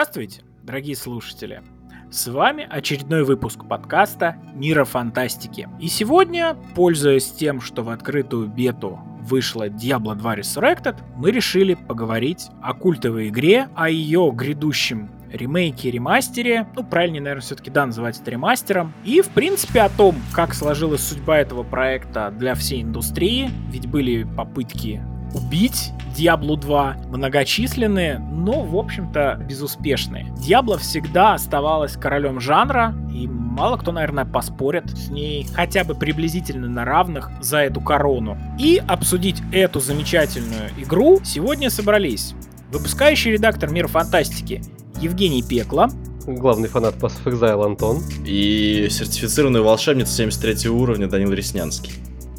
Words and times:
Здравствуйте, 0.00 0.40
дорогие 0.62 0.96
слушатели! 0.96 1.62
С 2.10 2.26
вами 2.26 2.66
очередной 2.70 3.22
выпуск 3.22 3.68
подкаста 3.68 4.38
«Мира 4.54 4.86
фантастики». 4.86 5.68
И 5.78 5.88
сегодня, 5.88 6.56
пользуясь 6.74 7.30
тем, 7.30 7.60
что 7.60 7.82
в 7.82 7.90
открытую 7.90 8.48
бету 8.48 8.98
вышла 9.20 9.68
Diablo 9.68 10.14
2 10.14 10.36
Resurrected, 10.36 10.96
мы 11.16 11.32
решили 11.32 11.74
поговорить 11.74 12.48
о 12.62 12.72
культовой 12.72 13.28
игре, 13.28 13.68
о 13.74 13.90
ее 13.90 14.32
грядущем 14.34 15.10
ремейке, 15.30 15.90
ремастере, 15.90 16.66
ну, 16.74 16.82
правильнее, 16.82 17.20
наверное, 17.20 17.42
все-таки, 17.42 17.70
да, 17.70 17.84
называть 17.84 18.18
это 18.18 18.30
ремастером, 18.30 18.94
и, 19.04 19.20
в 19.20 19.28
принципе, 19.28 19.82
о 19.82 19.90
том, 19.90 20.16
как 20.32 20.54
сложилась 20.54 21.06
судьба 21.06 21.36
этого 21.36 21.62
проекта 21.62 22.30
для 22.30 22.54
всей 22.54 22.80
индустрии, 22.80 23.50
ведь 23.70 23.86
были 23.86 24.24
попытки 24.24 25.02
убить 25.34 25.92
Diablo 26.16 26.56
2, 26.56 26.96
многочисленные, 27.08 28.18
но, 28.18 28.62
в 28.62 28.76
общем-то, 28.76 29.44
безуспешные. 29.48 30.26
Diablo 30.36 30.78
всегда 30.78 31.34
оставалась 31.34 31.92
королем 31.92 32.40
жанра, 32.40 32.94
и 33.14 33.26
мало 33.26 33.76
кто, 33.76 33.92
наверное, 33.92 34.24
поспорит 34.24 34.90
с 34.90 35.08
ней 35.08 35.46
хотя 35.54 35.84
бы 35.84 35.94
приблизительно 35.94 36.68
на 36.68 36.84
равных 36.84 37.30
за 37.40 37.58
эту 37.58 37.80
корону. 37.80 38.38
И 38.58 38.82
обсудить 38.86 39.42
эту 39.52 39.80
замечательную 39.80 40.70
игру 40.78 41.20
сегодня 41.24 41.70
собрались 41.70 42.34
выпускающий 42.72 43.32
редактор 43.32 43.70
Мира 43.70 43.88
Фантастики 43.88 44.62
Евгений 45.00 45.42
Пекла, 45.42 45.90
главный 46.26 46.68
фанат 46.68 46.96
Pass 46.96 47.12
of 47.24 47.32
Exile 47.32 47.64
Антон 47.64 48.02
и 48.24 48.88
сертифицированная 48.90 49.62
волшебница 49.62 50.12
73 50.12 50.68
уровня 50.70 51.08
Данил 51.08 51.32
Реснянский. 51.32 51.92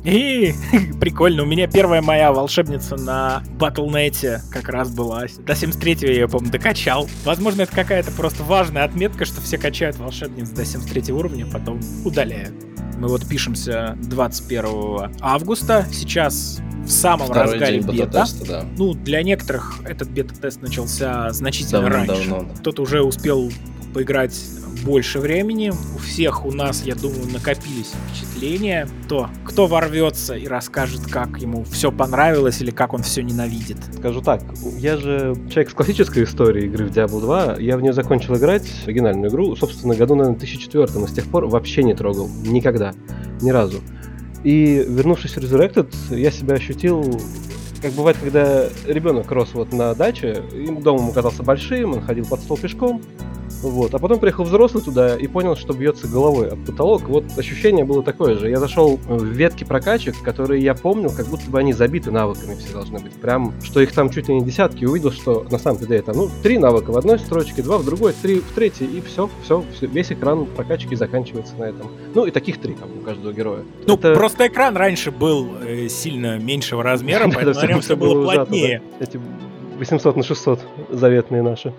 И 0.03 0.53
прикольно, 0.99 1.44
у 1.44 1.45
меня 1.45 1.67
первая 1.67 2.02
моя 2.02 2.31
волшебница 2.31 2.95
на 2.95 3.44
Battle.net 3.59 4.39
как 4.52 4.69
раз 4.69 4.89
была. 4.89 5.25
До 5.45 5.53
73-го 5.53 6.07
я 6.07 6.13
ее, 6.13 6.27
по-моему, 6.27 6.52
докачал. 6.52 7.07
Возможно, 7.23 7.63
это 7.63 7.71
какая-то 7.73 8.11
просто 8.11 8.44
важная 8.44 8.83
отметка, 8.83 9.25
что 9.25 9.41
все 9.41 9.57
качают 9.57 9.97
волшебниц 9.97 10.49
до 10.49 10.66
73 10.66 11.13
уровня, 11.13 11.45
потом 11.45 11.79
удаляют. 12.03 12.53
Мы 12.97 13.07
вот 13.07 13.27
пишемся 13.27 13.97
21 14.03 15.16
августа. 15.22 15.88
Сейчас 15.91 16.59
в 16.83 16.89
самом 16.89 17.27
Второй 17.27 17.53
разгаре 17.53 17.81
бета. 17.81 18.25
Да. 18.47 18.66
Ну, 18.77 18.94
для 18.94 19.23
некоторых 19.23 19.79
этот 19.85 20.09
бета-тест 20.09 20.61
начался 20.61 21.31
значительно 21.31 21.81
Давно, 21.81 21.95
раньше. 21.95 22.29
Давно, 22.29 22.44
да. 22.44 22.59
Кто-то 22.59 22.81
уже 22.81 23.02
успел 23.02 23.52
поиграть 23.92 24.39
больше 24.84 25.20
времени. 25.20 25.72
У 25.95 26.00
всех 26.00 26.45
у 26.45 26.52
нас, 26.52 26.84
я 26.84 26.95
думаю, 26.95 27.31
накопились 27.31 27.92
впечатления. 28.08 28.88
То, 29.08 29.30
кто 29.45 29.67
ворвется 29.67 30.36
и 30.36 30.47
расскажет, 30.47 31.02
как 31.09 31.39
ему 31.39 31.64
все 31.66 31.92
понравилось 31.92 32.62
или 32.62 32.72
как 32.72 32.94
он 32.94 33.03
все 33.03 33.22
ненавидит. 33.22 33.78
Скажу 33.97 34.22
так, 34.22 34.44
я 34.78 34.97
же 34.97 35.36
человек 35.50 35.69
с 35.69 35.73
классической 35.73 36.23
историей 36.23 36.67
игры 36.67 36.86
в 36.86 36.92
Diablo 36.92 37.22
2. 37.22 37.58
Я 37.59 37.78
в 37.78 37.81
нее 37.81 37.94
закончил 37.94 38.36
играть, 38.36 38.67
оригинальную 38.86 39.30
игру, 39.30 39.56
собственно, 39.56 39.95
году, 39.95 40.16
наверное, 40.16 40.39
2004 40.39 40.84
и 40.84 41.08
с 41.08 41.12
тех 41.12 41.25
пор 41.25 41.47
вообще 41.47 41.84
не 41.84 41.94
трогал. 41.94 42.30
Никогда. 42.44 42.94
Ни 43.42 43.52
разу. 43.52 43.80
И 44.44 44.84
вернувшись 44.88 45.36
в 45.36 45.38
Resurrected, 45.38 45.94
я 46.09 46.31
себя 46.31 46.56
ощутил 46.56 47.19
как 47.81 47.94
бывает, 47.94 48.17
когда 48.22 48.67
ребенок 48.86 49.31
рос 49.31 49.50
вот 49.53 49.73
на 49.73 49.95
даче, 49.95 50.44
им 50.53 50.81
домом 50.81 51.09
оказался 51.09 51.42
большим, 51.42 51.94
он 51.94 52.02
ходил 52.02 52.25
под 52.25 52.39
стол 52.42 52.58
пешком, 52.58 53.02
вот. 53.61 53.94
А 53.94 53.99
потом 53.99 54.19
приехал 54.19 54.44
взрослый 54.44 54.83
туда 54.83 55.16
и 55.16 55.27
понял, 55.27 55.55
что 55.55 55.73
бьется 55.73 56.07
головой 56.07 56.49
об 56.49 56.66
потолок. 56.66 57.03
Вот 57.07 57.25
ощущение 57.38 57.85
было 57.85 58.03
такое 58.03 58.38
же. 58.38 58.49
Я 58.49 58.59
зашел 58.59 58.97
в 58.97 59.23
ветки 59.23 59.63
прокачек, 59.63 60.16
которые 60.22 60.63
я 60.63 60.73
помнил, 60.73 61.12
как 61.12 61.28
будто 61.28 61.50
бы 61.50 61.59
они 61.59 61.73
забиты 61.73 62.12
навыками 62.12 62.56
все 62.56 62.73
должны 62.73 63.00
быть. 63.00 63.13
Прям, 63.13 63.53
что 63.63 63.81
их 63.81 63.91
там 63.94 64.09
чуть 64.09 64.28
ли 64.28 64.35
не 64.35 64.45
десятки, 64.45 64.85
увидел, 64.85 65.12
что 65.12 65.45
на 65.50 65.57
самом 65.57 65.79
деле 65.79 66.01
там, 66.01 66.16
ну, 66.16 66.29
три 66.44 66.57
навыка 66.57 66.91
в 66.91 66.97
одной 66.97 67.19
строчке, 67.19 67.62
два 67.62 67.78
в 67.78 67.85
другой, 67.85 68.13
три 68.13 68.39
в 68.39 68.51
третьей, 68.53 68.88
и 68.88 69.01
все, 69.01 69.29
все, 69.44 69.63
все 69.75 69.88
весь 69.88 70.12
экран 70.12 70.45
прокачки 70.45 70.95
заканчивается 70.95 71.56
на 71.57 71.66
этом. 71.66 71.91
Ну, 72.13 72.25
и 72.25 72.31
таких 72.31 72.59
три, 72.59 72.73
там, 72.73 72.89
у 72.97 73.01
каждого 73.01 73.33
героя. 73.33 73.63
Ну, 73.85 73.95
Это... 73.95 74.13
просто 74.13 74.47
экран 74.47 74.75
раньше 74.75 75.12
был 75.12 75.50
э, 75.66 75.88
сильно 75.89 76.38
меньшего 76.38 76.83
размера, 76.83 77.29
поэтому 77.33 77.59
на 77.59 77.68
нем 77.68 77.81
все 77.81 77.95
было 77.95 78.23
плотнее. 78.23 78.81
Эти 79.00 79.19
800 79.78 80.16
на 80.16 80.23
600 80.23 80.59
заветные 80.89 81.41
наши. 81.41 81.73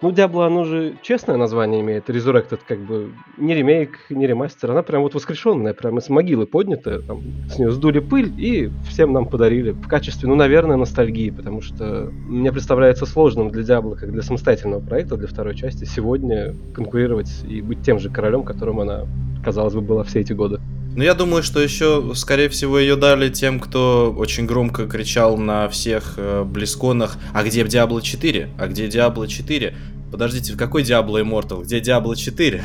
Ну, 0.00 0.10
Diablo, 0.10 0.46
оно 0.46 0.64
же 0.64 0.94
честное 1.02 1.36
название 1.36 1.80
имеет, 1.80 2.08
Resurrected, 2.08 2.60
как 2.66 2.78
бы 2.78 3.12
не 3.36 3.54
ремейк, 3.54 3.98
не 4.10 4.28
ремастер, 4.28 4.70
она 4.70 4.82
прям 4.82 5.02
вот 5.02 5.14
воскрешенная, 5.14 5.74
прям 5.74 5.98
из 5.98 6.08
могилы 6.08 6.46
поднятая, 6.46 7.00
там, 7.00 7.20
с 7.48 7.58
нее 7.58 7.72
сдули 7.72 7.98
пыль 7.98 8.32
и 8.36 8.70
всем 8.88 9.12
нам 9.12 9.26
подарили 9.26 9.72
в 9.72 9.88
качестве, 9.88 10.28
ну, 10.28 10.36
наверное, 10.36 10.76
ностальгии, 10.76 11.30
потому 11.30 11.62
что 11.62 12.12
мне 12.28 12.52
представляется 12.52 13.06
сложным 13.06 13.50
для 13.50 13.62
Diablo, 13.62 13.96
как 13.96 14.12
для 14.12 14.22
самостоятельного 14.22 14.80
проекта, 14.80 15.16
для 15.16 15.26
второй 15.26 15.56
части, 15.56 15.84
сегодня 15.84 16.54
конкурировать 16.74 17.42
и 17.48 17.60
быть 17.60 17.82
тем 17.82 17.98
же 17.98 18.08
королем, 18.08 18.44
которым 18.44 18.78
она, 18.80 19.06
казалось 19.44 19.74
бы, 19.74 19.80
была 19.80 20.04
все 20.04 20.20
эти 20.20 20.32
годы. 20.32 20.60
Ну, 20.98 21.04
я 21.04 21.14
думаю, 21.14 21.44
что 21.44 21.60
еще, 21.60 22.10
скорее 22.16 22.48
всего, 22.48 22.76
ее 22.76 22.96
дали 22.96 23.28
тем, 23.28 23.60
кто 23.60 24.12
очень 24.18 24.46
громко 24.46 24.88
кричал 24.88 25.38
на 25.38 25.68
всех 25.68 26.14
э, 26.16 26.42
близконах, 26.42 27.18
а 27.32 27.44
где 27.44 27.62
Diablo 27.62 28.02
4? 28.02 28.48
А 28.58 28.66
где 28.66 28.88
Diablo 28.88 29.28
4? 29.28 29.76
Подождите, 30.10 30.56
какой 30.56 30.82
Diablo 30.82 31.22
Immortal? 31.22 31.62
Где 31.62 31.78
Diablo 31.78 32.16
4? 32.16 32.64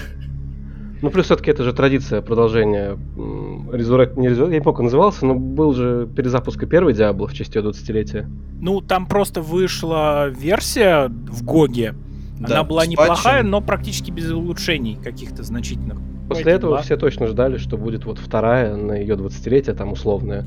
Ну, 1.04 1.10
плюс 1.12 1.26
все-таки 1.26 1.52
это 1.52 1.64
же 1.64 1.74
традиция 1.74 2.24
продолжения. 2.24 2.98
Resurrect, 3.16 4.20
не 4.20 4.30
Resurrect, 4.30 4.50
я 4.50 4.58
не 4.58 4.62
помню, 4.62 4.78
как 4.78 4.84
назывался, 4.86 5.28
но 5.28 5.36
был 5.36 5.76
же 5.76 6.10
перезапуск 6.16 6.68
первой 6.68 6.94
Diablo 6.94 7.28
в 7.28 7.34
честь 7.36 7.54
ее 7.54 7.62
20-летия. 7.62 8.28
Ну, 8.60 8.82
там 8.82 9.06
просто 9.06 9.42
вышла 9.42 10.30
версия 10.30 11.08
в 11.08 11.44
Гоге. 11.44 11.94
Да, 12.40 12.56
Она 12.56 12.64
была 12.64 12.88
неплохая, 12.88 13.44
но 13.44 13.62
практически 13.62 14.10
без 14.10 14.32
улучшений 14.32 14.98
каких-то 15.04 15.44
значительных. 15.44 16.00
После 16.28 16.46
Пойти 16.46 16.58
этого 16.58 16.74
два. 16.74 16.82
все 16.82 16.98
точно 16.98 17.28
ждали, 17.28 17.58
что 17.58 17.78
будет 17.78 18.06
вот 18.06 18.18
вторая 18.18 18.76
на 18.76 18.94
ее 18.94 19.16
20-летие, 19.16 19.74
там 19.74 19.92
условная. 19.92 20.46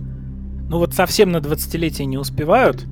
Ну 0.69 0.79
вот 0.79 0.95
совсем 0.95 1.31
на 1.31 1.39
20-летие 1.39 2.07
не 2.07 2.19
успевают. 2.19 2.85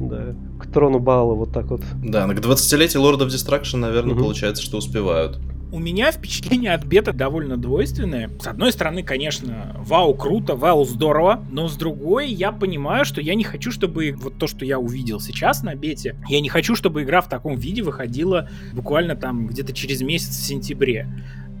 Да, 0.00 0.34
к 0.60 0.70
трону 0.72 1.00
Баала 1.00 1.34
вот 1.34 1.52
так 1.52 1.66
вот. 1.66 1.82
Да, 2.02 2.26
к 2.28 2.38
20-летию 2.38 3.02
Lord 3.02 3.20
of 3.20 3.28
Destruction, 3.28 3.78
наверное, 3.78 4.14
угу. 4.14 4.24
получается, 4.24 4.62
что 4.62 4.78
успевают. 4.78 5.38
У 5.70 5.78
меня 5.78 6.10
впечатление 6.12 6.72
от 6.72 6.86
бета 6.86 7.12
довольно 7.12 7.58
двойственное. 7.58 8.30
С 8.40 8.46
одной 8.46 8.72
стороны, 8.72 9.02
конечно, 9.02 9.76
вау, 9.78 10.14
круто, 10.14 10.54
вау, 10.54 10.86
здорово, 10.86 11.44
но 11.50 11.68
с 11.68 11.76
другой, 11.76 12.30
я 12.30 12.52
понимаю, 12.52 13.04
что 13.04 13.20
я 13.20 13.34
не 13.34 13.44
хочу, 13.44 13.70
чтобы 13.70 14.14
вот 14.16 14.38
то, 14.38 14.46
что 14.46 14.64
я 14.64 14.78
увидел 14.78 15.20
сейчас 15.20 15.62
на 15.62 15.74
бете, 15.74 16.16
я 16.28 16.40
не 16.40 16.48
хочу, 16.48 16.74
чтобы 16.74 17.02
игра 17.02 17.20
в 17.20 17.28
таком 17.28 17.56
виде 17.56 17.82
выходила 17.82 18.48
буквально 18.72 19.14
там 19.14 19.46
где-то 19.46 19.74
через 19.74 20.00
месяц 20.00 20.38
в 20.38 20.46
сентябре 20.46 21.06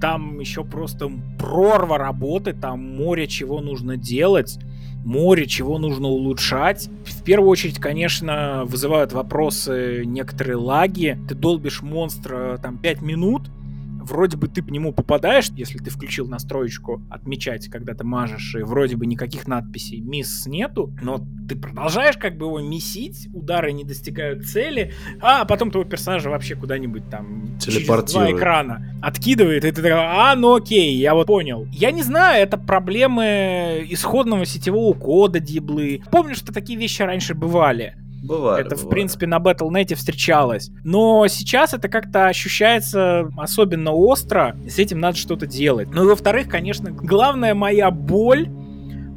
там 0.00 0.40
еще 0.40 0.64
просто 0.64 1.10
прорва 1.38 1.98
работы, 1.98 2.52
там 2.52 2.80
море 2.96 3.26
чего 3.26 3.60
нужно 3.60 3.96
делать, 3.96 4.58
море 5.04 5.46
чего 5.46 5.78
нужно 5.78 6.08
улучшать. 6.08 6.88
В 7.04 7.22
первую 7.22 7.50
очередь, 7.50 7.78
конечно, 7.78 8.64
вызывают 8.66 9.12
вопросы 9.12 10.02
некоторые 10.04 10.56
лаги. 10.56 11.18
Ты 11.28 11.34
долбишь 11.34 11.82
монстра 11.82 12.58
там 12.62 12.78
5 12.78 13.02
минут, 13.02 13.42
вроде 14.08 14.36
бы 14.36 14.48
ты 14.48 14.62
по 14.62 14.70
нему 14.70 14.92
попадаешь, 14.92 15.50
если 15.54 15.78
ты 15.78 15.90
включил 15.90 16.26
настроечку 16.26 17.02
отмечать, 17.10 17.68
когда 17.68 17.94
ты 17.94 18.04
мажешь, 18.04 18.54
и 18.54 18.62
вроде 18.62 18.96
бы 18.96 19.06
никаких 19.06 19.46
надписей 19.46 20.00
мисс 20.00 20.46
нету, 20.46 20.92
но 21.02 21.20
ты 21.48 21.56
продолжаешь 21.56 22.16
как 22.16 22.36
бы 22.36 22.46
его 22.46 22.60
месить, 22.60 23.28
удары 23.32 23.72
не 23.72 23.84
достигают 23.84 24.46
цели, 24.46 24.92
а 25.20 25.44
потом 25.44 25.70
твоего 25.70 25.88
персонажа 25.88 26.30
вообще 26.30 26.54
куда-нибудь 26.54 27.08
там 27.10 27.58
через 27.60 27.86
два 27.86 28.30
экрана 28.30 28.94
откидывает, 29.02 29.64
и 29.64 29.70
ты 29.70 29.82
такой, 29.82 29.92
а, 29.92 30.34
ну 30.36 30.56
окей, 30.56 30.96
я 30.96 31.14
вот 31.14 31.26
понял. 31.26 31.66
Я 31.72 31.90
не 31.90 32.02
знаю, 32.02 32.42
это 32.42 32.58
проблемы 32.58 33.86
исходного 33.88 34.44
сетевого 34.44 34.92
кода 34.94 35.40
диблы. 35.40 36.02
Помню, 36.10 36.34
что 36.34 36.52
такие 36.52 36.78
вещи 36.78 37.02
раньше 37.02 37.34
бывали. 37.34 37.94
Бывает. 38.22 38.66
Это, 38.66 38.74
бывает. 38.74 38.86
в 38.86 38.90
принципе, 38.90 39.26
на 39.26 39.38
Battle.net 39.38 39.94
встречалось. 39.94 40.70
Но 40.84 41.26
сейчас 41.28 41.74
это 41.74 41.88
как-то 41.88 42.26
ощущается 42.26 43.30
особенно 43.36 43.92
остро, 43.92 44.56
с 44.68 44.78
этим 44.78 45.00
надо 45.00 45.16
что-то 45.16 45.46
делать. 45.46 45.88
Ну 45.92 46.04
и 46.04 46.08
во-вторых, 46.08 46.48
конечно, 46.48 46.90
главная 46.90 47.54
моя 47.54 47.90
боль 47.90 48.48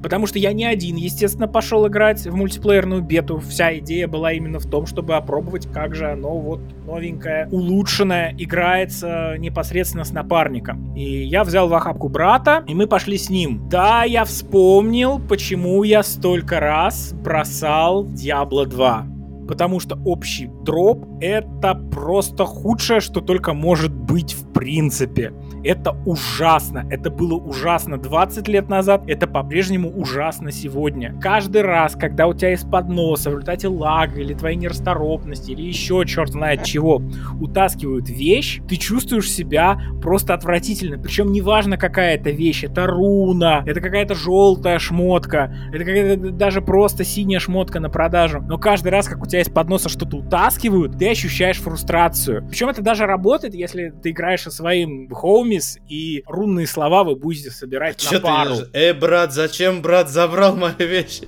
Потому 0.02 0.26
что 0.26 0.40
я 0.40 0.54
не 0.54 0.66
один, 0.66 0.96
естественно, 0.96 1.48
пошел 1.48 1.88
играть 1.88 2.26
в 2.26 2.36
мультиплеерную 2.36 3.02
бету. 3.02 3.40
Вся 3.40 3.78
идея 3.78 4.08
была 4.08 4.34
именно 4.34 4.60
в 4.60 4.66
том, 4.66 4.86
чтобы 4.86 5.16
опробовать, 5.16 5.68
как 5.72 5.96
же 5.96 6.10
оно 6.10 6.38
вот 6.38 6.62
новенькое, 6.86 7.48
улучшенное, 7.52 8.36
играется 8.38 9.36
непосредственно 9.38 10.04
с 10.04 10.12
напарником. 10.12 10.94
И 10.96 11.24
я 11.24 11.44
взял 11.44 11.68
в 11.68 11.74
охапку 11.74 12.10
брата, 12.10 12.64
и 12.68 12.74
мы 12.74 12.88
пошли 12.88 13.18
с 13.18 13.30
ним. 13.30 13.68
Да, 13.70 14.04
я 14.04 14.26
вспомнил, 14.26 15.20
почему 15.20 15.84
я 15.84 16.04
столько 16.04 16.60
раз 16.60 17.14
бросал 17.14 18.06
Diablo 18.06 18.66
2 18.66 19.08
потому 19.52 19.82
что 19.82 20.00
общий 20.06 20.50
дроп— 20.64 21.06
это 21.20 21.74
просто 21.76 22.46
худшее, 22.46 23.02
что 23.02 23.20
только 23.20 23.54
может 23.54 23.94
быть 23.94 24.34
в 24.34 24.50
принципе. 24.54 25.34
Это 25.64 25.96
ужасно. 26.06 26.88
Это 26.90 27.12
было 27.12 27.36
ужасно 27.36 27.98
20 27.98 28.48
лет 28.48 28.70
назад. 28.70 29.04
Это 29.08 29.28
по-прежнему 29.28 29.90
ужасно 29.90 30.52
сегодня. 30.52 31.16
Каждый 31.22 31.62
раз, 31.62 31.96
когда 31.96 32.28
у 32.28 32.34
тебя 32.34 32.54
из-под 32.54 32.90
носа 32.90 33.30
в 33.30 33.34
результате 33.34 33.68
лага 33.68 34.20
или 34.20 34.34
твоей 34.34 34.58
нерасторопности 34.58 35.52
или 35.52 35.62
еще 35.62 36.04
черт 36.06 36.32
знает 36.32 36.64
чего 36.64 37.02
утаскивают 37.40 38.10
вещь, 38.10 38.60
ты 38.68 38.76
чувствуешь 38.76 39.30
себя 39.32 39.80
просто 40.02 40.34
отвратительно. 40.34 40.98
Причем 40.98 41.32
неважно, 41.32 41.78
какая 41.78 42.16
это 42.16 42.32
вещь. 42.32 42.64
Это 42.64 42.88
руна, 42.88 43.64
это 43.66 43.82
какая-то 43.82 44.16
желтая 44.16 44.80
шмотка, 44.80 45.56
это 45.70 45.80
какая-то 45.80 46.32
даже 46.32 46.62
просто 46.62 47.04
синяя 47.04 47.40
шмотка 47.40 47.80
на 47.80 47.90
продажу. 47.90 48.42
Но 48.42 48.58
каждый 48.58 48.90
раз, 48.90 49.08
как 49.08 49.22
у 49.22 49.26
тебя 49.26 49.42
из-под 49.42 49.70
носа 49.70 49.90
что-то 49.90 50.18
утаскивают, 50.18 50.98
ты 50.98 51.10
ощущаешь 51.10 51.60
фрустрацию. 51.60 52.46
Причем 52.48 52.70
это 52.70 52.82
даже 52.82 53.06
работает, 53.06 53.54
если 53.54 53.90
ты 53.90 54.12
играешь 54.12 54.42
со 54.42 54.52
своим 54.52 55.08
хоумис, 55.52 55.80
и 55.90 56.24
рунные 56.28 56.68
слова 56.68 57.04
вы 57.04 57.16
будете 57.16 57.52
собирать 57.52 57.98
Чё 57.98 58.16
на 58.16 58.22
пару. 58.22 58.56
ты, 58.56 58.78
э, 58.78 58.94
брат, 58.94 59.34
зачем 59.34 59.82
брат 59.82 60.10
забрал 60.10 60.56
мои 60.56 60.74
вещи? 60.78 61.28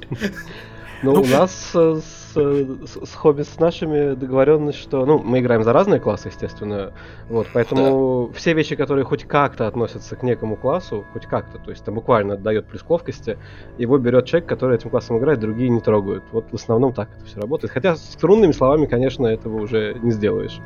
Ну, 1.03 1.15
Ну, 1.15 1.21
у 1.21 1.25
нас 1.25 1.71
э, 1.75 1.99
с, 2.01 2.37
э, 2.37 2.65
с, 2.85 3.09
с 3.09 3.13
хобби 3.13 3.41
с 3.41 3.59
нашими 3.59 4.15
договоренность, 4.15 4.79
что, 4.79 5.05
ну, 5.05 5.19
мы 5.19 5.39
играем 5.39 5.63
за 5.63 5.73
разные 5.73 5.99
классы, 5.99 6.29
естественно, 6.29 6.93
вот, 7.27 7.47
поэтому 7.53 8.31
все 8.33 8.53
вещи, 8.53 8.77
которые 8.77 9.03
хоть 9.03 9.25
как-то 9.25 9.67
относятся 9.67 10.15
к 10.15 10.23
некому 10.23 10.55
классу, 10.55 11.03
хоть 11.11 11.25
как-то, 11.25 11.57
то 11.57 11.71
есть 11.71 11.83
там 11.83 11.95
буквально 11.95 12.37
дает 12.37 12.67
плюс 12.67 12.83
к 12.83 12.89
ловкости, 12.89 13.37
его 13.77 13.97
берет 13.97 14.27
человек, 14.27 14.47
который 14.47 14.77
этим 14.77 14.91
классом 14.91 15.17
играет, 15.17 15.41
другие 15.41 15.69
не 15.69 15.81
трогают. 15.81 16.23
Вот 16.31 16.45
в 16.49 16.55
основном 16.55 16.93
так 16.93 17.09
это 17.17 17.25
все 17.25 17.41
работает. 17.41 17.73
Хотя 17.73 17.97
с 17.97 18.17
рунными 18.21 18.53
словами, 18.53 18.85
конечно, 18.85 19.27
этого 19.27 19.61
уже 19.61 19.97
не 20.01 20.11
сделаешь. 20.11 20.61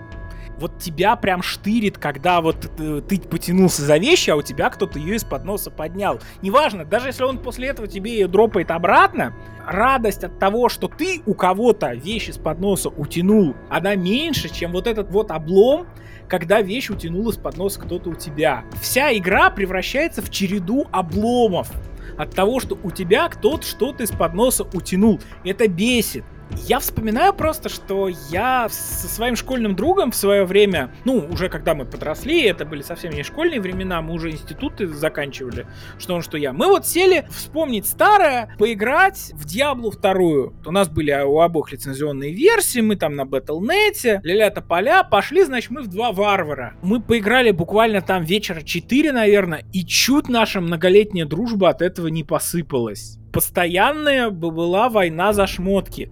Вот 0.59 0.79
тебя 0.79 1.15
прям 1.15 1.41
штырит, 1.41 1.97
когда 1.97 2.41
вот 2.41 2.69
э, 2.79 3.01
ты 3.07 3.19
потянулся 3.19 3.83
за 3.83 3.97
вещи, 3.97 4.29
а 4.29 4.35
у 4.35 4.41
тебя 4.41 4.69
кто-то 4.69 4.99
ее 4.99 5.15
из-под 5.15 5.45
носа 5.45 5.71
поднял. 5.71 6.19
Неважно, 6.41 6.85
даже 6.85 7.07
если 7.07 7.23
он 7.23 7.37
после 7.39 7.67
этого 7.67 7.87
тебе 7.87 8.11
ее 8.11 8.27
дропает 8.27 8.71
обратно, 8.71 9.33
радость 9.65 10.23
от 10.23 10.39
того, 10.39 10.69
что 10.69 10.87
ты 10.87 11.21
у 11.25 11.33
кого-то 11.33 11.93
вещь 11.93 12.29
из-под 12.29 12.59
носа 12.59 12.89
утянул, 12.89 13.55
она 13.69 13.95
меньше, 13.95 14.53
чем 14.53 14.71
вот 14.71 14.87
этот 14.87 15.11
вот 15.11 15.31
облом, 15.31 15.87
когда 16.27 16.61
вещь 16.61 16.89
утянул 16.89 17.29
из-под 17.29 17.57
носа 17.57 17.79
кто-то 17.79 18.09
у 18.09 18.15
тебя. 18.15 18.63
Вся 18.81 19.15
игра 19.15 19.49
превращается 19.49 20.21
в 20.21 20.29
череду 20.29 20.87
обломов 20.91 21.71
от 22.17 22.33
того, 22.33 22.59
что 22.59 22.77
у 22.83 22.91
тебя 22.91 23.29
кто-то 23.29 23.65
что-то 23.65 24.03
из-под 24.03 24.33
носа 24.33 24.63
утянул. 24.63 25.19
Это 25.43 25.67
бесит. 25.67 26.23
Я 26.67 26.79
вспоминаю 26.79 27.33
просто, 27.33 27.69
что 27.69 28.09
я 28.29 28.67
со 28.69 29.07
своим 29.07 29.35
школьным 29.35 29.75
другом 29.75 30.11
в 30.11 30.15
свое 30.15 30.45
время, 30.45 30.91
ну, 31.05 31.27
уже 31.29 31.49
когда 31.49 31.75
мы 31.75 31.85
подросли, 31.85 32.41
это 32.43 32.65
были 32.65 32.81
совсем 32.81 33.11
не 33.11 33.23
школьные 33.23 33.61
времена, 33.61 34.01
мы 34.01 34.13
уже 34.13 34.31
институты 34.31 34.87
заканчивали, 34.87 35.67
что 35.97 36.15
он, 36.15 36.21
что 36.21 36.37
я. 36.37 36.53
Мы 36.53 36.67
вот 36.67 36.87
сели 36.87 37.27
вспомнить 37.29 37.85
старое, 37.85 38.55
поиграть 38.57 39.31
в 39.33 39.45
Диаблу 39.45 39.91
вторую. 39.91 40.55
У 40.65 40.71
нас 40.71 40.89
были 40.89 41.11
у 41.11 41.39
обоих 41.39 41.71
лицензионные 41.71 42.33
версии, 42.33 42.79
мы 42.79 42.95
там 42.95 43.15
на 43.15 43.23
Battle.net, 43.23 44.21
ля-ля 44.23 44.51
поля, 44.51 45.03
пошли, 45.03 45.43
значит, 45.43 45.71
мы 45.71 45.81
в 45.81 45.87
два 45.87 46.11
варвара. 46.11 46.73
Мы 46.81 47.01
поиграли 47.01 47.51
буквально 47.51 48.01
там 48.01 48.23
вечера 48.23 48.61
4, 48.61 49.11
наверное, 49.11 49.63
и 49.73 49.85
чуть 49.85 50.29
наша 50.29 50.61
многолетняя 50.61 51.25
дружба 51.25 51.69
от 51.69 51.81
этого 51.81 52.07
не 52.07 52.23
посыпалась. 52.23 53.17
Постоянная 53.31 54.29
бы 54.29 54.51
была 54.51 54.89
война 54.89 55.33
за 55.33 55.47
шмотки. 55.47 56.11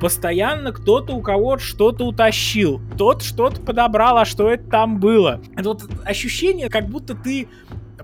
Постоянно 0.00 0.72
кто-то 0.72 1.14
у 1.14 1.22
кого-то 1.22 1.62
что-то 1.62 2.04
утащил. 2.04 2.80
Тот 2.98 3.22
что-то 3.22 3.60
подобрал, 3.60 4.18
а 4.18 4.24
что 4.24 4.50
это 4.50 4.68
там 4.68 5.00
было. 5.00 5.40
Это 5.56 5.70
вот 5.70 5.84
ощущение, 6.04 6.68
как 6.68 6.86
будто 6.86 7.14
ты 7.14 7.48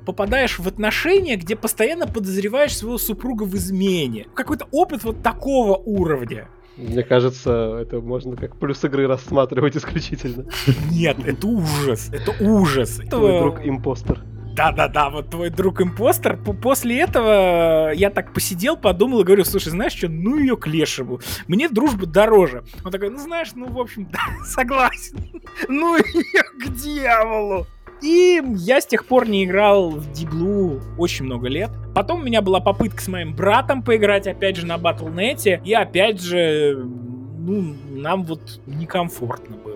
попадаешь 0.07 0.59
в 0.59 0.67
отношения, 0.67 1.37
где 1.37 1.55
постоянно 1.55 2.07
подозреваешь 2.07 2.77
своего 2.77 2.99
супруга 2.99 3.45
в 3.45 3.55
измене. 3.55 4.27
Какой-то 4.35 4.67
опыт 4.71 5.05
вот 5.05 5.23
такого 5.23 5.77
уровня. 5.77 6.49
Мне 6.77 7.03
кажется, 7.03 7.79
это 7.83 8.01
можно 8.01 8.35
как 8.37 8.57
плюс 8.57 8.83
игры 8.85 9.07
рассматривать 9.07 9.77
исключительно. 9.77 10.47
Нет, 10.91 11.19
это 11.25 11.47
ужас. 11.47 12.09
Это 12.11 12.33
ужас. 12.43 13.01
Твой 13.11 13.41
друг 13.41 13.61
импостер. 13.63 14.23
Да-да-да, 14.55 15.09
вот 15.11 15.31
твой 15.31 15.51
друг 15.51 15.81
импостер. 15.81 16.37
П- 16.37 16.53
После 16.53 17.01
этого 17.01 17.91
я 17.93 18.11
так 18.11 18.33
посидел, 18.33 18.77
подумал 18.77 19.21
и 19.21 19.25
говорю, 19.25 19.45
слушай, 19.45 19.71
знаешь 19.71 19.93
что, 19.95 20.09
ну 20.09 20.39
ее 20.39 20.57
к 20.57 20.67
лешему. 20.67 21.21
Мне 21.49 21.69
дружба 21.69 22.07
дороже. 22.07 22.63
Он 22.85 22.93
такой, 22.93 23.11
ну 23.11 23.19
знаешь, 23.19 23.49
ну 23.55 23.67
в 23.69 23.79
общем, 23.81 24.07
да, 24.13 24.21
согласен. 24.45 25.31
Ну 25.69 25.97
ее 25.97 26.43
к 26.61 26.69
дьяволу. 26.75 27.67
И 28.03 28.43
я 28.57 28.81
с 28.81 28.87
тех 28.87 29.07
пор 29.07 29.29
не 29.29 29.45
играл 29.45 29.91
в 29.91 30.13
Диблу 30.13 30.81
очень 30.99 31.25
много 31.25 31.49
лет. 31.49 31.71
Потом 31.95 32.21
у 32.21 32.25
меня 32.25 32.43
была 32.43 32.59
попытка 32.59 33.01
с 33.01 33.07
моим 33.07 33.33
братом 33.35 33.83
поиграть, 33.83 34.27
опять 34.27 34.57
же, 34.57 34.67
на 34.67 34.75
Battle.net. 34.77 35.63
И 35.65 35.73
опять 35.73 36.21
же, 36.21 36.85
ну, 36.85 37.75
нам 37.91 38.25
вот 38.25 38.61
некомфортно 38.67 39.57
было. 39.57 39.72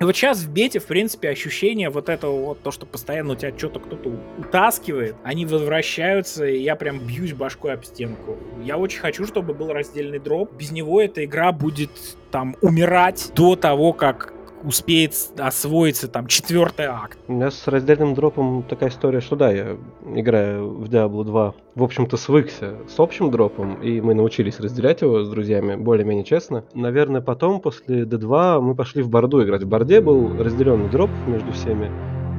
И 0.00 0.04
вот 0.04 0.14
сейчас 0.14 0.42
в 0.42 0.50
бете, 0.50 0.78
в 0.78 0.86
принципе, 0.86 1.28
ощущение 1.28 1.90
вот 1.90 2.08
этого 2.08 2.44
вот, 2.44 2.62
то, 2.62 2.70
что 2.70 2.86
постоянно 2.86 3.32
у 3.32 3.36
тебя 3.36 3.52
что-то 3.56 3.80
кто-то 3.80 4.12
утаскивает, 4.38 5.16
они 5.24 5.44
возвращаются, 5.44 6.46
и 6.46 6.58
я 6.60 6.76
прям 6.76 7.00
бьюсь 7.00 7.32
башкой 7.32 7.74
об 7.74 7.84
стенку. 7.84 8.36
Я 8.62 8.78
очень 8.78 9.00
хочу, 9.00 9.26
чтобы 9.26 9.54
был 9.54 9.72
раздельный 9.72 10.20
дроп. 10.20 10.52
Без 10.54 10.70
него 10.70 11.00
эта 11.00 11.24
игра 11.24 11.50
будет 11.50 11.90
там 12.30 12.56
умирать 12.60 13.32
до 13.34 13.56
того, 13.56 13.92
как 13.92 14.32
успеет 14.62 15.14
освоиться 15.38 16.08
там 16.08 16.26
четвертый 16.26 16.86
акт. 16.86 17.18
У 17.28 17.32
меня 17.32 17.50
с 17.50 17.66
раздельным 17.66 18.14
дропом 18.14 18.62
такая 18.62 18.90
история, 18.90 19.20
что 19.20 19.36
да, 19.36 19.50
я 19.50 19.76
играю 20.14 20.70
в 20.70 20.84
Diablo 20.84 21.24
2, 21.24 21.54
в 21.74 21.82
общем-то 21.82 22.16
свыкся 22.16 22.74
с 22.88 22.98
общим 22.98 23.30
дропом, 23.30 23.80
и 23.82 24.00
мы 24.00 24.14
научились 24.14 24.60
разделять 24.60 25.02
его 25.02 25.24
с 25.24 25.30
друзьями 25.30 25.76
более-менее 25.76 26.24
честно. 26.24 26.64
Наверное, 26.74 27.20
потом, 27.20 27.60
после 27.60 28.02
D2, 28.02 28.60
мы 28.60 28.74
пошли 28.74 29.02
в 29.02 29.08
Борду 29.08 29.42
играть. 29.44 29.62
В 29.62 29.68
Борде 29.68 30.00
был 30.00 30.42
разделенный 30.42 30.88
дроп 30.88 31.10
между 31.26 31.52
всеми, 31.52 31.90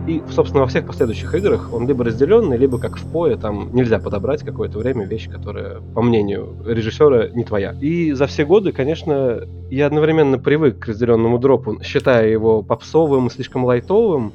и, 0.09 0.23
собственно, 0.31 0.61
во 0.61 0.67
всех 0.67 0.87
последующих 0.87 1.35
играх 1.35 1.71
он 1.71 1.87
либо 1.87 2.03
разделенный, 2.03 2.57
либо 2.57 2.79
как 2.79 2.97
в 2.97 3.11
пое, 3.11 3.37
там 3.37 3.69
нельзя 3.73 3.99
подобрать 3.99 4.43
какое-то 4.43 4.79
время 4.79 5.05
вещь, 5.05 5.29
которая, 5.29 5.81
по 5.93 6.01
мнению 6.01 6.55
режиссера, 6.65 7.29
не 7.29 7.43
твоя. 7.43 7.75
И 7.79 8.13
за 8.13 8.25
все 8.25 8.43
годы, 8.43 8.71
конечно, 8.71 9.41
я 9.69 9.85
одновременно 9.85 10.39
привык 10.39 10.79
к 10.79 10.87
разделенному 10.87 11.37
дропу, 11.37 11.79
считая 11.83 12.27
его 12.27 12.63
попсовым, 12.63 13.29
слишком 13.29 13.65
лайтовым, 13.65 14.33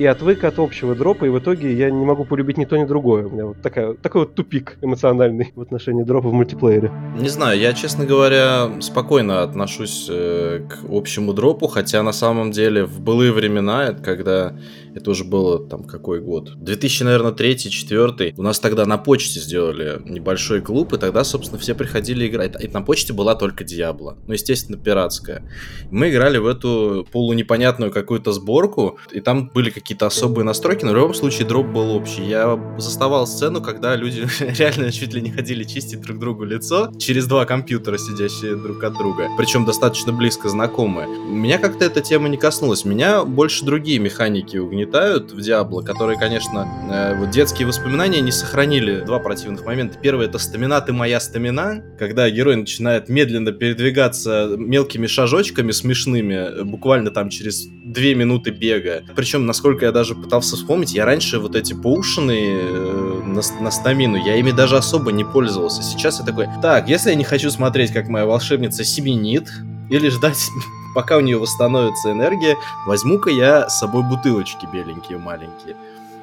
и 0.00 0.06
отвык 0.06 0.44
от 0.44 0.58
общего 0.58 0.94
дропа, 0.94 1.26
и 1.26 1.28
в 1.28 1.38
итоге 1.38 1.74
я 1.74 1.90
не 1.90 2.06
могу 2.06 2.24
полюбить 2.24 2.56
ни 2.56 2.64
то, 2.64 2.78
ни 2.78 2.86
другое. 2.86 3.26
У 3.26 3.30
меня 3.30 3.44
вот 3.44 3.60
такая, 3.60 3.92
такой 3.92 4.22
вот 4.22 4.34
тупик 4.34 4.78
эмоциональный 4.80 5.52
в 5.54 5.60
отношении 5.60 6.04
дропа 6.04 6.30
в 6.30 6.32
мультиплеере. 6.32 6.90
Не 7.18 7.28
знаю, 7.28 7.60
я, 7.60 7.74
честно 7.74 8.06
говоря, 8.06 8.80
спокойно 8.80 9.42
отношусь 9.42 10.06
э, 10.10 10.62
к 10.70 10.90
общему 10.90 11.34
дропу, 11.34 11.66
хотя 11.66 12.02
на 12.02 12.12
самом 12.12 12.50
деле 12.50 12.86
в 12.86 12.98
былые 12.98 13.30
времена, 13.30 13.92
когда 13.92 14.54
это 14.94 15.10
уже 15.10 15.24
было 15.24 15.58
там 15.58 15.84
какой 15.84 16.20
год? 16.20 16.54
2000, 16.56 17.02
наверное, 17.04 17.32
третий, 17.32 17.70
четвертый. 17.70 18.34
У 18.36 18.42
нас 18.42 18.58
тогда 18.58 18.86
на 18.86 18.98
почте 18.98 19.40
сделали 19.40 20.00
небольшой 20.04 20.60
клуб, 20.60 20.92
и 20.92 20.98
тогда, 20.98 21.24
собственно, 21.24 21.60
все 21.60 21.74
приходили 21.74 22.26
играть. 22.26 22.62
И 22.62 22.68
на 22.68 22.82
почте 22.82 23.12
была 23.12 23.34
только 23.34 23.64
Диабло. 23.64 24.16
Ну, 24.26 24.32
естественно, 24.32 24.78
пиратская. 24.78 25.42
Мы 25.90 26.10
играли 26.10 26.38
в 26.38 26.46
эту 26.46 27.06
полунепонятную 27.12 27.92
какую-то 27.92 28.32
сборку, 28.32 28.98
и 29.12 29.20
там 29.20 29.50
были 29.52 29.70
какие-то 29.70 30.06
особые 30.06 30.44
настройки, 30.44 30.84
но 30.84 30.92
в 30.92 30.96
любом 30.96 31.14
случае 31.14 31.46
дроп 31.46 31.66
был 31.66 31.90
общий. 31.92 32.24
Я 32.24 32.58
заставал 32.78 33.26
сцену, 33.26 33.60
когда 33.60 33.96
люди 33.96 34.26
реально 34.40 34.90
чуть 34.92 35.14
ли 35.14 35.20
не 35.20 35.30
ходили 35.30 35.64
чистить 35.64 36.00
друг 36.00 36.18
другу 36.18 36.44
лицо 36.44 36.90
через 36.98 37.26
два 37.26 37.44
компьютера, 37.44 37.98
сидящие 37.98 38.56
друг 38.56 38.82
от 38.82 38.94
друга. 38.94 39.28
Причем 39.36 39.64
достаточно 39.64 40.12
близко 40.12 40.48
знакомые. 40.48 41.08
Меня 41.08 41.58
как-то 41.58 41.84
эта 41.84 42.00
тема 42.00 42.28
не 42.28 42.36
коснулась. 42.36 42.84
Меня 42.84 43.24
больше 43.24 43.64
другие 43.64 43.98
механики 43.98 44.56
угнетают 44.80 45.32
в 45.32 45.40
Диабло, 45.40 45.82
которые, 45.82 46.18
конечно, 46.18 46.66
э, 46.90 47.14
вот 47.18 47.30
детские 47.30 47.66
воспоминания 47.66 48.20
не 48.20 48.32
сохранили 48.32 49.00
два 49.00 49.18
противных 49.18 49.64
момента. 49.64 49.98
Первый 49.98 50.26
это 50.26 50.38
стамина, 50.38 50.80
ты 50.80 50.92
моя 50.92 51.20
стамина, 51.20 51.82
когда 51.98 52.28
герой 52.30 52.56
начинает 52.56 53.08
медленно 53.08 53.52
передвигаться 53.52 54.54
мелкими 54.56 55.06
шажочками 55.06 55.70
смешными, 55.70 56.34
э, 56.34 56.64
буквально 56.64 57.10
там 57.10 57.28
через 57.28 57.66
две 57.66 58.14
минуты 58.14 58.50
бега. 58.50 59.02
Причем, 59.14 59.46
насколько 59.46 59.84
я 59.84 59.92
даже 59.92 60.14
пытался 60.14 60.56
вспомнить, 60.56 60.94
я 60.94 61.04
раньше 61.04 61.38
вот 61.38 61.54
эти 61.56 61.74
поушены 61.74 62.60
э, 62.62 63.22
на, 63.26 63.42
на 63.62 63.70
стамину, 63.70 64.16
я 64.16 64.36
ими 64.36 64.50
даже 64.50 64.76
особо 64.76 65.12
не 65.12 65.24
пользовался. 65.24 65.82
Сейчас 65.82 66.20
я 66.20 66.24
такой, 66.24 66.46
так, 66.62 66.88
если 66.88 67.10
я 67.10 67.16
не 67.16 67.24
хочу 67.24 67.50
смотреть, 67.50 67.92
как 67.92 68.08
моя 68.08 68.26
волшебница 68.26 68.84
семенит, 68.84 69.48
или 69.90 70.08
ждать, 70.08 70.50
пока 70.94 71.18
у 71.18 71.20
нее 71.20 71.38
восстановится 71.38 72.12
энергия, 72.12 72.56
возьму-ка 72.86 73.28
я 73.30 73.68
с 73.68 73.78
собой 73.78 74.02
бутылочки 74.02 74.66
беленькие 74.72 75.18
маленькие. 75.18 75.76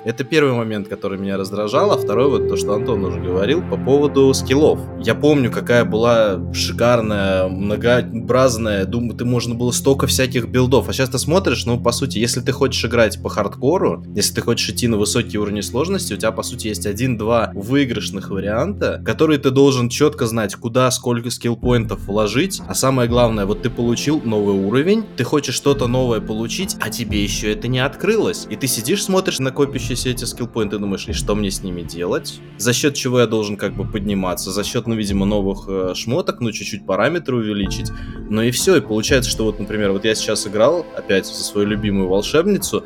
Это 0.08 0.24
первый 0.24 0.54
момент, 0.54 0.88
который 0.88 1.20
меня 1.20 1.36
раздражал, 1.36 1.92
а 1.92 1.98
второй 1.98 2.30
вот 2.30 2.48
то, 2.48 2.56
что 2.56 2.74
Антон 2.74 3.04
уже 3.04 3.20
говорил 3.20 3.62
по 3.62 3.76
поводу 3.76 4.34
скиллов. 4.34 4.80
Я 5.04 5.16
помню, 5.16 5.52
какая 5.52 5.84
была 5.84 6.40
шикарная, 6.54 7.50
многообразная, 7.50 8.86
думаю, 8.86 9.18
ты 9.18 9.26
можно 9.26 9.54
было 9.54 9.72
столько 9.72 10.08
всяких 10.08 10.48
билдов. 10.48 10.88
А 10.88 10.94
сейчас 10.94 11.10
ты 11.10 11.20
смотришь, 11.20 11.66
ну, 11.66 11.78
по 11.78 11.92
сути, 11.92 12.20
если 12.20 12.40
ты 12.40 12.54
хочешь 12.54 12.86
играть 12.86 13.22
по 13.22 13.28
хардкору, 13.28 14.06
если 14.16 14.36
ты 14.36 14.40
хочешь 14.40 14.70
идти 14.70 14.88
на 14.88 14.96
высокие 14.96 15.42
уровни 15.42 15.60
сложности, 15.60 16.14
у 16.14 16.16
тебя, 16.16 16.32
по 16.32 16.42
сути, 16.42 16.70
есть 16.70 16.86
один-два 16.86 17.52
выигрышных 17.54 18.30
варианта, 18.30 19.02
которые 19.06 19.40
ты 19.40 19.52
должен 19.52 19.90
четко 19.90 20.26
знать, 20.26 20.56
куда, 20.56 20.90
сколько 20.90 21.30
скилл-поинтов 21.30 22.06
вложить. 22.06 22.62
А 22.66 22.74
самое 22.76 23.10
главное, 23.10 23.46
вот 23.46 23.62
ты 23.62 23.70
получил 23.70 24.22
новый 24.24 24.56
уровень, 24.56 25.04
ты 25.18 25.26
хочешь 25.26 25.56
что-то 25.56 25.88
новое 25.88 26.22
получить, 26.22 26.78
а 26.80 26.90
тебе 26.90 27.22
еще 27.22 27.52
это 27.52 27.68
не 27.68 27.80
открылось. 27.80 28.48
И 28.50 28.56
ты 28.56 28.68
сидишь, 28.68 29.04
смотришь 29.04 29.40
на 29.40 29.52
копящие 29.52 29.97
все 29.98 30.12
эти 30.12 30.24
скиллпоинты, 30.24 30.78
думаешь, 30.78 31.08
и 31.08 31.14
что 31.14 31.36
мне 31.36 31.52
с 31.52 31.64
ними 31.64 31.82
делать? 31.82 32.40
За 32.58 32.72
счет 32.72 32.94
чего 32.94 33.20
я 33.20 33.28
должен 33.28 33.58
как 33.58 33.76
бы 33.76 33.84
подниматься? 33.84 34.52
За 34.52 34.64
счет, 34.64 34.88
ну, 34.88 34.96
видимо, 34.96 35.26
новых 35.26 35.66
э, 35.68 35.94
шмоток, 35.96 36.40
ну, 36.40 36.52
чуть-чуть 36.52 36.86
параметры 36.86 37.36
увеличить. 37.36 37.92
Ну 38.30 38.42
и 38.42 38.52
все, 38.52 38.78
и 38.78 38.82
получается, 38.82 39.30
что 39.30 39.44
вот, 39.44 39.60
например, 39.60 39.92
вот 39.92 40.06
я 40.06 40.16
сейчас 40.16 40.48
играл 40.48 40.86
опять 40.96 41.26
за 41.26 41.44
свою 41.44 41.68
любимую 41.68 42.08
волшебницу, 42.08 42.84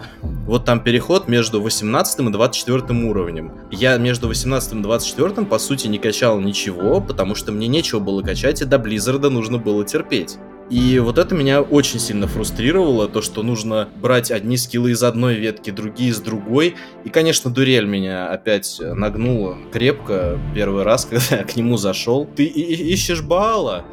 вот 0.47 0.65
там 0.65 0.79
переход 0.79 1.27
между 1.27 1.61
18 1.61 2.19
и 2.19 2.31
24 2.31 2.99
уровнем. 3.07 3.51
Я 3.69 3.97
между 3.97 4.27
18 4.27 4.73
и 4.73 4.81
24, 4.81 5.45
по 5.45 5.59
сути, 5.59 5.87
не 5.87 5.99
качал 5.99 6.39
ничего, 6.39 7.01
потому 7.01 7.35
что 7.35 7.51
мне 7.51 7.67
нечего 7.67 7.99
было 7.99 8.21
качать, 8.21 8.61
и 8.61 8.65
до 8.65 8.79
Близзарда 8.79 9.29
нужно 9.29 9.57
было 9.57 9.85
терпеть. 9.85 10.37
И 10.71 10.99
вот 10.99 11.17
это 11.17 11.35
меня 11.35 11.61
очень 11.61 11.99
сильно 11.99 12.27
фрустрировало, 12.27 13.09
то, 13.09 13.21
что 13.21 13.43
нужно 13.43 13.89
брать 13.97 14.31
одни 14.31 14.55
скиллы 14.55 14.91
из 14.91 15.03
одной 15.03 15.35
ветки, 15.35 15.69
другие 15.69 16.11
из 16.11 16.21
другой. 16.21 16.75
И, 17.03 17.09
конечно, 17.09 17.51
дурель 17.51 17.85
меня 17.85 18.29
опять 18.29 18.79
нагнула 18.79 19.57
крепко 19.73 20.39
первый 20.55 20.83
раз, 20.83 21.03
когда 21.09 21.35
я 21.35 21.43
к 21.43 21.57
нему 21.57 21.75
зашел. 21.75 22.25
Ты 22.25 22.45
ищешь 22.45 23.21
Баала? 23.21 23.83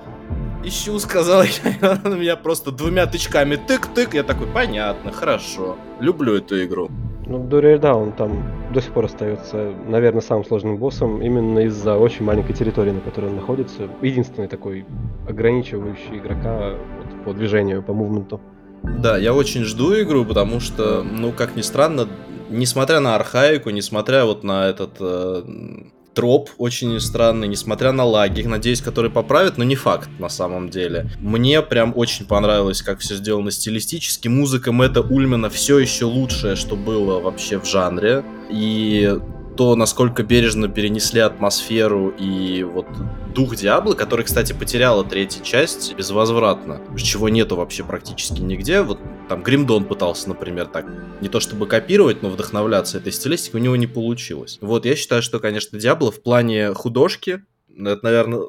Ищу, 0.63 0.97
сказал 1.01 1.43
я, 1.43 2.01
он 2.05 2.21
меня 2.21 2.37
просто 2.37 2.71
двумя 2.71 3.07
тычками 3.07 3.57
тык-тык, 3.57 4.15
я 4.15 4.23
такой, 4.23 4.47
понятно, 4.47 5.11
хорошо, 5.11 5.77
люблю 5.99 6.37
эту 6.37 6.63
игру. 6.65 6.91
Ну, 7.29 7.39
Дуриэль, 7.39 7.79
да, 7.79 7.95
он 7.95 8.13
там 8.13 8.43
до 8.73 8.81
сих 8.81 8.93
пор 8.93 9.05
остается, 9.05 9.75
наверное, 9.87 10.23
самым 10.23 10.47
сложным 10.47 10.79
боссом 10.79 11.21
именно 11.21 11.59
из-за 11.61 11.97
очень 11.97 12.25
маленькой 12.25 12.55
территории, 12.55 12.91
на 12.91 13.01
которой 13.01 13.27
он 13.27 13.37
находится. 13.37 13.89
Единственный 14.01 14.49
такой 14.49 14.87
ограничивающий 15.29 16.17
игрока 16.17 16.71
вот, 16.71 17.25
по 17.25 17.35
движению, 17.35 17.83
по 17.83 17.93
мувменту. 17.93 18.41
Да, 18.83 19.19
я 19.19 19.35
очень 19.35 19.65
жду 19.65 19.93
игру, 20.01 20.25
потому 20.25 20.61
что, 20.61 21.03
ну, 21.03 21.33
как 21.33 21.55
ни 21.55 21.61
странно, 21.61 22.09
несмотря 22.49 23.01
на 23.01 23.15
архаику, 23.15 23.69
несмотря 23.71 24.25
вот 24.25 24.43
на 24.43 24.69
этот 24.69 24.97
э, 25.01 25.43
троп 26.19 26.51
очень 26.59 26.99
странный, 26.99 27.47
несмотря 27.47 27.93
на 27.93 28.03
лаги, 28.03 28.43
надеюсь, 28.43 28.81
которые 28.81 29.13
поправят, 29.13 29.57
но 29.57 29.63
не 29.63 29.77
факт 29.77 30.09
на 30.19 30.29
самом 30.29 30.69
деле. 30.69 31.09
Мне 31.21 31.63
прям 31.63 31.93
очень 31.95 32.27
понравилось, 32.27 32.83
как 32.83 32.99
все 32.99 33.15
сделано 33.15 33.53
стилистически. 33.53 34.27
Музыка 34.27 34.73
Мэтта 34.73 35.01
Ульмена 35.01 35.49
все 35.49 35.79
еще 35.79 36.07
лучшее, 36.07 36.57
что 36.57 36.75
было 36.75 37.21
вообще 37.21 37.61
в 37.61 37.67
жанре. 37.67 38.25
И 38.51 39.17
то, 39.57 39.77
насколько 39.77 40.25
бережно 40.25 40.67
перенесли 40.67 41.21
атмосферу 41.21 42.09
и 42.19 42.65
вот 42.65 42.87
дух 43.33 43.55
Диаблы, 43.55 43.95
который, 43.95 44.25
кстати, 44.25 44.53
потеряла 44.53 45.05
третья 45.05 45.41
часть 45.45 45.95
безвозвратно, 45.95 46.81
чего 46.97 47.29
нету 47.29 47.55
вообще 47.55 47.85
практически 47.85 48.41
нигде. 48.41 48.83
Вот 48.83 48.99
там 49.29 49.43
Гримдон 49.43 49.85
пытался, 49.85 50.29
например, 50.29 50.67
так 50.67 50.87
не 51.21 51.29
то 51.29 51.41
чтобы 51.41 51.67
копировать, 51.67 52.23
но 52.23 52.31
вдохновляться 52.31 52.99
этой 52.99 53.13
стилистикой, 53.13 53.61
у 53.61 53.65
него 53.65 53.77
не 53.77 53.87
получилось. 53.87 54.59
Вот, 54.61 54.87
я 54.87 54.97
считаю, 54.97 55.23
что, 55.23 55.39
конечно, 55.41 55.79
Диабло 55.79 56.11
в 56.11 56.23
плане 56.23 56.73
художки 56.75 57.43
это, 57.87 58.01
наверное, 58.03 58.43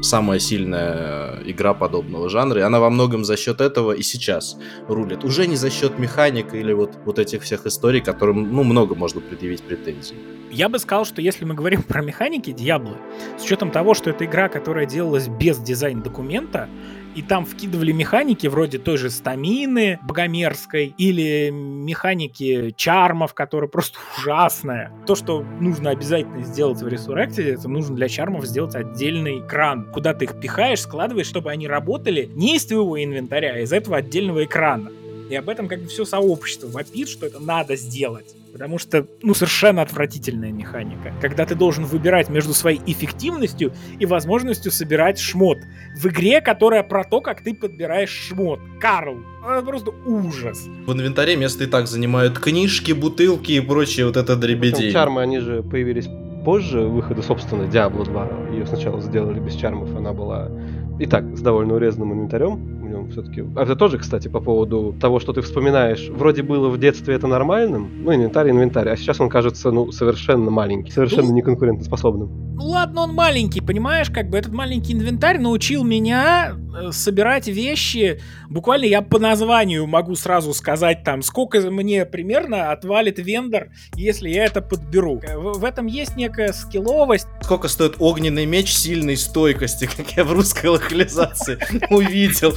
самая 0.00 0.38
сильная 0.38 1.42
игра 1.44 1.74
подобного 1.74 2.28
жанра, 2.28 2.60
и 2.60 2.62
она 2.62 2.78
во 2.78 2.90
многом 2.90 3.24
за 3.24 3.36
счет 3.36 3.60
этого 3.60 3.92
и 3.92 4.02
сейчас 4.02 4.56
рулит. 4.88 5.24
Уже 5.24 5.46
не 5.46 5.56
за 5.56 5.70
счет 5.70 5.98
механика 5.98 6.56
или 6.56 6.72
вот, 6.72 6.92
вот 7.04 7.18
этих 7.18 7.42
всех 7.42 7.66
историй, 7.66 8.00
которым, 8.00 8.52
ну, 8.52 8.62
много 8.62 8.94
можно 8.94 9.20
предъявить 9.20 9.62
претензий. 9.62 10.14
Я 10.52 10.68
бы 10.68 10.78
сказал, 10.78 11.04
что 11.04 11.20
если 11.20 11.44
мы 11.44 11.54
говорим 11.54 11.82
про 11.82 12.02
механики 12.02 12.52
Диаблы, 12.52 12.96
с 13.38 13.44
учетом 13.44 13.70
того, 13.70 13.94
что 13.94 14.10
это 14.10 14.24
игра, 14.24 14.48
которая 14.48 14.86
делалась 14.86 15.28
без 15.28 15.58
дизайн-документа, 15.58 16.68
и 17.16 17.22
там 17.22 17.46
вкидывали 17.46 17.92
механики 17.92 18.46
вроде 18.46 18.78
той 18.78 18.98
же 18.98 19.08
стамины 19.08 19.98
богомерзкой 20.02 20.94
или 20.98 21.48
механики 21.50 22.74
чармов, 22.76 23.32
которые 23.32 23.70
просто 23.70 23.98
ужасная. 24.18 24.92
То, 25.06 25.14
что 25.14 25.42
нужно 25.60 25.90
обязательно 25.90 26.42
сделать 26.44 26.82
в 26.82 26.86
Resurrected, 26.86 27.54
это 27.54 27.68
нужно 27.68 27.96
для 27.96 28.08
чармов 28.08 28.44
сделать 28.44 28.74
отдельный 28.74 29.40
экран, 29.40 29.90
куда 29.92 30.12
ты 30.12 30.26
их 30.26 30.38
пихаешь, 30.38 30.82
складываешь, 30.82 31.26
чтобы 31.26 31.50
они 31.50 31.66
работали 31.66 32.28
не 32.34 32.56
из 32.56 32.66
твоего 32.66 33.02
инвентаря, 33.02 33.54
а 33.54 33.58
из 33.60 33.72
этого 33.72 33.96
отдельного 33.96 34.44
экрана. 34.44 34.90
И 35.30 35.34
об 35.34 35.48
этом 35.48 35.68
как 35.68 35.80
бы 35.80 35.88
все 35.88 36.04
сообщество 36.04 36.68
вопит, 36.68 37.08
что 37.08 37.26
это 37.26 37.40
надо 37.40 37.76
сделать. 37.76 38.36
Потому 38.56 38.78
что, 38.78 39.06
ну, 39.22 39.34
совершенно 39.34 39.82
отвратительная 39.82 40.50
механика. 40.50 41.12
Когда 41.20 41.44
ты 41.44 41.54
должен 41.54 41.84
выбирать 41.84 42.30
между 42.30 42.54
своей 42.54 42.80
эффективностью 42.86 43.74
и 43.98 44.06
возможностью 44.06 44.72
собирать 44.72 45.18
шмот. 45.18 45.58
В 46.00 46.06
игре, 46.06 46.40
которая 46.40 46.82
про 46.82 47.04
то, 47.04 47.20
как 47.20 47.42
ты 47.42 47.52
подбираешь 47.52 48.08
шмот. 48.08 48.58
Карл, 48.80 49.18
это 49.44 49.62
просто 49.62 49.90
ужас. 50.06 50.66
В 50.86 50.92
инвентаре 50.92 51.36
место 51.36 51.64
и 51.64 51.66
так 51.66 51.86
занимают 51.86 52.38
книжки, 52.38 52.92
бутылки 52.92 53.52
и 53.52 53.60
прочее 53.60 54.06
вот 54.06 54.16
это 54.16 54.36
дребедень. 54.36 54.90
Чармы, 54.90 55.20
они 55.20 55.40
же 55.40 55.62
появились 55.62 56.08
позже 56.46 56.80
выхода, 56.80 57.20
собственно, 57.20 57.64
Diablo 57.64 58.04
2. 58.04 58.52
Ее 58.52 58.66
сначала 58.66 59.02
сделали 59.02 59.38
без 59.38 59.54
чармов, 59.54 59.94
она 59.94 60.14
была 60.14 60.50
и 60.98 61.04
так 61.04 61.36
с 61.36 61.40
довольно 61.42 61.74
урезанным 61.74 62.14
инвентарем 62.14 62.85
все-таки. 63.10 63.44
А 63.56 63.62
это 63.62 63.76
тоже, 63.76 63.98
кстати, 63.98 64.28
по 64.28 64.40
поводу 64.40 64.94
того, 65.00 65.20
что 65.20 65.32
ты 65.32 65.42
вспоминаешь. 65.42 66.08
Вроде 66.08 66.42
было 66.42 66.68
в 66.68 66.78
детстве 66.78 67.14
это 67.14 67.26
нормальным, 67.26 68.04
ну, 68.04 68.14
инвентарь, 68.14 68.50
инвентарь, 68.50 68.88
а 68.88 68.96
сейчас 68.96 69.20
он 69.20 69.28
кажется, 69.28 69.70
ну, 69.70 69.92
совершенно 69.92 70.50
маленький, 70.50 70.92
совершенно 70.92 71.28
ну, 71.28 71.34
неконкурентоспособным. 71.34 72.46
Ну 72.56 72.68
ладно, 72.68 73.02
он 73.02 73.12
маленький, 73.12 73.60
понимаешь, 73.60 74.08
как 74.08 74.30
бы 74.30 74.38
этот 74.38 74.52
маленький 74.52 74.94
инвентарь 74.94 75.38
научил 75.38 75.84
меня 75.84 76.56
э, 76.74 76.90
собирать 76.90 77.48
вещи. 77.48 78.18
Буквально 78.48 78.86
я 78.86 79.02
по 79.02 79.18
названию 79.18 79.86
могу 79.86 80.14
сразу 80.14 80.54
сказать 80.54 81.04
там, 81.04 81.20
сколько 81.20 81.60
мне 81.70 82.06
примерно 82.06 82.72
отвалит 82.72 83.18
вендор, 83.18 83.68
если 83.94 84.30
я 84.30 84.46
это 84.46 84.62
подберу. 84.62 85.20
В, 85.34 85.58
в 85.58 85.64
этом 85.64 85.84
есть 85.84 86.16
некая 86.16 86.54
скилловость. 86.54 87.26
Сколько 87.42 87.68
стоит 87.68 87.96
огненный 87.98 88.46
меч 88.46 88.72
сильной 88.72 89.18
стойкости, 89.18 89.86
как 89.96 90.12
я 90.12 90.24
в 90.24 90.32
русской 90.32 90.68
локализации 90.68 91.58
увидел. 91.90 92.54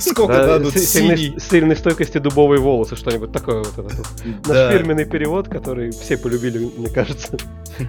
Сколько 0.00 0.46
дадут 0.46 0.78
синий? 0.78 1.38
Сильной 1.38 1.76
стойкости 1.76 2.18
дубовые 2.18 2.60
волосы, 2.60 2.96
что-нибудь 2.96 3.32
такое 3.32 3.64
вот. 3.64 3.92
Наш 4.46 4.72
фирменный 4.72 5.04
перевод, 5.04 5.48
который 5.48 5.90
все 5.90 6.16
полюбили, 6.16 6.70
мне 6.76 6.88
кажется. 6.88 7.36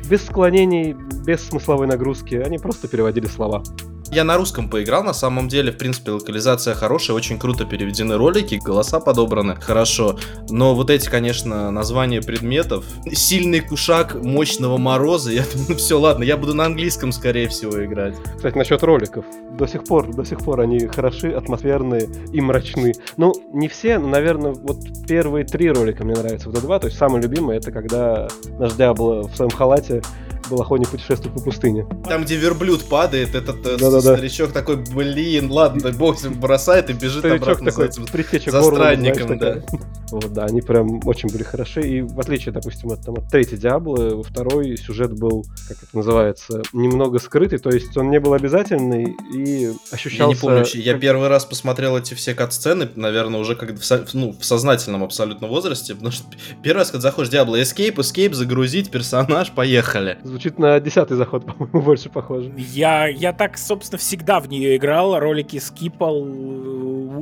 Без 0.09 0.25
склонений, 0.25 0.93
без 0.93 1.47
смысловой 1.47 1.87
нагрузки, 1.87 2.35
они 2.35 2.57
просто 2.57 2.87
переводили 2.87 3.27
слова. 3.27 3.63
Я 4.11 4.23
на 4.23 4.37
русском 4.37 4.69
поиграл, 4.69 5.03
на 5.03 5.13
самом 5.13 5.47
деле, 5.47 5.71
в 5.71 5.77
принципе, 5.77 6.11
локализация 6.11 6.75
хорошая, 6.75 7.17
очень 7.17 7.39
круто 7.39 7.65
переведены 7.65 8.17
ролики, 8.17 8.55
голоса 8.63 8.99
подобраны 8.99 9.55
хорошо, 9.55 10.17
но 10.49 10.75
вот 10.75 10.89
эти, 10.89 11.09
конечно, 11.09 11.71
названия 11.71 12.21
предметов, 12.21 12.85
сильный 13.11 13.61
кушак 13.61 14.15
мощного 14.15 14.77
мороза, 14.77 15.31
я 15.31 15.43
думаю, 15.51 15.69
ну 15.69 15.75
все, 15.75 15.99
ладно, 15.99 16.23
я 16.23 16.37
буду 16.37 16.53
на 16.53 16.65
английском, 16.65 17.11
скорее 17.11 17.49
всего, 17.49 17.83
играть. 17.83 18.15
Кстати, 18.37 18.55
насчет 18.57 18.83
роликов, 18.83 19.25
до 19.57 19.67
сих 19.67 19.83
пор, 19.83 20.13
до 20.13 20.23
сих 20.23 20.39
пор 20.39 20.61
они 20.61 20.87
хороши, 20.87 21.31
атмосферные 21.31 22.07
и 22.31 22.41
мрачны. 22.41 22.93
Ну, 23.17 23.33
не 23.51 23.67
все, 23.67 23.97
но, 23.97 24.07
наверное, 24.07 24.53
вот 24.53 24.77
первые 25.07 25.45
три 25.45 25.71
ролика 25.71 26.03
мне 26.03 26.13
нравятся 26.13 26.49
в 26.49 26.53
D2, 26.53 26.79
то 26.79 26.87
есть 26.87 26.97
самый 26.97 27.21
любимый, 27.21 27.57
это 27.57 27.71
когда 27.71 28.27
наш 28.59 28.73
Диабло 28.73 29.27
в 29.27 29.35
своем 29.35 29.51
халате 29.51 30.01
Балахоне 30.49 30.85
путешествует 30.85 31.33
по 31.33 31.41
пустыне. 31.41 31.87
Там, 32.07 32.23
где 32.23 32.35
верблюд 32.35 32.83
падает, 32.85 33.35
этот 33.35 33.61
да 33.61 33.75
-да 33.75 33.97
-да. 33.97 34.01
старичок 34.01 34.51
такой, 34.51 34.77
блин, 34.77 35.51
ладно, 35.51 35.91
бог 35.91 36.21
бросает 36.29 36.89
и 36.89 36.93
бежит 36.93 37.19
старичок 37.19 37.61
обратно 37.61 37.71
такой, 37.71 37.91
за, 37.91 38.01
этим, 38.01 38.51
за 38.51 38.63
странником, 38.63 39.37
да. 39.37 39.63
Вот, 40.11 40.31
да, 40.31 40.45
они 40.45 40.61
прям 40.61 41.01
очень 41.05 41.29
были 41.29 41.43
хороши. 41.43 41.81
И 41.81 42.01
в 42.01 42.19
отличие, 42.19 42.53
допустим, 42.53 42.91
от, 42.91 43.01
там, 43.01 43.15
от 43.15 43.29
третьей 43.29 43.57
Диаблы, 43.57 44.23
второй 44.23 44.77
сюжет 44.77 45.13
был, 45.13 45.45
как 45.67 45.77
это 45.77 45.97
называется, 45.97 46.61
немного 46.73 47.19
скрытый, 47.19 47.57
то 47.57 47.69
есть 47.69 47.97
он 47.97 48.11
не 48.11 48.19
был 48.19 48.33
обязательный 48.33 49.15
и 49.33 49.73
ощущался... 49.91 50.23
Я 50.23 50.27
не 50.27 50.35
помню, 50.35 50.65
я 50.75 50.93
первый 50.97 51.27
раз 51.27 51.45
посмотрел 51.45 51.97
эти 51.97 52.13
все 52.13 52.35
кат-сцены, 52.35 52.87
наверное, 52.95 53.39
уже 53.39 53.55
как 53.55 53.71
в, 53.71 54.13
ну, 54.13 54.35
в 54.39 54.45
сознательном 54.45 55.03
абсолютно 55.03 55.47
возрасте, 55.47 55.95
потому 55.95 56.11
что 56.11 56.23
первый 56.61 56.79
раз, 56.79 56.91
когда 56.91 57.01
заходишь 57.01 57.29
в 57.29 57.31
Диабло, 57.31 57.59
Escape, 57.59 57.95
Escape, 57.95 58.33
загрузить 58.33 58.91
персонаж, 58.91 59.51
поехали. 59.51 60.17
Звучит 60.35 60.59
на 60.59 60.77
десятый 60.81 61.15
заход, 61.15 61.45
по-моему, 61.57 61.81
больше 61.81 62.09
похоже. 62.09 62.51
Я, 62.57 63.07
я 63.07 63.31
так, 63.31 63.57
собственно, 63.57 63.97
всегда 63.97 64.41
в 64.41 64.49
нее 64.49 64.75
играл, 64.75 65.17
ролики 65.17 65.59
скипал, 65.59 66.25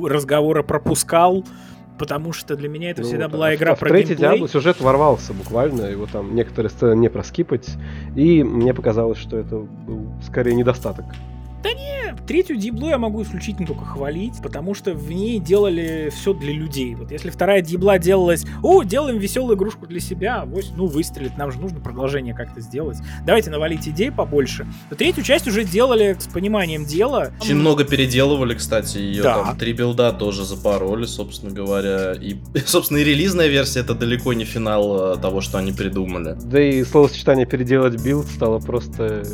разговоры 0.08 0.64
пропускал. 0.64 1.44
потому 1.96 2.32
что 2.32 2.56
для 2.56 2.68
меня 2.68 2.90
это 2.90 3.02
Ну, 3.02 3.06
всегда 3.06 3.28
вот, 3.28 3.34
была 3.36 3.46
а 3.48 3.50
в- 3.52 3.54
игра 3.54 3.72
а 3.72 3.74
в 3.76 3.78
про 3.78 3.88
третий 3.90 4.08
геймплей. 4.16 4.30
Диабло 4.30 4.48
сюжет 4.48 4.80
ворвался 4.80 5.32
буквально, 5.32 5.82
его 5.82 6.06
там 6.06 6.34
некоторые 6.34 6.70
сцены 6.70 6.96
не 6.98 7.08
проскипать, 7.08 7.68
и 8.16 8.42
мне 8.42 8.74
показалось, 8.74 9.18
что 9.18 9.36
это 9.38 9.58
был 9.58 10.08
скорее 10.26 10.56
недостаток. 10.56 11.04
Третью 12.26 12.56
Диблу 12.56 12.88
я 12.88 12.96
могу 12.98 13.22
исключительно 13.22 13.66
только 13.66 13.84
хвалить, 13.84 14.40
потому 14.42 14.74
что 14.74 14.94
в 14.94 15.10
ней 15.10 15.38
делали 15.38 16.10
все 16.14 16.32
для 16.32 16.52
людей. 16.52 16.94
Вот 16.94 17.10
если 17.10 17.28
вторая 17.30 17.60
Дибла 17.60 17.98
делалась, 17.98 18.44
о, 18.62 18.82
делаем 18.82 19.18
веселую 19.18 19.56
игрушку 19.56 19.86
для 19.86 20.00
себя, 20.00 20.42
авось, 20.42 20.72
ну, 20.74 20.86
выстрелит, 20.86 21.36
нам 21.36 21.52
же 21.52 21.60
нужно 21.60 21.80
продолжение 21.80 22.34
как-то 22.34 22.60
сделать. 22.60 22.98
Давайте 23.26 23.50
навалить 23.50 23.86
идей 23.86 24.10
побольше. 24.10 24.66
То 24.88 24.96
третью 24.96 25.22
часть 25.22 25.46
уже 25.46 25.64
делали 25.64 26.16
с 26.18 26.26
пониманием 26.26 26.86
дела. 26.86 27.30
Очень 27.40 27.56
много 27.56 27.84
переделывали, 27.84 28.54
кстати, 28.54 28.98
ее 28.98 29.22
Да. 29.22 29.34
там 29.34 29.56
три 29.58 29.72
билда 29.74 30.12
тоже 30.12 30.44
запороли, 30.44 31.04
собственно 31.04 31.52
говоря. 31.52 32.14
И, 32.14 32.36
собственно, 32.66 32.98
и 32.98 33.04
релизная 33.04 33.48
версия 33.48 33.80
это 33.80 33.94
далеко 33.94 34.32
не 34.32 34.44
финал 34.44 35.14
э, 35.14 35.16
того, 35.18 35.40
что 35.42 35.58
они 35.58 35.72
придумали. 35.72 36.36
Да 36.44 36.62
и 36.62 36.82
словосочетание 36.84 37.44
«переделать 37.46 38.02
билд» 38.02 38.26
стало 38.26 38.60
просто 38.60 39.24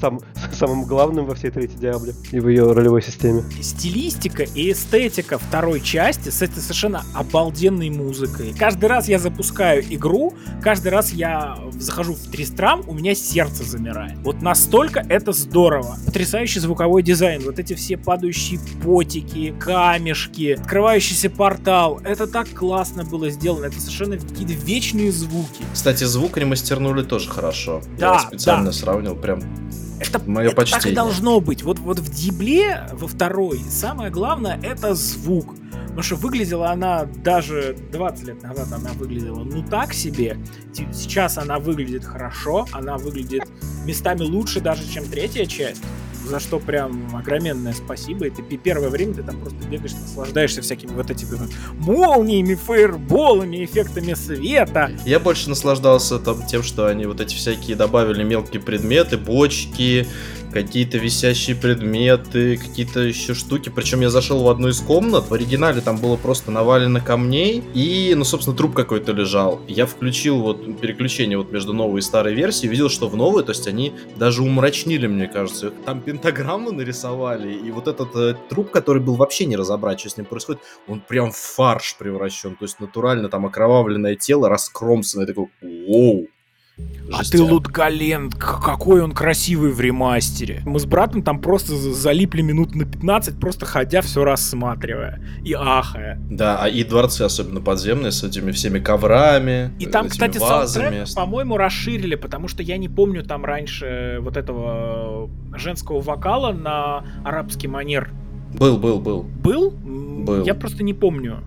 сам- 0.00 0.20
самым 0.52 0.84
главным 0.84 1.26
во 1.26 1.34
всей 1.34 1.50
третьей 1.50 1.78
Диабле 1.78 2.14
и 2.32 2.40
в 2.40 2.48
ее 2.48 2.72
ролевой 2.72 3.02
системе. 3.02 3.42
стилистика 3.60 4.42
и 4.42 4.72
эстетика 4.72 5.38
второй 5.38 5.80
части 5.80 6.28
с 6.30 6.42
этой 6.42 6.60
совершенно 6.60 7.02
обалденной 7.14 7.90
музыкой. 7.90 8.54
Каждый 8.58 8.86
раз 8.86 9.08
я 9.08 9.18
запускаю 9.18 9.84
игру, 9.94 10.34
каждый 10.62 10.88
раз 10.88 11.12
я 11.12 11.58
захожу 11.72 12.14
в 12.14 12.30
Тристрам, 12.30 12.82
у 12.86 12.94
меня 12.94 13.14
сердце 13.14 13.64
замирает. 13.64 14.16
Вот 14.22 14.42
настолько 14.42 15.00
это 15.08 15.32
здорово. 15.32 15.96
Потрясающий 16.06 16.60
звуковой 16.60 17.02
дизайн, 17.02 17.42
вот 17.44 17.58
эти 17.58 17.74
все 17.74 17.96
падающие 17.96 18.58
потики, 18.82 19.54
камешки, 19.58 20.52
открывающийся 20.58 21.30
портал. 21.30 22.00
Это 22.04 22.26
так 22.26 22.48
классно 22.50 23.04
было 23.04 23.30
сделано, 23.30 23.66
это 23.66 23.80
совершенно 23.80 24.16
какие-то 24.18 24.52
вечные 24.52 25.12
звуки. 25.12 25.64
Кстати, 25.72 26.04
звук 26.04 26.36
ремастернули 26.36 27.02
тоже 27.02 27.28
хорошо. 27.30 27.80
Да, 27.98 28.14
Я 28.14 28.18
специально 28.20 28.66
да. 28.66 28.72
сравнил, 28.72 29.14
прям 29.16 29.40
Это, 30.00 30.18
Моё 30.26 30.50
это 30.50 30.64
так 30.64 30.86
и 30.86 30.92
должно 30.92 31.40
быть. 31.40 31.62
Вот, 31.62 31.78
вот 31.78 31.98
в 31.98 32.12
Дибле, 32.12 32.86
во 32.92 33.06
второй, 33.06 33.60
самое 33.70 34.10
главное 34.10 34.58
это 34.62 34.94
звук. 34.94 35.54
Потому 35.90 36.02
что 36.02 36.16
выглядела 36.16 36.70
она 36.70 37.04
даже 37.04 37.76
20 37.92 38.26
лет 38.26 38.42
назад 38.42 38.68
она 38.72 38.90
выглядела 38.92 39.42
ну 39.44 39.62
так 39.62 39.92
себе. 39.92 40.38
Сейчас 40.92 41.36
она 41.36 41.58
выглядит 41.58 42.04
хорошо, 42.04 42.66
она 42.72 42.96
выглядит 42.96 43.42
местами 43.84 44.22
лучше 44.22 44.60
даже, 44.60 44.88
чем 44.88 45.04
третья 45.04 45.44
часть. 45.46 45.82
За 46.24 46.38
что 46.40 46.58
прям 46.58 47.16
огроменное 47.16 47.72
спасибо. 47.72 48.26
И 48.26 48.30
ты 48.30 48.42
пе- 48.42 48.56
первое 48.56 48.88
время 48.90 49.14
ты 49.14 49.22
там 49.22 49.40
просто 49.40 49.58
бегаешь, 49.68 49.92
наслаждаешься 49.92 50.62
всякими 50.62 50.92
вот 50.92 51.10
этими 51.10 51.30
вот 51.36 51.50
молниями, 51.78 52.54
фейерболами, 52.54 53.64
эффектами 53.64 54.14
света. 54.14 54.90
Я 55.04 55.18
больше 55.18 55.48
наслаждался 55.48 56.18
там 56.18 56.44
тем, 56.46 56.62
что 56.62 56.86
они 56.86 57.06
вот 57.06 57.20
эти 57.20 57.34
всякие 57.34 57.76
добавили 57.76 58.22
мелкие 58.22 58.60
предметы, 58.62 59.16
бочки, 59.18 60.06
какие-то 60.52 60.98
висящие 60.98 61.56
предметы, 61.56 62.56
какие-то 62.56 63.00
еще 63.00 63.34
штуки. 63.34 63.68
Причем 63.68 64.00
я 64.00 64.10
зашел 64.10 64.42
в 64.42 64.48
одну 64.48 64.68
из 64.68 64.80
комнат, 64.80 65.28
в 65.28 65.34
оригинале 65.34 65.80
там 65.80 65.96
было 65.96 66.16
просто 66.16 66.50
навалено 66.50 67.00
камней, 67.00 67.62
и, 67.74 68.14
ну, 68.16 68.24
собственно, 68.24 68.56
труп 68.56 68.74
какой-то 68.74 69.12
лежал. 69.12 69.60
Я 69.68 69.86
включил 69.86 70.40
вот 70.40 70.80
переключение 70.80 71.38
вот 71.38 71.52
между 71.52 71.72
новой 71.72 71.98
и 71.98 72.02
старой 72.02 72.34
версией, 72.34 72.70
видел, 72.70 72.88
что 72.88 73.08
в 73.08 73.16
новой, 73.16 73.44
то 73.44 73.52
есть 73.52 73.66
они 73.68 73.92
даже 74.16 74.42
умрачнили, 74.42 75.06
мне 75.06 75.28
кажется. 75.28 75.70
Там 75.84 76.00
пентаграмму 76.00 76.72
нарисовали, 76.72 77.52
и 77.52 77.70
вот 77.70 77.88
этот 77.88 78.14
э, 78.16 78.34
труп, 78.48 78.70
который 78.70 79.02
был 79.02 79.14
вообще 79.14 79.46
не 79.46 79.56
разобрать, 79.56 80.00
что 80.00 80.10
с 80.10 80.16
ним 80.16 80.26
происходит, 80.26 80.60
он 80.88 81.00
прям 81.00 81.30
в 81.30 81.36
фарш 81.36 81.96
превращен. 81.98 82.56
То 82.56 82.64
есть 82.64 82.80
натурально 82.80 83.28
там 83.28 83.46
окровавленное 83.46 84.16
тело, 84.16 84.48
раскромсанное, 84.48 85.26
такой, 85.26 85.48
воу. 86.80 87.12
А 87.12 87.24
Жестяк. 87.24 87.40
ты 87.40 87.42
Лутгален, 87.52 88.30
какой 88.30 89.02
он 89.02 89.10
красивый 89.12 89.72
в 89.72 89.80
ремастере. 89.80 90.62
Мы 90.64 90.78
с 90.78 90.84
братом 90.84 91.22
там 91.22 91.40
просто 91.40 91.74
за- 91.74 91.92
залипли 91.92 92.40
минут 92.40 92.76
на 92.76 92.84
15, 92.84 93.40
просто 93.40 93.66
ходя 93.66 94.00
все 94.00 94.22
рассматривая 94.22 95.20
и 95.44 95.52
ахая. 95.52 96.20
Да, 96.30 96.58
а 96.62 96.68
и 96.68 96.84
дворцы, 96.84 97.22
особенно 97.22 97.60
подземные, 97.60 98.12
с 98.12 98.22
этими 98.22 98.52
всеми 98.52 98.78
коврами, 98.78 99.72
И 99.80 99.86
там, 99.86 100.08
кстати, 100.08 100.38
вазами. 100.38 101.04
по-моему, 101.16 101.56
расширили, 101.56 102.14
потому 102.14 102.46
что 102.46 102.62
я 102.62 102.76
не 102.76 102.88
помню 102.88 103.24
там 103.24 103.44
раньше 103.44 104.18
вот 104.20 104.36
этого 104.36 105.28
женского 105.56 106.00
вокала 106.00 106.52
на 106.52 107.04
арабский 107.24 107.66
манер. 107.66 108.10
Был, 108.54 108.78
был, 108.78 109.00
был. 109.00 109.22
Был? 109.22 109.70
Был. 109.70 110.44
Я 110.44 110.54
просто 110.54 110.84
не 110.84 110.94
помню. 110.94 111.38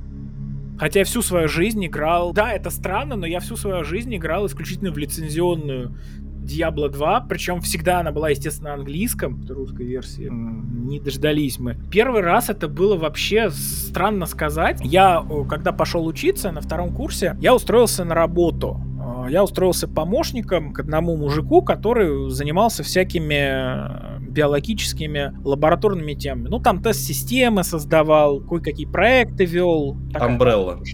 Хотя 0.78 1.00
я 1.00 1.06
всю 1.06 1.22
свою 1.22 1.48
жизнь 1.48 1.86
играл... 1.86 2.34
Да, 2.34 2.52
это 2.52 2.70
странно, 2.70 3.16
но 3.16 3.26
я 3.26 3.40
всю 3.40 3.56
свою 3.56 3.84
жизнь 3.84 4.16
играл 4.16 4.46
исключительно 4.48 4.92
в 4.92 4.98
лицензионную 4.98 5.96
Diablo 6.44 6.90
2, 6.90 7.22
причем 7.30 7.62
всегда 7.62 8.00
она 8.00 8.12
была, 8.12 8.30
естественно, 8.30 8.70
на 8.70 8.76
английском, 8.76 9.46
русской 9.48 9.86
версии. 9.86 10.30
Не 10.30 11.00
дождались 11.00 11.58
мы. 11.60 11.78
Первый 11.90 12.22
раз 12.22 12.50
это 12.50 12.68
было 12.68 12.98
вообще 12.98 13.50
странно 13.50 14.26
сказать. 14.26 14.82
Я, 14.84 15.26
когда 15.50 15.72
пошел 15.72 16.06
учиться 16.06 16.52
на 16.52 16.62
втором 16.62 16.94
курсе, 16.94 17.38
я 17.40 17.56
устроился 17.56 18.04
на 18.04 18.14
работу. 18.14 18.80
Э, 19.00 19.30
Я 19.30 19.44
устроился 19.44 19.88
помощником 19.88 20.74
к 20.74 20.80
одному 20.80 21.16
мужику, 21.16 21.62
который 21.62 22.30
занимался 22.30 22.84
всякими 22.84 24.20
э, 24.20 24.23
биологическими 24.34 25.34
лабораторными 25.44 26.14
темами. 26.14 26.50
Ну, 26.50 26.60
там 26.60 26.82
тест-системы 26.82 27.64
создавал, 27.64 28.42
кое-какие 28.42 28.86
проекты 28.86 29.46
вел. 29.46 29.96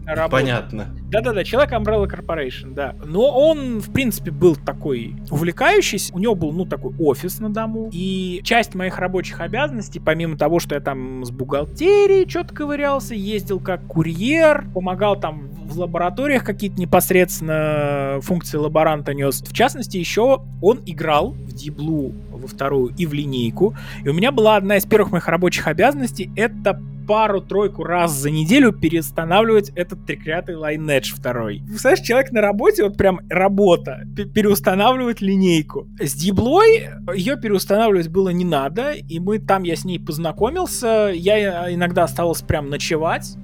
Работа. 0.05 0.29
Понятно. 0.29 0.95
Да-да-да, 1.09 1.43
человек 1.43 1.73
Umbrella 1.73 2.07
Corporation, 2.07 2.73
да. 2.73 2.95
Но 3.05 3.31
он, 3.31 3.79
в 3.79 3.91
принципе, 3.91 4.31
был 4.31 4.55
такой 4.55 5.15
увлекающийся. 5.31 6.13
У 6.13 6.19
него 6.19 6.35
был, 6.35 6.51
ну, 6.51 6.65
такой 6.65 6.93
офис 6.99 7.39
на 7.39 7.49
дому. 7.49 7.89
И 7.91 8.41
часть 8.43 8.75
моих 8.75 8.99
рабочих 8.99 9.39
обязанностей, 9.41 9.99
помимо 9.99 10.37
того, 10.37 10.59
что 10.59 10.75
я 10.75 10.81
там 10.81 11.25
с 11.25 11.31
бухгалтерией 11.31 12.29
что-то 12.29 12.53
ковырялся, 12.53 13.15
ездил 13.15 13.59
как 13.59 13.85
курьер, 13.87 14.67
помогал 14.73 15.19
там 15.19 15.49
в 15.69 15.79
лабораториях 15.79 16.43
какие-то 16.43 16.79
непосредственно 16.79 18.19
функции 18.21 18.57
лаборанта 18.57 19.13
нес. 19.13 19.41
В 19.41 19.53
частности, 19.53 19.97
еще 19.97 20.41
он 20.61 20.81
играл 20.85 21.31
в 21.31 21.53
Диблу 21.53 22.13
во 22.39 22.47
вторую 22.47 22.93
и 22.97 23.05
в 23.05 23.13
линейку. 23.13 23.75
И 24.03 24.09
у 24.09 24.13
меня 24.13 24.31
была 24.31 24.55
одна 24.55 24.77
из 24.77 24.85
первых 24.85 25.11
моих 25.11 25.27
рабочих 25.27 25.67
обязанностей, 25.67 26.31
это 26.35 26.81
пару-тройку 27.07 27.83
раз 27.83 28.11
за 28.11 28.29
неделю 28.29 28.71
переустанавливать 28.71 29.69
этот 29.69 30.05
треклятый 30.05 30.53
Lineage 30.53 31.15
второй. 31.15 31.63
Представляешь, 31.65 32.05
человек 32.05 32.31
на 32.31 32.39
работе, 32.39 32.83
вот 32.83 32.97
прям 32.97 33.21
работа, 33.31 34.03
пе- 34.15 34.25
переустанавливать 34.25 35.19
линейку. 35.19 35.87
С 35.99 36.13
Диблой 36.13 36.89
ее 37.15 37.35
переустанавливать 37.35 38.09
было 38.09 38.29
не 38.29 38.45
надо, 38.45 38.91
и 38.91 39.19
мы 39.19 39.39
там, 39.39 39.63
я 39.63 39.75
с 39.75 39.85
ней 39.85 39.99
познакомился, 39.99 41.11
я 41.11 41.73
иногда 41.73 42.03
оставался 42.03 42.45
прям 42.45 42.69
ночевать, 42.69 43.35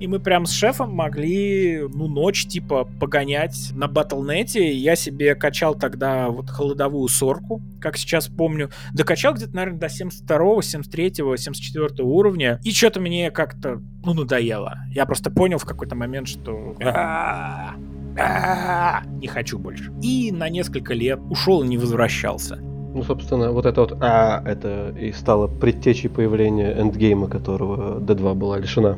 и 0.00 0.06
мы 0.06 0.20
прям 0.20 0.46
с 0.46 0.52
шефом 0.52 0.94
могли, 0.94 1.82
ну, 1.92 2.08
ночь, 2.08 2.46
типа, 2.46 2.88
погонять 3.00 3.70
на 3.74 3.88
батлнете. 3.88 4.72
Я 4.72 4.96
себе 4.96 5.34
качал 5.34 5.74
тогда 5.74 6.28
вот 6.28 6.50
холодовую 6.50 7.08
сорку, 7.08 7.60
как 7.80 7.96
сейчас 7.96 8.28
помню. 8.28 8.70
Докачал 8.94 9.34
где-то, 9.34 9.54
наверное, 9.54 9.80
до 9.80 9.88
72, 9.88 10.62
73, 10.62 11.14
74 11.14 12.04
уровня. 12.04 12.60
И 12.64 12.72
что-то 12.72 13.00
мне 13.00 13.30
как-то, 13.30 13.80
ну, 14.04 14.14
надоело. 14.14 14.78
Я 14.92 15.06
просто 15.06 15.30
понял 15.30 15.58
в 15.58 15.64
какой-то 15.64 15.94
момент, 15.94 16.28
что... 16.28 16.76
«А, 16.80 17.74
а, 18.18 19.02
Не 19.20 19.26
хочу 19.26 19.58
больше. 19.58 19.92
И 20.02 20.32
на 20.32 20.48
несколько 20.48 20.94
лет 20.94 21.18
ушел 21.30 21.62
и 21.62 21.68
не 21.68 21.78
возвращался. 21.78 22.56
Ну, 22.56 23.02
собственно, 23.02 23.52
вот 23.52 23.66
это 23.66 23.80
вот 23.82 23.98
«а» 24.00 24.42
это 24.44 24.94
и 24.98 25.12
стало 25.12 25.46
предтечей 25.46 26.08
появления 26.08 26.72
эндгейма, 26.72 27.28
которого 27.28 28.00
D2 28.00 28.34
была 28.34 28.58
лишена. 28.58 28.96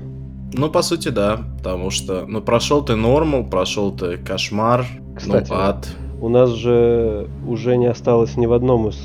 Ну, 0.53 0.69
по 0.69 0.83
сути, 0.83 1.09
да. 1.09 1.41
Потому 1.59 1.91
что, 1.91 2.25
ну, 2.27 2.41
прошел 2.41 2.85
ты 2.85 2.97
нормал, 2.97 3.45
прошел 3.45 3.93
ты 3.93 4.17
кошмар, 4.17 4.85
Кстати, 5.17 5.51
ну, 5.51 5.57
ад. 5.57 5.89
У 6.21 6.29
нас 6.29 6.51
же 6.51 7.29
уже 7.47 7.77
не 7.77 7.87
осталось 7.87 8.37
ни 8.37 8.47
в 8.47 8.53
одном 8.53 8.89
из... 8.89 8.99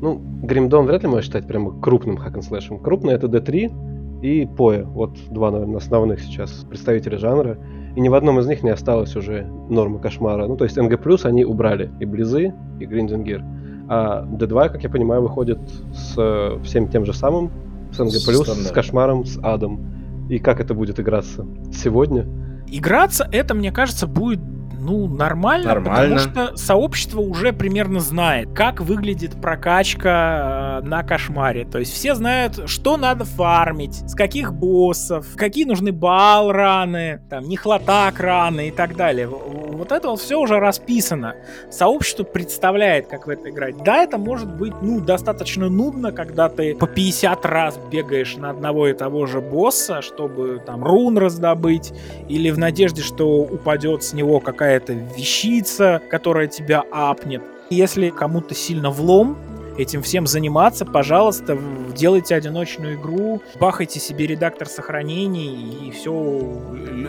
Ну, 0.00 0.20
Гримдом 0.42 0.86
вряд 0.86 1.02
ли 1.02 1.08
можно 1.08 1.22
считать 1.22 1.46
прямо 1.46 1.78
крупным 1.80 2.16
хакн-слэшем. 2.16 2.80
Крупный 2.80 3.14
это 3.14 3.28
D3 3.28 4.20
и 4.22 4.46
Поя. 4.46 4.84
Вот 4.84 5.16
два, 5.30 5.50
наверное, 5.50 5.76
основных 5.76 6.20
сейчас 6.20 6.66
представителя 6.68 7.18
жанра. 7.18 7.58
И 7.94 8.00
ни 8.00 8.08
в 8.08 8.14
одном 8.14 8.40
из 8.40 8.46
них 8.46 8.62
не 8.62 8.70
осталось 8.70 9.14
уже 9.16 9.46
нормы 9.68 9.98
кошмара. 9.98 10.46
Ну, 10.46 10.56
то 10.56 10.64
есть 10.64 10.76
NG+, 10.76 11.20
они 11.24 11.44
убрали 11.44 11.90
и 12.00 12.04
Близы, 12.04 12.54
и 12.80 12.86
Гриндингир. 12.86 13.44
А 13.88 14.24
D2, 14.24 14.70
как 14.70 14.82
я 14.82 14.90
понимаю, 14.90 15.22
выходит 15.22 15.60
с 15.92 16.58
всем 16.64 16.88
тем 16.88 17.04
же 17.04 17.12
самым, 17.12 17.50
с 17.92 18.00
NG+, 18.00 18.10
с 18.10 18.22
Стандарт. 18.22 18.72
кошмаром, 18.72 19.24
с 19.24 19.38
адом. 19.42 19.91
И 20.32 20.38
как 20.38 20.60
это 20.60 20.72
будет 20.72 20.98
играться 20.98 21.46
сегодня? 21.74 22.26
Играться 22.66 23.28
это, 23.30 23.52
мне 23.52 23.70
кажется, 23.70 24.06
будет 24.06 24.40
Ну, 24.84 25.06
нормально, 25.06 25.68
Нормально. 25.68 26.16
потому 26.16 26.18
что 26.18 26.56
сообщество 26.56 27.20
уже 27.20 27.52
примерно 27.52 28.00
знает, 28.00 28.48
как 28.52 28.80
выглядит 28.80 29.40
прокачка 29.40 30.80
э, 30.82 30.86
на 30.86 31.04
кошмаре. 31.04 31.64
То 31.64 31.78
есть 31.78 31.92
все 31.92 32.16
знают, 32.16 32.68
что 32.68 32.96
надо 32.96 33.24
фармить, 33.24 33.94
с 34.10 34.14
каких 34.14 34.52
боссов, 34.52 35.26
какие 35.36 35.64
нужны 35.64 35.92
бал 35.92 36.50
раны, 36.50 37.20
там, 37.30 37.44
нехлотак 37.44 38.18
раны 38.18 38.68
и 38.68 38.70
так 38.72 38.96
далее. 38.96 39.28
Вот 39.28 39.92
это 39.92 40.14
все 40.16 40.38
уже 40.40 40.58
расписано. 40.58 41.34
Сообщество 41.70 42.24
представляет, 42.24 43.06
как 43.06 43.26
в 43.26 43.30
это 43.30 43.50
играть. 43.50 43.76
Да, 43.84 44.02
это 44.02 44.18
может 44.18 44.52
быть, 44.52 44.74
ну, 44.82 45.00
достаточно 45.00 45.68
нудно, 45.68 46.10
когда 46.10 46.48
ты 46.48 46.74
по 46.74 46.86
50 46.88 47.46
раз 47.46 47.78
бегаешь 47.90 48.36
на 48.36 48.50
одного 48.50 48.88
и 48.88 48.92
того 48.94 49.26
же 49.26 49.40
босса, 49.40 50.02
чтобы 50.02 50.60
там 50.64 50.84
рун 50.84 51.18
раздобыть, 51.18 51.92
или 52.28 52.50
в 52.50 52.58
надежде, 52.58 53.02
что 53.02 53.42
упадет 53.42 54.02
с 54.02 54.12
него 54.12 54.40
какая-то 54.72 54.92
вещица, 55.16 56.00
которая 56.10 56.46
тебя 56.46 56.82
апнет. 56.90 57.42
Если 57.68 58.08
кому-то 58.10 58.54
сильно 58.54 58.90
влом 58.90 59.36
этим 59.76 60.02
всем 60.02 60.26
заниматься, 60.26 60.86
пожалуйста, 60.86 61.58
делайте 61.94 62.34
одиночную 62.34 62.94
игру, 62.94 63.42
бахайте 63.60 64.00
себе 64.00 64.26
редактор 64.26 64.68
сохранений 64.68 65.88
и 65.88 65.90
все, 65.90 66.58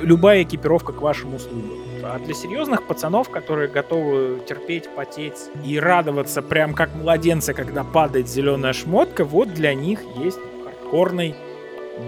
любая 0.02 0.44
экипировка 0.44 0.92
к 0.92 1.02
вашим 1.02 1.36
услугам. 1.36 1.72
А 2.04 2.20
для 2.20 2.34
серьезных 2.34 2.86
пацанов, 2.86 3.30
которые 3.30 3.70
готовы 3.70 4.42
терпеть, 4.46 4.90
потеть 4.94 5.50
и 5.64 5.80
радоваться 5.80 6.42
прям 6.42 6.74
как 6.74 6.94
младенцы, 6.96 7.54
когда 7.54 7.86
падает 7.86 8.28
зеленая 8.28 8.74
шмотка, 8.74 9.24
вот 9.24 9.54
для 9.54 9.74
них 9.74 10.02
есть 10.18 10.40
хардкорный 10.66 11.34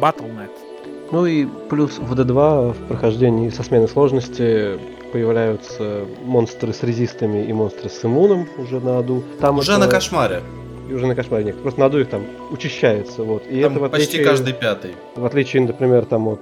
Battle.net. 0.01 0.51
Ну 1.11 1.25
и 1.25 1.45
плюс 1.69 1.97
в 1.97 2.13
D2 2.13 2.73
в 2.73 2.87
прохождении 2.87 3.49
со 3.49 3.63
сменой 3.63 3.87
сложности 3.87 4.79
появляются 5.15 6.05
монстры 6.25 6.73
с 6.73 6.83
резистами 6.83 7.45
и 7.47 7.53
монстры 7.53 7.89
с 7.89 8.03
иммуном 8.03 8.49
уже 8.57 8.81
на 8.81 8.99
аду. 8.99 9.23
Там 9.39 9.59
Уже 9.59 9.71
это- 9.71 9.85
на 9.85 9.87
кошмаре. 9.87 10.41
И 10.89 10.93
уже 10.93 11.07
на 11.07 11.15
кошмаре 11.15 11.43
нет. 11.45 11.61
Просто 11.61 11.79
на 11.79 11.85
аду 11.87 11.99
их 11.99 12.09
там 12.09 12.23
учащается. 12.51 13.23
Вот. 13.23 13.43
И 13.47 13.61
Там 13.61 13.77
это 13.77 13.89
почти 13.89 14.07
отличие- 14.17 14.25
каждый 14.25 14.53
пятый. 14.53 14.91
В 15.15 15.25
отличие, 15.25 15.63
например, 15.63 16.05
там 16.05 16.27
от 16.27 16.39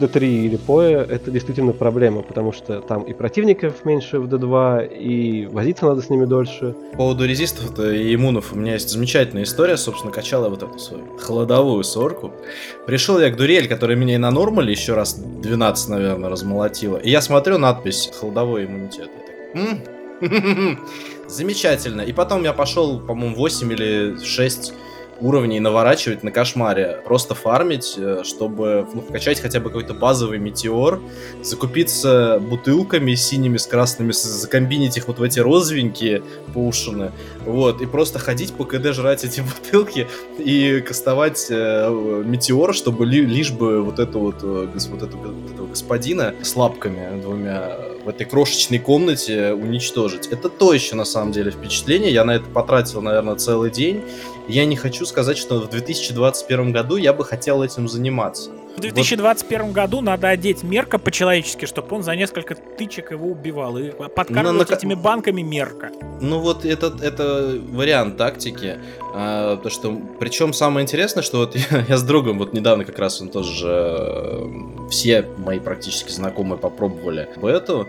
D3 0.00 0.22
или 0.46 0.56
Поя, 0.56 1.06
это 1.08 1.30
действительно 1.30 1.72
проблема, 1.72 2.22
потому 2.22 2.52
что 2.52 2.80
там 2.80 3.02
и 3.02 3.12
противников 3.12 3.84
меньше 3.84 4.18
в 4.18 4.26
D2, 4.26 4.86
и 4.98 5.46
возиться 5.46 5.86
надо 5.86 6.02
с 6.02 6.10
ними 6.10 6.24
дольше. 6.24 6.74
По 6.92 6.96
поводу 6.98 7.24
резистов 7.26 7.78
и 7.78 8.14
иммунов 8.14 8.52
у 8.52 8.56
меня 8.56 8.72
есть 8.74 8.88
замечательная 8.90 9.44
история. 9.44 9.76
Собственно, 9.76 10.12
качал 10.12 10.42
я 10.44 10.48
вот 10.48 10.62
эту 10.62 10.78
свою 10.78 11.04
холодовую 11.18 11.84
сорку. 11.84 12.32
Пришел 12.86 13.20
я 13.20 13.30
к 13.30 13.36
Дурель, 13.36 13.68
которая 13.68 13.96
меня 13.96 14.14
и 14.16 14.18
на 14.18 14.30
нормале 14.30 14.72
еще 14.72 14.94
раз 14.94 15.14
12, 15.14 15.88
наверное, 15.88 16.28
размолотила. 16.30 16.96
И 16.96 17.10
я 17.10 17.20
смотрю 17.20 17.58
надпись 17.58 18.10
«Холодовой 18.18 18.64
иммунитет». 18.66 19.08
Я 19.54 19.62
так, 19.64 19.72
«М? 19.72 19.82
Замечательно. 21.32 22.02
И 22.02 22.12
потом 22.12 22.44
я 22.44 22.52
пошел, 22.52 23.00
по-моему, 23.00 23.36
8 23.36 23.72
или 23.72 24.22
6 24.22 24.74
уровней 25.20 25.60
наворачивать 25.60 26.22
на 26.22 26.30
кошмаре, 26.30 27.00
просто 27.04 27.34
фармить, 27.34 27.94
э, 27.96 28.22
чтобы 28.24 28.86
ну, 28.92 29.00
вкачать 29.00 29.40
хотя 29.40 29.60
бы 29.60 29.68
какой-то 29.70 29.94
базовый 29.94 30.38
метеор, 30.38 31.00
закупиться 31.42 32.40
бутылками 32.40 33.14
синими 33.14 33.56
с 33.56 33.66
красными, 33.66 34.12
закомбинить 34.12 34.96
их 34.96 35.08
вот 35.08 35.18
в 35.18 35.22
эти 35.22 35.40
розовенькие 35.40 36.22
поушины, 36.52 37.12
вот, 37.44 37.80
и 37.80 37.86
просто 37.86 38.18
ходить 38.18 38.52
по 38.54 38.64
КД 38.64 38.92
жрать 38.92 39.24
эти 39.24 39.40
бутылки 39.62 40.08
и 40.38 40.80
кастовать 40.80 41.46
э, 41.50 42.22
метеор, 42.24 42.74
чтобы 42.74 43.06
ли- 43.06 43.26
лишь 43.26 43.52
бы 43.52 43.82
вот 43.82 43.98
эту 43.98 44.18
вот, 44.18 44.36
э, 44.42 44.68
вот, 44.90 45.02
эту, 45.02 45.18
вот 45.18 45.50
этого 45.52 45.66
господина 45.66 46.34
с 46.42 46.56
лапками 46.56 47.20
двумя 47.20 47.76
в 48.04 48.08
этой 48.08 48.26
крошечной 48.26 48.78
комнате 48.78 49.52
уничтожить. 49.52 50.26
Это 50.26 50.48
то 50.48 50.72
еще 50.72 50.94
на 50.94 51.04
самом 51.04 51.32
деле 51.32 51.50
впечатление. 51.50 52.12
Я 52.12 52.24
на 52.24 52.32
это 52.32 52.48
потратил, 52.48 53.00
наверное, 53.00 53.36
целый 53.36 53.70
день. 53.70 54.02
Я 54.48 54.64
не 54.64 54.76
хочу 54.76 55.06
сказать, 55.06 55.38
что 55.38 55.60
в 55.60 55.68
2021 55.70 56.72
году 56.72 56.96
я 56.96 57.12
бы 57.12 57.24
хотел 57.24 57.62
этим 57.62 57.88
заниматься. 57.88 58.50
В 58.76 58.80
2021 58.80 59.72
году 59.72 60.00
надо 60.00 60.28
одеть 60.28 60.62
Мерка 60.62 60.98
по-человечески, 60.98 61.66
чтобы 61.66 61.94
он 61.94 62.02
за 62.02 62.16
несколько 62.16 62.54
тычек 62.54 63.10
его 63.12 63.28
убивал. 63.28 63.76
И 63.78 63.90
подкармливать 63.90 64.68
Ну, 64.68 64.74
на- 64.74 64.78
этими 64.78 64.94
банками 64.94 65.42
Мерка. 65.42 65.90
Ну 66.20 66.40
вот 66.40 66.64
это, 66.64 66.92
это 67.02 67.58
вариант 67.70 68.16
тактики. 68.16 68.78
А, 69.14 69.58
то, 69.58 69.68
что, 69.70 69.96
причем 70.18 70.52
самое 70.54 70.84
интересное, 70.84 71.22
что 71.22 71.38
вот 71.38 71.54
я, 71.70 71.84
я 71.86 71.96
с 71.96 72.02
другом 72.02 72.38
вот 72.38 72.52
недавно 72.54 72.84
как 72.84 72.98
раз 72.98 73.20
он 73.20 73.28
тоже 73.28 74.48
все 74.90 75.26
мои 75.38 75.58
практически 75.60 76.10
знакомые 76.10 76.58
попробовали 76.58 77.28
бету. 77.36 77.88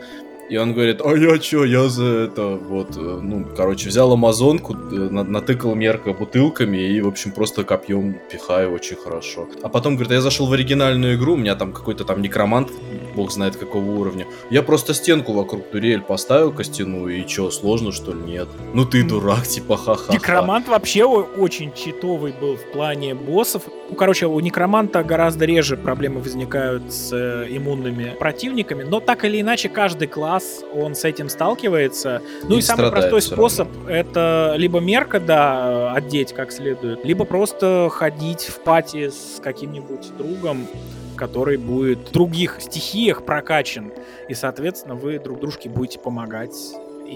И 0.50 0.58
он 0.58 0.74
говорит, 0.74 1.02
а 1.04 1.16
я 1.16 1.38
чё, 1.40 1.64
я 1.64 1.88
за 1.90 2.06
это, 2.06 2.48
вот, 2.56 2.98
э, 2.98 3.20
ну, 3.22 3.46
короче, 3.56 3.90
взял 3.90 4.12
амазонку, 4.12 4.74
э, 4.74 4.78
на- 5.10 5.24
натыкал 5.24 5.74
мерка 5.74 6.12
бутылками 6.14 6.78
и, 6.78 7.02
в 7.02 7.08
общем, 7.08 7.32
просто 7.32 7.64
копьем 7.64 8.18
пихаю 8.32 8.74
очень 8.74 8.98
хорошо. 8.98 9.48
А 9.64 9.70
потом, 9.70 9.96
говорит, 9.96 10.12
а 10.12 10.16
я 10.16 10.22
зашел 10.22 10.48
в 10.48 10.54
оригинальную 10.54 11.16
игру, 11.16 11.34
у 11.34 11.38
меня 11.38 11.56
там 11.56 11.72
какой-то 11.72 12.04
там 12.04 12.22
некромант, 12.22 12.70
бог 13.16 13.32
знает 13.32 13.56
какого 13.56 13.86
уровня. 13.92 14.26
Я 14.50 14.64
просто 14.64 14.94
стенку 14.94 15.34
вокруг 15.34 15.70
турель 15.72 16.02
поставил 16.02 16.52
костяную, 16.52 17.20
и 17.22 17.26
чё, 17.28 17.50
сложно 17.50 17.92
что 17.92 18.12
ли? 18.14 18.20
Нет. 18.22 18.48
Ну 18.74 18.86
ты 18.86 19.04
дурак, 19.04 19.48
типа 19.48 19.78
ха-ха. 19.78 20.12
Некромант 20.14 20.68
вообще 20.68 21.06
очень 21.06 21.72
читовый 21.74 22.34
был 22.42 22.58
в 22.58 22.72
плане 22.74 23.14
боссов. 23.16 23.64
Ну, 23.90 23.96
короче, 23.96 24.26
у 24.26 24.40
некроманта 24.40 25.04
гораздо 25.04 25.46
реже 25.46 25.78
проблемы 25.78 26.20
возникают 26.22 26.92
с 26.92 27.14
э, 27.14 27.46
иммунными 27.50 28.16
противниками, 28.20 28.84
но 28.84 29.00
так 29.00 29.24
или 29.26 29.40
иначе 29.40 29.70
каждый 29.70 30.08
класс, 30.08 30.33
он 30.74 30.96
с 30.96 31.04
этим 31.06 31.30
сталкивается. 31.30 32.22
Ну 32.44 32.56
И 32.56 32.60
и, 32.60 32.62
самый 32.62 32.92
простой 32.92 33.22
способ 33.22 33.68
это 33.88 34.56
либо 34.58 34.80
мерка, 34.80 35.20
да, 35.20 35.94
одеть 35.94 36.34
как 36.34 36.52
следует, 36.52 37.06
либо 37.06 37.26
просто 37.26 37.90
ходить 37.92 38.42
в 38.42 38.60
пати 38.60 39.10
с 39.10 39.40
каким-нибудь 39.42 40.16
другом, 40.18 40.68
который 41.16 41.58
будет 41.58 42.10
в 42.10 42.12
других 42.12 42.58
стихиях 42.60 43.26
прокачан, 43.26 43.92
и, 44.30 44.34
соответственно, 44.34 44.96
вы 44.96 45.20
друг 45.20 45.40
дружке 45.40 45.70
будете 45.70 46.00
помогать 46.00 46.56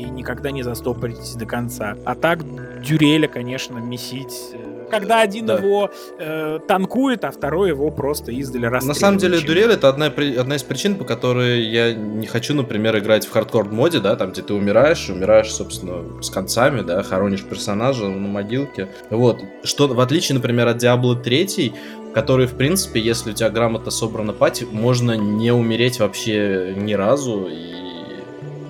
и 0.01 0.09
никогда 0.09 0.51
не 0.51 0.63
застопоритесь 0.63 1.33
до 1.35 1.45
конца. 1.45 1.95
А 2.05 2.15
так 2.15 2.39
Дюреля, 2.81 3.27
конечно, 3.27 3.77
месить. 3.79 4.51
э, 4.53 4.87
Когда 4.89 5.19
один 5.21 5.45
Да. 5.47 5.55
его 5.57 5.89
э, 6.17 6.59
танкует, 6.65 7.25
а 7.25 7.31
второй 7.31 7.69
его 7.69 7.91
просто 7.91 8.31
издали 8.31 8.65
На 8.65 8.69
расстреливает. 8.71 8.99
самом 9.01 9.17
деле, 9.17 9.39
Дурель 9.41 9.71
это 9.71 9.89
одна, 9.89 10.05
одна 10.05 10.55
из 10.55 10.63
причин, 10.63 10.95
по 10.95 11.03
которой 11.03 11.61
я 11.63 11.93
не 11.93 12.25
хочу, 12.25 12.53
например, 12.53 12.97
играть 12.97 13.25
в 13.25 13.31
хардкор 13.31 13.65
моде, 13.69 13.99
да, 13.99 14.15
там, 14.15 14.31
где 14.31 14.41
ты 14.41 14.53
умираешь, 14.53 15.09
умираешь, 15.09 15.51
собственно, 15.51 16.21
с 16.21 16.29
концами, 16.29 16.81
да, 16.83 17.03
хоронишь 17.03 17.43
персонажа 17.43 18.05
на 18.07 18.27
могилке. 18.29 18.87
Вот. 19.09 19.41
Что, 19.63 19.87
в 19.89 19.99
отличие, 19.99 20.35
например, 20.35 20.67
от 20.69 20.81
Diablo 20.81 21.21
3, 21.21 21.73
который, 22.13 22.47
в 22.47 22.53
принципе, 22.53 22.99
если 23.01 23.31
у 23.31 23.33
тебя 23.33 23.49
грамотно 23.49 23.91
собрана 23.91 24.31
пати, 24.33 24.65
можно 24.71 25.11
не 25.17 25.51
умереть 25.51 25.99
вообще 25.99 26.73
ни 26.77 26.93
разу, 26.93 27.47
и 27.51 27.86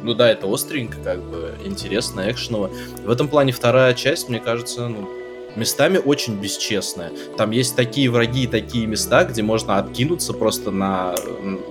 ну 0.07 0.13
да, 0.13 0.31
это 0.31 0.47
остренько, 0.47 0.97
как 1.03 1.21
бы, 1.21 1.53
интересно, 1.65 2.31
экшеново. 2.31 2.71
В 3.03 3.09
этом 3.09 3.27
плане 3.27 3.51
вторая 3.51 3.93
часть, 3.93 4.29
мне 4.29 4.39
кажется, 4.39 4.87
ну, 4.87 5.09
местами 5.57 5.97
очень 5.97 6.39
бесчестная. 6.39 7.11
Там 7.35 7.51
есть 7.51 7.75
такие 7.75 8.09
враги 8.09 8.43
и 8.43 8.47
такие 8.47 8.87
места, 8.87 9.25
где 9.25 9.43
можно 9.43 9.79
откинуться 9.79 10.31
просто 10.31 10.71
на 10.71 11.13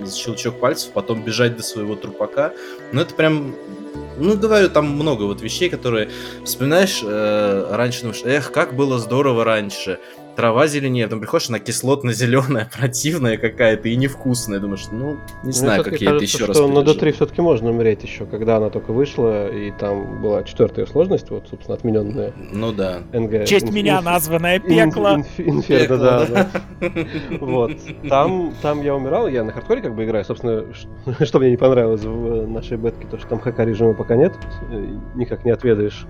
щелчок 0.07 0.59
пальцев, 0.59 0.91
потом 0.93 1.23
бежать 1.23 1.57
до 1.57 1.63
своего 1.63 1.95
трупака. 1.95 2.53
Ну, 2.91 3.01
это 3.01 3.15
прям... 3.15 3.55
Ну, 4.19 4.37
говорю, 4.37 4.69
там 4.69 4.87
много 4.87 5.23
вот 5.23 5.41
вещей, 5.41 5.69
которые... 5.69 6.11
Вспоминаешь, 6.45 7.01
э, 7.03 7.67
раньше 7.71 8.01
думаешь, 8.01 8.21
эх, 8.23 8.51
как 8.51 8.75
было 8.75 8.99
здорово 8.99 9.43
раньше. 9.43 9.99
Трава 10.37 10.67
зеленее, 10.67 11.05
потом 11.07 11.21
приходишь, 11.21 11.49
она 11.49 11.57
кислотно-зеленая, 11.57 12.69
противная 12.79 13.37
какая-то 13.37 13.89
и 13.89 13.95
невкусная. 13.95 14.59
Думаешь, 14.59 14.85
ну, 14.91 15.13
не 15.13 15.17
Мне 15.45 15.51
знаю, 15.51 15.83
как 15.83 15.99
я 15.99 16.11
это 16.11 16.23
еще 16.23 16.45
раз 16.45 16.55
что 16.55 16.67
на 16.67 16.81
пережил. 16.83 17.01
D3 17.01 17.11
все-таки 17.13 17.41
можно 17.41 17.71
умереть 17.71 18.03
еще, 18.03 18.27
когда 18.27 18.57
она 18.57 18.69
только 18.69 18.93
вышла, 18.93 19.49
и 19.51 19.71
там 19.71 20.21
была 20.21 20.43
четвертая 20.43 20.85
сложность, 20.85 21.31
вот, 21.31 21.47
собственно, 21.49 21.75
отмененная 21.75 22.33
Ну 22.51 22.71
да. 22.71 22.99
НГ. 23.13 23.31
В 23.31 23.45
честь 23.45 23.65
Инф- 23.65 23.73
меня 23.73 23.97
ин- 23.97 24.61
пекло. 24.91 25.15
инф- 25.17 25.25
Инферно, 25.43 25.97
Пекло, 25.97 25.97
да. 26.29 26.47
Вот. 27.41 27.71
Там, 28.07 28.53
там 28.61 28.83
я 28.83 28.93
умирал, 28.95 29.27
я 29.27 29.43
на 29.43 29.51
хардкоре 29.51 29.81
как 29.81 29.95
бы 29.95 30.05
играю. 30.05 30.23
Собственно, 30.23 30.65
что 31.25 31.39
мне 31.39 31.49
не 31.49 31.57
понравилось 31.57 32.03
в 32.03 32.25
э, 32.43 32.45
нашей 32.45 32.77
бетке, 32.77 33.07
то 33.09 33.17
что 33.17 33.27
там 33.27 33.39
ХК 33.39 33.57
режима 33.61 33.95
пока 33.95 34.15
нет, 34.15 34.33
э, 34.71 34.85
никак 35.15 35.45
не 35.45 35.51
отведаешь, 35.51 36.05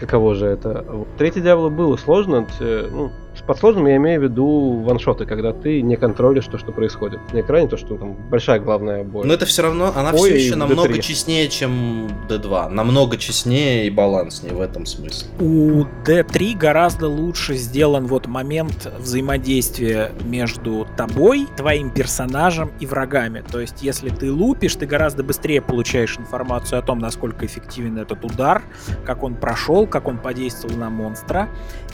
каково 0.00 0.34
же 0.34 0.44
это. 0.48 0.84
Третий 1.16 1.40
Диабло 1.40 1.70
было 1.70 1.96
сложно, 1.96 2.46
э, 2.60 2.88
ну, 2.92 3.10
Под 3.46 3.58
сложным 3.58 3.86
я 3.86 3.96
имею 3.96 4.20
в 4.20 4.24
виду 4.24 4.80
ваншоты, 4.84 5.26
когда 5.26 5.52
ты 5.52 5.82
не 5.82 5.96
контролишь 5.96 6.46
то, 6.46 6.58
что 6.58 6.72
происходит. 6.72 7.20
На 7.32 7.40
экране 7.40 7.68
то, 7.68 7.76
что 7.76 7.96
там 7.96 8.14
большая 8.30 8.60
главная 8.60 9.04
боль. 9.04 9.26
Но 9.26 9.34
это 9.34 9.46
все 9.46 9.62
равно, 9.62 9.92
она 9.94 10.12
Ой, 10.12 10.30
все 10.30 10.36
еще 10.36 10.54
D3. 10.54 10.56
намного 10.56 10.98
честнее, 10.98 11.48
чем 11.48 12.08
D2. 12.28 12.68
Намного 12.68 13.16
честнее 13.16 13.86
и 13.86 13.90
баланснее 13.90 14.54
в 14.54 14.60
этом 14.60 14.86
смысле. 14.86 15.28
У 15.40 15.84
D3 16.04 16.56
гораздо 16.56 17.08
лучше 17.08 17.54
сделан 17.54 18.06
вот 18.06 18.26
момент 18.26 18.90
взаимодействия 18.98 20.12
между 20.24 20.86
тобой, 20.96 21.46
твоим 21.56 21.90
персонажем 21.90 22.70
и 22.80 22.86
врагами. 22.86 23.42
То 23.50 23.60
есть, 23.60 23.82
если 23.82 24.08
ты 24.08 24.32
лупишь, 24.32 24.76
ты 24.76 24.86
гораздо 24.86 25.22
быстрее 25.22 25.60
получаешь 25.60 26.18
информацию 26.18 26.78
о 26.78 26.82
том, 26.82 26.98
насколько 26.98 27.44
эффективен 27.44 27.98
этот 27.98 28.24
удар, 28.24 28.62
как 29.04 29.22
он 29.22 29.34
прошел, 29.34 29.86
как 29.86 30.08
он 30.08 30.18
подействовал 30.18 30.76
на 30.76 30.90
монстра, 30.90 31.48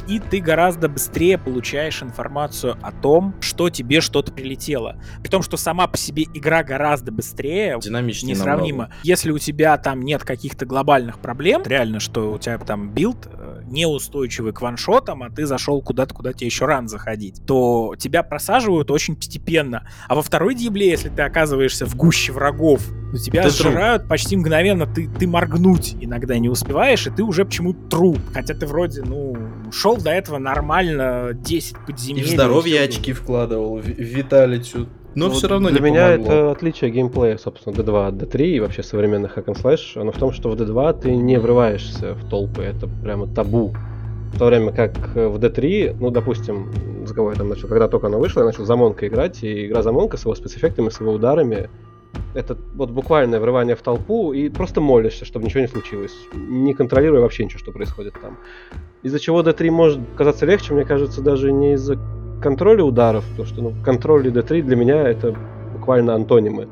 и 0.07 0.19
ты 0.19 0.41
гораздо 0.41 0.89
быстрее 0.89 1.30
получаешь 1.39 2.03
информацию 2.03 2.77
о 2.83 2.93
том, 2.93 3.35
что 3.41 3.71
тебе 3.71 4.01
что-то 4.01 4.33
прилетело. 4.33 4.97
При 5.23 5.29
том, 5.29 5.43
что 5.43 5.57
сама 5.57 5.87
по 5.87 5.97
себе 5.97 6.25
игра 6.35 6.63
гораздо 6.63 7.13
быстрее, 7.13 7.79
Динамичнее 7.81 8.35
несравнимо. 8.35 8.79
намного. 8.85 8.95
Если 9.03 9.31
у 9.31 9.39
тебя 9.39 9.77
там 9.79 10.03
нет 10.03 10.25
каких-то 10.25 10.67
глобальных 10.67 11.19
проблем, 11.21 11.63
реально, 11.65 12.01
что 12.01 12.33
у 12.33 12.39
тебя 12.39 12.59
там 12.59 12.91
билд 12.91 13.29
э, 13.33 13.63
неустойчивый 13.67 14.53
к 14.53 14.61
ваншотам, 14.61 15.23
а 15.23 15.31
ты 15.31 15.47
зашел 15.47 15.83
куда-то, 15.83 16.15
куда 16.15 16.33
тебе 16.33 16.47
еще 16.47 16.67
рано 16.67 16.89
заходить, 16.89 17.43
то 17.47 17.95
тебя 17.99 18.23
просаживают 18.23 18.91
очень 18.91 19.17
постепенно. 19.17 19.87
А 20.09 20.15
во 20.15 20.23
второй 20.23 20.55
дибле, 20.55 20.89
если 20.91 21.09
ты 21.09 21.23
оказываешься 21.23 21.87
в 21.87 21.95
гуще 21.97 22.33
врагов, 22.33 22.83
то 23.13 23.19
тебя 23.19 23.43
Ты 23.43 23.49
труп. 23.51 23.73
сжирают 23.73 24.09
почти 24.09 24.37
мгновенно, 24.37 24.87
ты, 24.87 25.09
ты 25.09 25.27
моргнуть 25.27 25.97
иногда 26.01 26.39
не 26.39 26.49
успеваешь, 26.49 27.07
и 27.07 27.11
ты 27.11 27.25
уже 27.25 27.45
почему-то 27.45 27.81
труп. 27.89 28.19
Хотя 28.33 28.55
ты 28.55 28.67
вроде, 28.67 29.03
ну, 29.03 29.37
шел 29.73 29.97
до 29.97 30.11
этого 30.11 30.39
нормально, 30.39 31.20
10 31.35 31.73
И 31.73 31.87
подземелий. 31.87 32.27
в 32.27 32.31
здоровье 32.31 32.77
всё 32.81 32.85
очки 32.89 33.13
вкладывал, 33.13 33.77
в- 33.79 33.87
Виталитю. 33.87 34.87
Но 35.15 35.27
Вот 35.29 35.35
все 35.37 35.49
равно 35.49 35.71
Для 35.71 35.81
не 35.81 35.91
меня 35.91 36.13
помогло. 36.13 36.33
это 36.33 36.51
отличие 36.53 36.91
геймплея, 36.91 37.37
собственно, 37.37 37.75
D2 37.75 38.07
от 38.09 38.15
D3 38.15 38.47
и 38.47 38.61
вообще 38.61 38.83
современных 38.85 39.37
hack 39.37 39.47
and 39.47 39.61
slash, 39.61 40.01
оно 40.01 40.13
в 40.13 40.19
том, 40.19 40.33
что 40.33 40.49
в 40.51 40.55
D2 40.55 41.01
ты 41.01 41.17
не 41.17 41.37
врываешься 41.39 42.15
в 42.15 42.29
толпы, 42.31 42.63
это 42.63 42.87
прямо 43.03 43.27
табу. 43.27 43.75
В 44.33 44.39
то 44.39 44.47
время 44.47 44.71
как 44.71 44.93
э, 45.17 45.27
в 45.27 45.37
D3, 45.39 45.97
ну, 45.99 46.11
допустим, 46.11 46.71
за 47.05 47.13
кого 47.13 47.31
я 47.33 47.37
там 47.37 47.49
начал, 47.49 47.67
когда 47.67 47.89
только 47.89 48.07
оно 48.07 48.21
вышло, 48.21 48.41
я 48.43 48.47
начал 48.47 48.65
за 48.65 48.77
Монка 48.77 49.09
играть, 49.09 49.43
и 49.43 49.67
игра 49.67 49.83
за 49.83 49.91
Монка 49.91 50.17
с 50.17 50.21
его 50.25 50.37
спецэффектами, 50.37 50.89
с 50.91 51.01
его 51.01 51.11
ударами, 51.13 51.69
это 52.35 52.57
вот 52.75 52.91
буквальное 52.91 53.41
врывание 53.41 53.77
в 53.77 53.83
толпу 53.83 54.33
и 54.33 54.49
просто 54.49 54.81
молишься, 54.81 55.25
чтобы 55.25 55.47
ничего 55.47 55.61
не 55.61 55.69
случилось, 55.69 56.17
не 56.33 56.75
контролируя 56.75 57.21
вообще 57.21 57.45
ничего, 57.45 57.59
что 57.59 57.73
происходит 57.73 58.15
там. 58.21 58.39
Из-за 59.03 59.19
чего 59.19 59.43
D3 59.43 59.71
может 59.71 60.01
казаться 60.17 60.47
легче, 60.47 60.75
мне 60.75 60.85
кажется, 60.85 61.23
даже 61.23 61.53
не 61.53 61.75
из-за 61.75 61.99
контроля 62.43 62.85
ударов, 62.85 63.25
потому 63.31 63.47
что 63.47 63.63
ну, 63.63 63.75
контроль 63.85 64.27
и 64.27 64.31
D3 64.31 64.63
для 64.63 64.77
меня 64.77 65.09
это 65.09 65.35
буквально 65.73 66.15
антонимы. 66.15 66.69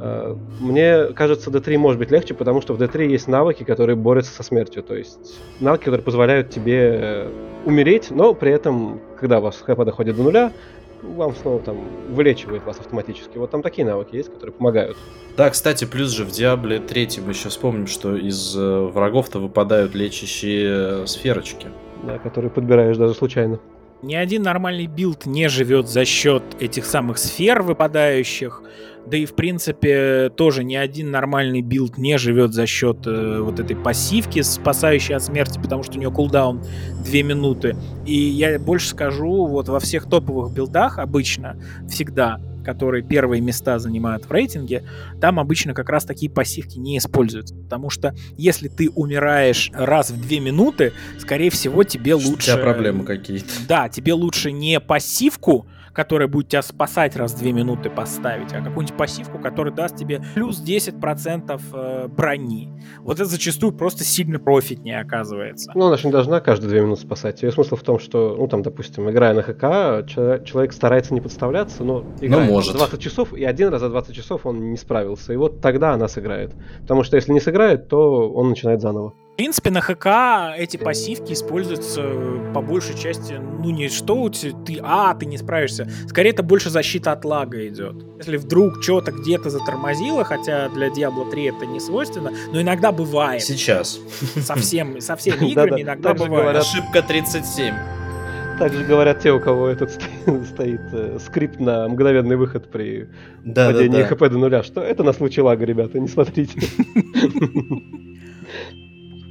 Э, 0.00 0.36
Мне 0.60 1.06
кажется, 1.14 1.50
D3 1.50 1.78
может 1.78 1.98
быть 1.98 2.10
легче, 2.10 2.34
потому 2.34 2.60
что 2.60 2.74
в 2.74 2.80
D3 2.80 3.06
есть 3.06 3.28
навыки, 3.28 3.64
которые 3.64 3.96
борются 3.96 4.32
со 4.32 4.42
смертью. 4.42 4.82
То 4.82 4.94
есть 4.94 5.40
навыки, 5.60 5.84
которые 5.84 6.04
позволяют 6.04 6.50
тебе 6.50 6.98
э, 7.00 7.30
умереть, 7.64 8.10
но 8.10 8.34
при 8.34 8.52
этом, 8.52 9.00
когда 9.18 9.38
у 9.38 9.42
вас 9.42 9.60
хп 9.60 9.84
доходит 9.84 10.16
до 10.16 10.22
нуля, 10.22 10.52
вам 11.02 11.34
снова 11.34 11.60
там 11.60 11.76
вылечивает 12.08 12.64
вас 12.64 12.78
автоматически. 12.78 13.38
Вот 13.38 13.50
там 13.50 13.62
такие 13.62 13.86
навыки 13.86 14.16
есть, 14.16 14.32
которые 14.32 14.54
помогают. 14.54 14.96
Да, 15.36 15.50
кстати, 15.50 15.84
плюс 15.84 16.10
же 16.10 16.24
в 16.24 16.30
Диабле 16.30 16.78
3 16.78 17.20
мы 17.24 17.32
еще 17.32 17.48
вспомним, 17.48 17.86
что 17.86 18.16
из 18.16 18.56
э, 18.56 18.80
врагов-то 18.86 19.40
выпадают 19.40 19.94
лечащие 19.94 21.02
э, 21.02 21.06
сферочки. 21.06 21.68
Да, 22.04 22.18
которые 22.18 22.50
подбираешь 22.50 22.96
даже 22.96 23.14
случайно. 23.14 23.60
Ни 24.02 24.14
один 24.14 24.42
нормальный 24.42 24.86
билд 24.86 25.24
не 25.24 25.48
живет 25.48 25.88
за 25.88 26.04
счет 26.04 26.42
этих 26.60 26.84
самых 26.84 27.16
сфер 27.16 27.62
выпадающих. 27.62 28.62
Да 29.06 29.18
и 29.18 29.26
в 29.26 29.34
принципе 29.34 30.30
тоже 30.34 30.64
ни 30.64 30.74
один 30.74 31.10
нормальный 31.10 31.60
билд 31.60 31.98
не 31.98 32.16
живет 32.16 32.54
за 32.54 32.66
счет 32.66 33.06
э, 33.06 33.40
вот 33.40 33.60
этой 33.60 33.76
пассивки, 33.76 34.40
спасающей 34.40 35.14
от 35.14 35.22
смерти, 35.22 35.58
потому 35.62 35.82
что 35.82 35.96
у 35.96 35.98
нее 35.98 36.10
кулдаун 36.10 36.62
2 37.04 37.12
минуты. 37.22 37.76
И 38.06 38.16
я 38.16 38.58
больше 38.58 38.88
скажу, 38.88 39.46
вот 39.46 39.68
во 39.68 39.78
всех 39.78 40.08
топовых 40.08 40.52
билдах 40.54 40.98
обычно, 40.98 41.56
всегда, 41.88 42.40
которые 42.64 43.02
первые 43.04 43.42
места 43.42 43.78
занимают 43.78 44.24
в 44.24 44.32
рейтинге, 44.32 44.84
там 45.20 45.38
обычно 45.38 45.74
как 45.74 45.90
раз 45.90 46.04
такие 46.04 46.30
пассивки 46.32 46.78
не 46.78 46.96
используются. 46.96 47.54
Потому 47.54 47.90
что 47.90 48.14
если 48.38 48.68
ты 48.68 48.88
умираешь 48.88 49.70
раз 49.74 50.10
в 50.10 50.28
2 50.28 50.40
минуты, 50.40 50.94
скорее 51.18 51.50
всего 51.50 51.84
тебе 51.84 52.14
У 52.14 52.18
лучше... 52.18 52.52
тебя 52.52 52.56
проблемы 52.56 53.04
какие-то. 53.04 53.44
Да, 53.68 53.90
тебе 53.90 54.14
лучше 54.14 54.50
не 54.50 54.80
пассивку, 54.80 55.66
которая 55.94 56.28
будет 56.28 56.48
тебя 56.48 56.62
спасать 56.62 57.16
раз 57.16 57.32
в 57.32 57.38
2 57.38 57.52
минуты 57.52 57.88
поставить, 57.88 58.52
а 58.52 58.60
какую-нибудь 58.60 58.96
пассивку, 58.96 59.38
которая 59.38 59.72
даст 59.72 59.96
тебе 59.96 60.22
плюс 60.34 60.62
10% 60.62 61.60
э, 61.72 62.08
брони. 62.08 62.72
Вот 63.00 63.14
это 63.20 63.24
зачастую 63.26 63.72
просто 63.72 64.04
сильно 64.04 64.38
профитнее 64.38 65.00
оказывается. 65.00 65.70
Ну, 65.74 65.86
она 65.86 65.96
же 65.96 66.06
не 66.08 66.12
должна 66.12 66.40
каждые 66.40 66.70
две 66.70 66.80
минуты 66.80 67.02
спасать. 67.02 67.42
Ее 67.42 67.52
смысл 67.52 67.76
в 67.76 67.82
том, 67.82 67.98
что, 67.98 68.36
ну, 68.38 68.46
там, 68.48 68.62
допустим, 68.62 69.08
играя 69.08 69.34
на 69.34 69.42
ХК, 69.42 70.06
че- 70.08 70.42
человек 70.44 70.72
старается 70.72 71.14
не 71.14 71.20
подставляться, 71.20 71.84
но 71.84 72.04
играет 72.20 72.50
может. 72.50 72.76
20 72.76 73.00
часов, 73.00 73.32
и 73.32 73.44
один 73.44 73.68
раз 73.68 73.80
за 73.80 73.88
20 73.88 74.14
часов 74.14 74.46
он 74.46 74.70
не 74.70 74.76
справился. 74.76 75.32
И 75.32 75.36
вот 75.36 75.60
тогда 75.60 75.92
она 75.92 76.08
сыграет. 76.08 76.52
Потому 76.80 77.04
что 77.04 77.16
если 77.16 77.32
не 77.32 77.40
сыграет, 77.40 77.88
то 77.88 78.30
он 78.32 78.48
начинает 78.48 78.80
заново. 78.80 79.14
В 79.34 79.36
принципе, 79.36 79.70
на 79.70 79.80
ХК 79.80 80.56
эти 80.56 80.76
пассивки 80.76 81.32
используются 81.32 82.08
по 82.54 82.60
большей 82.60 82.96
части, 82.96 83.32
ну 83.32 83.70
не 83.70 83.88
что 83.88 84.22
у 84.22 84.30
тебя, 84.30 84.56
ты, 84.64 84.78
а, 84.80 85.12
ты 85.12 85.26
не 85.26 85.38
справишься. 85.38 85.90
Скорее, 86.06 86.30
это 86.30 86.44
больше 86.44 86.70
защита 86.70 87.10
от 87.10 87.24
лага 87.24 87.66
идет. 87.66 87.96
Если 88.18 88.36
вдруг 88.36 88.80
что-то 88.80 89.10
где-то 89.10 89.50
затормозило, 89.50 90.22
хотя 90.22 90.68
для 90.68 90.86
Diablo 90.86 91.28
3 91.32 91.44
это 91.46 91.66
не 91.66 91.80
свойственно, 91.80 92.30
но 92.52 92.62
иногда 92.62 92.92
бывает. 92.92 93.42
Сейчас. 93.42 93.98
Со, 94.36 94.54
всем, 94.54 95.00
со 95.00 95.16
всеми 95.16 95.50
играми 95.50 95.82
иногда 95.82 96.14
бывает. 96.14 96.56
Ошибка 96.56 97.02
37. 97.02 97.74
Также 98.60 98.84
говорят 98.84 99.18
те, 99.18 99.32
у 99.32 99.40
кого 99.40 99.66
этот 99.66 99.90
стоит, 100.46 100.80
э, 100.92 101.18
скрипт 101.18 101.58
на 101.58 101.88
мгновенный 101.88 102.36
выход 102.36 102.70
при 102.70 103.08
Да, 103.44 103.66
да, 103.66 103.72
падении 103.72 104.02
да. 104.02 104.06
ХП 104.06 104.28
до 104.28 104.38
нуля, 104.38 104.62
что 104.62 104.80
это 104.80 105.02
на 105.02 105.12
случай 105.12 105.40
лага, 105.40 105.64
ребята, 105.64 105.98
не 105.98 106.06
смотрите. 106.06 106.60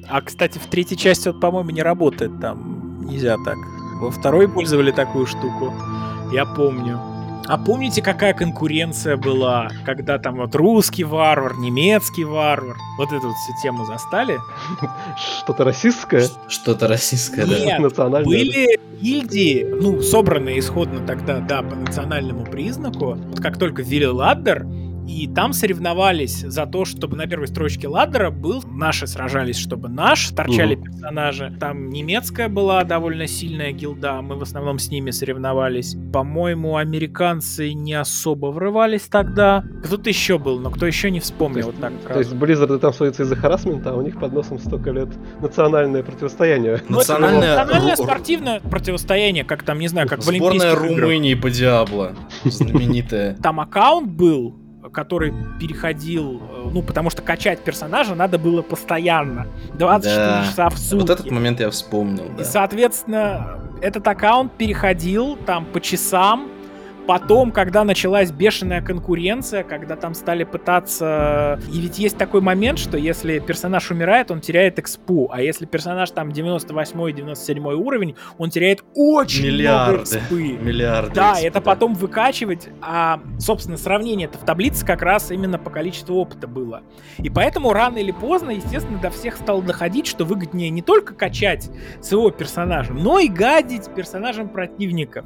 А, 0.10 0.22
кстати, 0.22 0.58
в 0.58 0.68
третьей 0.68 0.98
части, 0.98 1.30
вот, 1.30 1.40
по-моему, 1.40 1.72
не 1.72 1.82
работает 1.82 2.40
там. 2.40 3.06
Нельзя 3.06 3.38
так. 3.46 3.58
Во 4.02 4.12
второй 4.12 4.48
пользовали 4.48 4.92
такую 4.92 5.26
штуку. 5.26 5.74
Я 6.32 6.46
помню. 6.46 7.00
А 7.46 7.58
помните, 7.58 8.02
какая 8.02 8.34
конкуренция 8.34 9.18
была, 9.18 9.70
когда 9.86 10.18
там 10.18 10.38
вот 10.38 10.56
русский 10.56 11.04
варвар, 11.04 11.58
немецкий 11.58 12.24
варвар? 12.24 12.78
Вот 12.98 13.12
эту 13.12 13.28
вот 13.28 13.36
всю 13.36 13.52
тему 13.62 13.86
застали? 13.86 14.40
Что-то 15.18 15.66
расистское? 15.66 16.30
Что-то 16.48 16.88
российское, 16.88 17.46
да. 17.46 17.60
Нет. 17.60 18.26
Были 18.26 18.80
гильдии, 19.02 19.66
ну, 19.66 20.02
собранные 20.02 20.60
исходно 20.60 21.06
тогда, 21.06 21.40
да, 21.40 21.62
по 21.62 21.76
национальному 21.76 22.46
признаку. 22.46 23.16
Вот 23.16 23.42
как 23.42 23.58
только 23.60 23.82
ввели 23.82 24.08
ладдер, 24.08 24.66
и 25.08 25.28
там 25.28 25.54
соревновались 25.54 26.42
за 26.42 26.66
то, 26.66 26.86
чтобы 26.86 27.16
на 27.18 27.28
первой 27.28 27.48
строчке 27.48 27.88
ладдера 27.88 28.30
был 28.32 28.64
наши 28.72 29.08
сражались, 29.08 29.58
чтобы 29.58 29.90
наш 29.90 30.30
торчали 30.30 30.76
Мгм. 30.76 30.84
персонажи. 30.84 31.58
Там 31.60 31.90
немецкая 31.90 32.48
была 32.50 32.84
довольно 32.84 33.28
сильная 33.28 33.72
гилда, 33.72 34.22
мы 34.22 34.36
в 34.36 34.42
основном 34.42 34.80
с 34.80 34.90
ними 34.90 35.12
соревновались. 35.12 35.96
По-моему, 36.12 36.78
американцы 36.78 37.74
не 37.74 37.94
особо 37.94 38.48
врывались 38.48 39.04
тогда. 39.04 39.64
Кто-то 39.84 40.10
еще 40.10 40.38
был, 40.40 40.60
но 40.60 40.70
кто 40.70 40.86
еще 40.86 41.12
не 41.12 41.20
вспомнил 41.20 41.68
вот 41.68 41.80
так 41.80 41.94
То 42.08 42.20
есть. 42.20 42.34
Blizzard 42.34 42.78
там 42.80 42.94
судятся 42.94 43.24
из-за 43.24 43.36
харасмента, 43.36 43.92
а 43.92 43.96
у 43.96 44.02
них 44.02 44.20
под 44.20 44.34
носом 44.34 44.60
столько 44.60 44.92
лет 44.92 45.10
национальное 45.42 46.04
противостояние. 46.04 46.82
Ну, 46.90 46.98
Национальное 46.98 47.58
национальное 47.58 47.96
спортивное 47.96 48.60
противостояние, 48.62 49.44
как 49.44 49.64
там, 49.64 49.80
не 49.80 49.88
знаю, 49.88 50.08
как 50.08 50.20
в 50.20 50.24
Сборная 50.24 50.72
Олимпийских 50.72 50.92
играх. 50.92 51.00
Румынии 51.04 51.34
по 51.36 51.50
Диабло. 51.50 52.14
Знаменитая. 52.44 53.36
там 53.42 53.60
аккаунт 53.60 54.10
был, 54.10 54.56
который 54.92 55.34
переходил, 55.60 56.42
э, 56.42 56.70
ну, 56.74 56.82
потому 56.82 57.10
что 57.10 57.22
качать 57.22 57.60
персонажа 57.60 58.16
надо 58.16 58.38
было 58.38 58.62
постоянно, 58.62 59.48
24 59.74 60.16
Да. 60.26 60.44
часа 60.46 60.70
в 60.70 60.78
сутки. 60.78 61.02
Вот 61.02 61.10
этот 61.10 61.32
момент 61.32 61.60
я 61.60 61.70
вспомнил, 61.70 62.26
И, 62.26 62.38
да. 62.38 62.44
соответственно, 62.44 63.60
этот 63.82 64.08
аккаунт 64.08 64.52
переходил 64.54 65.36
там 65.46 65.66
по 65.66 65.80
часам, 65.82 66.50
Потом, 67.08 67.52
когда 67.52 67.84
началась 67.84 68.32
бешеная 68.32 68.82
конкуренция, 68.82 69.64
когда 69.64 69.96
там 69.96 70.14
стали 70.14 70.46
пытаться... 70.46 71.60
И 71.74 71.82
ведь 71.82 72.00
есть 72.00 72.18
такой 72.18 72.40
момент, 72.40 72.80
что 72.80 72.98
если 72.98 73.40
персонаж 73.40 73.92
умирает, 73.92 74.32
он 74.32 74.40
теряет 74.40 74.80
экспу, 74.80 75.30
а 75.32 75.42
если 75.42 75.66
персонаж 75.66 76.12
там 76.12 76.30
98-97 76.30 77.74
уровень, 77.74 78.16
он 78.38 78.50
теряет 78.50 78.84
очень 78.96 79.46
Миллиарды. 79.46 79.92
много 79.92 80.04
экспы. 80.04 80.58
Миллиарды. 80.62 81.14
Да, 81.14 81.34
экспы, 81.34 81.48
это 81.48 81.62
потом 81.62 81.94
выкачивать, 81.94 82.70
а, 82.82 83.20
собственно, 83.38 83.78
сравнение 83.78 84.28
это 84.28 84.38
в 84.38 84.46
таблице 84.46 84.86
как 84.86 85.02
раз 85.02 85.32
именно 85.32 85.60
по 85.60 85.70
количеству 85.70 86.16
опыта 86.16 86.48
было. 86.48 86.84
И 87.18 87.30
поэтому 87.30 87.74
рано 87.74 87.98
или 87.98 88.12
поздно, 88.12 88.52
естественно, 88.52 89.00
до 89.00 89.10
всех 89.10 89.36
стало 89.36 89.62
доходить, 89.62 90.08
что 90.08 90.24
выгоднее 90.24 90.70
не 90.70 90.82
только 90.82 91.14
качать 91.14 91.70
своего 92.02 92.32
персонажа, 92.32 92.94
но 92.94 93.20
и 93.20 93.28
гадить 93.28 93.90
персонажам 93.94 94.48
противников. 94.48 95.26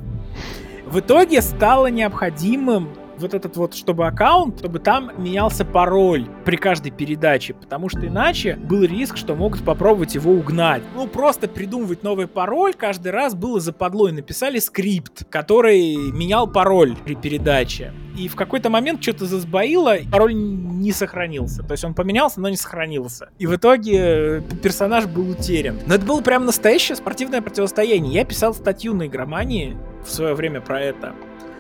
В 0.90 1.00
итоге 1.00 1.42
стало 1.42 1.88
необходимым 1.88 2.90
вот 3.20 3.34
этот 3.34 3.58
вот, 3.58 3.74
чтобы 3.74 4.08
аккаунт, 4.08 4.60
чтобы 4.60 4.80
там 4.80 5.12
менялся 5.18 5.66
пароль 5.66 6.28
при 6.46 6.58
каждой 6.58 6.92
передаче, 6.92 7.54
потому 7.54 7.90
что 7.90 8.06
иначе 8.06 8.56
был 8.56 8.84
риск, 8.84 9.18
что 9.18 9.36
могут 9.36 9.64
попробовать 9.64 10.16
его 10.16 10.32
угнать. 10.32 10.84
Ну, 10.96 11.08
просто 11.08 11.48
придумывать 11.48 12.04
новый 12.04 12.28
пароль 12.28 12.74
каждый 12.74 13.12
раз 13.12 13.36
было 13.36 13.60
западло, 13.60 14.10
и 14.10 14.12
написали 14.12 14.60
скрипт, 14.60 15.26
который 15.30 15.96
менял 16.12 16.48
пароль 16.48 16.96
при 17.06 17.16
передаче. 17.16 17.94
И 18.18 18.28
в 18.28 18.36
какой-то 18.36 18.70
момент 18.70 19.02
что-то 19.02 19.26
засбоило, 19.26 19.98
пароль 20.12 20.34
не 20.34 20.92
сохранился. 20.92 21.62
То 21.64 21.74
есть 21.74 21.84
он 21.84 21.94
поменялся, 21.94 22.42
но 22.42 22.50
не 22.50 22.58
сохранился. 22.58 23.30
И 23.38 23.46
в 23.46 23.56
итоге 23.56 23.98
э, 23.98 24.42
персонаж 24.64 25.06
был 25.06 25.30
утерян. 25.30 25.80
Но 25.86 25.96
это 25.96 26.06
было 26.06 26.22
прям 26.22 26.46
настоящее 26.46 26.96
спортивное 26.96 27.42
противостояние. 27.42 28.14
Я 28.14 28.26
писал 28.26 28.56
статью 28.56 28.96
на 28.96 29.06
игромании 29.06 29.78
в 30.04 30.12
свое 30.12 30.34
время 30.34 30.62
про 30.62 30.82
это. 30.82 31.14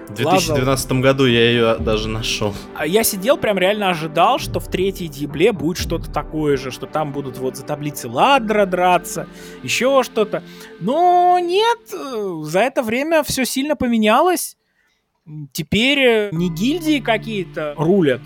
В 0.08 0.14
2012 0.14 0.92
году 0.94 1.26
я 1.26 1.50
ее 1.50 1.78
даже 1.78 2.08
нашел. 2.08 2.54
А 2.76 2.88
я 2.88 3.04
сидел, 3.04 3.38
прям 3.38 3.58
реально 3.58 3.90
ожидал, 3.90 4.40
что 4.40 4.60
в 4.60 4.70
третьей 4.70 5.10
Диабле 5.10 5.52
будет 5.52 5.78
что-то 5.78 6.10
такое 6.10 6.56
же, 6.56 6.72
что 6.72 6.86
там 6.86 7.12
будут 7.12 7.38
вот 7.38 7.58
за 7.58 7.64
таблицы 7.64 8.08
ладра 8.08 8.66
драться, 8.66 9.28
еще 9.64 10.04
что-то. 10.04 10.44
Но 10.80 11.40
нет, 11.40 11.80
за 12.46 12.60
это 12.62 12.84
время 12.84 13.24
все 13.24 13.46
сильно 13.46 13.76
поменялось. 13.76 14.56
Теперь 15.52 16.00
э, 16.00 16.30
не 16.32 16.50
гильдии 16.50 17.00
какие-то 17.00 17.74
рулят, 17.76 18.22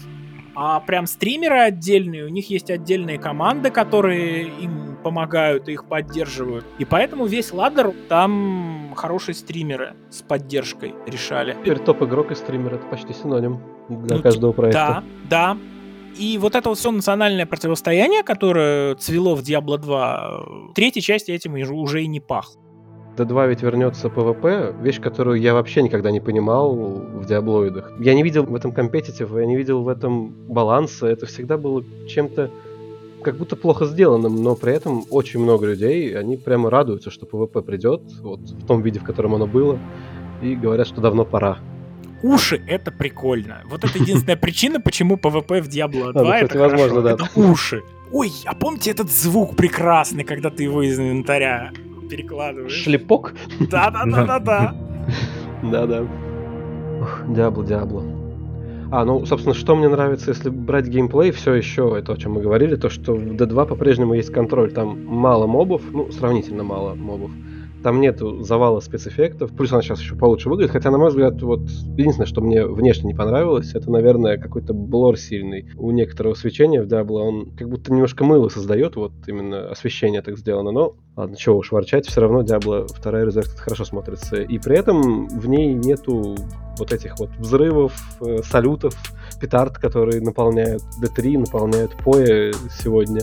а 0.55 0.79
прям 0.79 1.05
стримеры 1.05 1.59
отдельные, 1.59 2.25
у 2.25 2.29
них 2.29 2.49
есть 2.49 2.69
отдельные 2.69 3.17
команды, 3.17 3.69
которые 3.69 4.43
им 4.47 4.97
помогают 5.03 5.69
и 5.69 5.73
их 5.73 5.85
поддерживают. 5.85 6.65
И 6.77 6.85
поэтому 6.85 7.25
весь 7.25 7.51
ладер 7.51 7.93
там 8.09 8.93
хорошие 8.95 9.35
стримеры 9.35 9.95
с 10.09 10.21
поддержкой 10.21 10.93
решали. 11.07 11.55
Теперь 11.63 11.79
топ-игрок 11.79 12.31
и 12.31 12.35
стример 12.35 12.75
это 12.75 12.85
почти 12.87 13.13
синоним 13.13 13.59
для 13.89 14.17
Ну, 14.17 14.21
каждого 14.21 14.51
проекта. 14.51 15.03
Да, 15.29 15.53
да. 15.55 15.57
И 16.17 16.37
вот 16.37 16.55
это 16.55 16.69
вот 16.69 16.77
все 16.77 16.91
национальное 16.91 17.45
противостояние, 17.45 18.23
которое 18.23 18.95
цвело 18.95 19.35
в 19.35 19.41
Diablo 19.41 19.77
2, 19.77 20.43
в 20.69 20.73
третьей 20.73 21.01
части 21.01 21.31
этим 21.31 21.53
уже 21.53 22.03
и 22.03 22.07
не 22.07 22.19
пахло. 22.19 22.61
D2 23.17 23.49
ведь 23.49 23.61
вернется 23.61 24.07
PvP, 24.07 24.81
вещь, 24.81 25.01
которую 25.01 25.39
я 25.39 25.53
вообще 25.53 25.81
никогда 25.81 26.11
не 26.11 26.19
понимал 26.19 26.73
в 26.75 27.25
диаблоидах. 27.25 27.91
Я 27.99 28.13
не 28.13 28.23
видел 28.23 28.43
в 28.43 28.55
этом 28.55 28.71
компетитив, 28.71 29.35
я 29.35 29.45
не 29.45 29.55
видел 29.55 29.83
в 29.83 29.89
этом 29.89 30.29
баланса, 30.47 31.07
это 31.07 31.25
всегда 31.25 31.57
было 31.57 31.83
чем-то 32.07 32.49
как 33.21 33.37
будто 33.37 33.55
плохо 33.55 33.85
сделанным, 33.85 34.41
но 34.41 34.55
при 34.55 34.73
этом 34.73 35.03
очень 35.09 35.39
много 35.39 35.67
людей, 35.67 36.17
они 36.17 36.37
прямо 36.37 36.69
радуются, 36.69 37.11
что 37.11 37.25
PvP 37.25 37.61
придет, 37.61 38.01
вот 38.21 38.39
в 38.39 38.65
том 38.65 38.81
виде, 38.81 38.99
в 38.99 39.03
котором 39.03 39.35
оно 39.35 39.45
было, 39.45 39.77
и 40.41 40.55
говорят, 40.55 40.87
что 40.87 41.01
давно 41.01 41.23
пора. 41.23 41.59
Уши— 42.23 42.63
это 42.67 42.91
прикольно. 42.91 43.61
Вот 43.65 43.83
это 43.83 43.97
единственная 43.97 44.37
причина, 44.41 44.79
почему 44.79 45.15
PvP 45.15 45.61
в 45.61 45.67
Diablo 45.67 46.11
2 46.13 46.23
ну, 46.23 46.31
это 46.31 46.59
возможно, 46.59 47.01
да. 47.01 47.11
Это 47.11 47.27
уши. 47.35 47.81
Ой, 48.11 48.31
а 48.45 48.55
помните 48.55 48.91
этот 48.91 49.09
звук 49.09 49.55
прекрасный, 49.55 50.23
когда 50.23 50.49
ты 50.49 50.63
его 50.63 50.83
из 50.83 50.99
инвентаря 50.99 51.71
перекладываешь? 52.11 52.73
Шлепок? 52.73 53.33
Да-да-да-да-да. 53.59 54.75
Да-да. 55.63 56.05
Диабло, 57.27 57.63
Диабло. 57.63 58.03
А, 58.91 59.05
ну, 59.05 59.25
собственно, 59.25 59.55
что 59.55 59.75
мне 59.75 59.87
нравится, 59.87 60.31
если 60.31 60.49
брать 60.49 60.87
геймплей, 60.87 61.31
все 61.31 61.53
еще 61.53 61.95
это, 61.97 62.11
о 62.11 62.17
чем 62.17 62.33
мы 62.33 62.41
говорили, 62.41 62.75
то, 62.75 62.89
что 62.89 63.13
в 63.13 63.21
D2 63.21 63.65
по-прежнему 63.65 64.13
есть 64.15 64.33
контроль. 64.33 64.71
Там 64.71 65.05
мало 65.05 65.47
мобов, 65.47 65.81
ну, 65.91 66.11
сравнительно 66.11 66.63
мало 66.63 66.93
мобов. 66.95 67.31
Там 67.83 67.99
нету 67.99 68.41
завала 68.43 68.79
спецэффектов, 68.79 69.55
плюс 69.55 69.71
она 69.73 69.81
сейчас 69.81 70.01
еще 70.01 70.15
получше 70.15 70.49
выглядит, 70.49 70.71
хотя, 70.71 70.91
на 70.91 70.97
мой 70.97 71.09
взгляд, 71.09 71.41
вот 71.41 71.61
единственное, 71.97 72.27
что 72.27 72.41
мне 72.41 72.65
внешне 72.65 73.07
не 73.07 73.13
понравилось, 73.13 73.73
это, 73.73 73.89
наверное, 73.91 74.37
какой-то 74.37 74.73
блор 74.73 75.17
сильный. 75.17 75.67
У 75.77 75.91
некоторого 75.91 76.35
свечения 76.35 76.81
в 76.81 76.87
Diablo 76.87 77.21
он 77.21 77.51
как 77.57 77.69
будто 77.69 77.91
немножко 77.91 78.23
мыло 78.23 78.49
создает, 78.49 78.95
вот 78.95 79.13
именно 79.27 79.69
освещение 79.69 80.21
так 80.21 80.37
сделано, 80.37 80.71
но 80.71 80.95
ладно, 81.15 81.35
чего 81.35 81.57
уж 81.57 81.71
ворчать, 81.71 82.07
все 82.07 82.21
равно 82.21 82.41
Diablo 82.41 82.87
2 82.87 83.11
Resurrected 83.23 83.57
хорошо 83.57 83.85
смотрится. 83.85 84.37
И 84.37 84.59
при 84.59 84.77
этом 84.77 85.27
в 85.27 85.47
ней 85.47 85.73
нету 85.73 86.35
вот 86.77 86.91
этих 86.93 87.19
вот 87.19 87.29
взрывов, 87.37 87.93
э, 88.21 88.43
салютов, 88.43 88.95
петард, 89.39 89.77
которые 89.77 90.21
наполняют 90.21 90.83
D3, 91.01 91.39
наполняют 91.39 91.95
Поe 92.03 92.55
сегодня. 92.69 93.21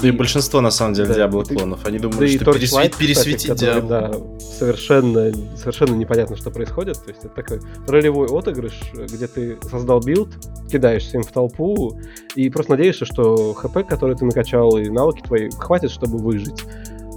Да 0.00 0.08
и 0.08 0.10
большинство, 0.10 0.60
на 0.60 0.70
самом 0.70 0.94
деле, 0.94 1.08
Да, 1.08 1.14
Диабло 1.14 1.42
и 1.42 1.54
клонов. 1.54 1.80
Они 1.84 1.98
Да 1.98 2.08
думают, 2.08 2.30
и 2.30 2.36
что 2.36 2.50
Torchlight, 2.50 2.54
пересве- 2.54 2.66
кстати, 2.66 2.98
пересветить 2.98 3.48
который, 3.48 3.74
Диабло. 3.74 3.88
да, 3.88 4.12
совершенно, 4.40 5.32
совершенно 5.56 5.94
непонятно, 5.94 6.36
что 6.36 6.50
происходит. 6.50 6.96
То 7.04 7.10
есть 7.10 7.24
это 7.24 7.34
такой 7.34 7.60
ролевой 7.86 8.26
отыгрыш, 8.28 8.72
где 8.94 9.26
ты 9.26 9.58
создал 9.70 10.00
билд, 10.00 10.30
кидаешься 10.70 11.18
им 11.18 11.22
в 11.22 11.30
толпу 11.30 11.98
и 12.34 12.48
просто 12.48 12.72
надеешься, 12.72 13.04
что 13.04 13.52
хп, 13.54 13.86
который 13.88 14.16
ты 14.16 14.24
накачал, 14.24 14.76
и 14.78 14.88
навыки 14.88 15.22
твои 15.22 15.50
хватит, 15.50 15.90
чтобы 15.90 16.18
выжить. 16.18 16.64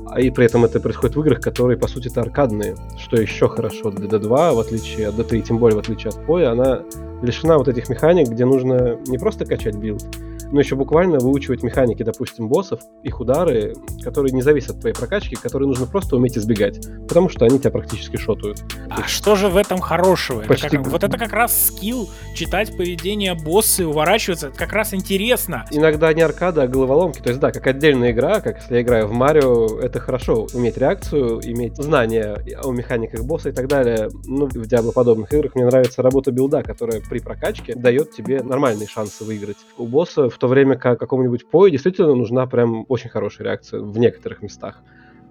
А 0.08 0.22
и 0.22 0.30
при 0.30 0.46
этом 0.46 0.64
это 0.64 0.80
происходит 0.80 1.16
в 1.16 1.20
играх, 1.22 1.42
которые, 1.42 1.78
по 1.78 1.88
сути, 1.88 2.08
это 2.08 2.22
аркадные. 2.22 2.76
Что 2.98 3.18
еще 3.20 3.50
хорошо 3.50 3.92
для 3.92 4.08
D2, 4.08 4.54
в 4.54 4.60
отличие 4.60 5.10
от 5.10 5.16
D3, 5.16 5.42
тем 5.42 5.58
более 5.58 5.76
в 5.78 5.80
отличие 5.80 6.10
от 6.10 6.26
PoE, 6.26 6.52
она 6.52 6.84
лишена 7.22 7.58
вот 7.58 7.68
этих 7.68 7.90
механик, 7.90 8.30
где 8.30 8.46
нужно 8.46 8.98
не 9.08 9.18
просто 9.18 9.46
качать 9.46 9.76
билд, 9.76 10.06
но 10.52 10.60
еще 10.60 10.76
буквально 10.76 11.20
выучивать 11.20 11.64
механики, 11.64 12.04
допустим, 12.04 12.48
боссов, 12.48 12.80
их 13.04 13.20
удары, 13.20 13.74
которые 14.04 14.32
не 14.34 14.42
зависят 14.42 14.72
от 14.72 14.80
твоей 14.82 14.96
прокачки, 14.96 15.36
которые 15.36 15.68
нужно 15.68 15.86
просто 15.86 16.16
уметь 16.16 16.38
избегать, 16.38 16.80
потому 17.08 17.30
что 17.30 17.46
они 17.46 17.60
тебя 17.60 17.72
практически 17.72 18.18
шотают. 18.18 18.64
А 18.90 19.04
что 19.04 19.36
же 19.36 19.48
в 19.50 19.58
этом 19.58 19.80
хорошего? 19.80 20.40
Это 20.42 20.50
Почти- 20.50 20.70
как- 20.78 20.88
вот 20.88 21.04
это 21.04 21.18
как 21.18 21.34
раз 21.34 21.68
скилл 21.68 22.10
читать 22.36 22.76
поведение 22.78 23.34
босса 23.34 23.84
и 23.84 23.86
уворачиваться. 23.86 24.48
Это 24.48 24.58
как 24.58 24.74
раз 24.74 24.94
интересно. 24.94 25.66
Иногда 25.72 26.14
не 26.14 26.22
аркада, 26.22 26.64
а 26.64 26.68
головоломки. 26.68 27.20
То 27.20 27.30
есть, 27.30 27.40
да, 27.40 27.52
как 27.52 27.66
отдельная 27.68 28.12
игра, 28.12 28.42
как 28.42 28.58
если 28.62 28.76
я 28.76 28.82
играю 28.82 29.08
в 29.08 29.12
Марио, 29.14 29.80
это 29.80 30.00
хорошо. 30.00 30.48
Иметь 30.54 30.78
реакцию, 30.78 31.40
иметь 31.44 31.76
знания 31.78 32.38
о 32.64 32.72
механиках 32.72 33.24
босса 33.24 33.50
и 33.50 33.52
так 33.52 33.68
далее. 33.68 34.10
Ну, 34.26 34.48
в 34.48 34.54
Diablo 34.56 34.92
подобных 34.94 35.32
играх 35.34 35.56
мне 35.56 35.66
нравится 35.66 36.02
работа 36.02 36.32
билда, 36.32 36.64
которая 36.64 37.02
при 37.02 37.20
прокачке 37.20 37.76
дает 37.76 38.12
тебе 38.12 38.42
нормальные 38.44 38.88
шансы 38.88 39.24
выиграть. 39.24 39.58
У 39.78 39.86
босса, 39.86 40.30
в 40.36 40.38
то 40.38 40.48
время 40.48 40.76
как 40.76 41.00
какому-нибудь 41.00 41.50
пое 41.50 41.72
действительно 41.72 42.14
нужна 42.14 42.46
прям 42.46 42.86
очень 42.90 43.10
хорошая 43.10 43.48
реакция 43.48 43.80
в 43.80 43.98
некоторых 43.98 44.42
местах. 44.42 44.84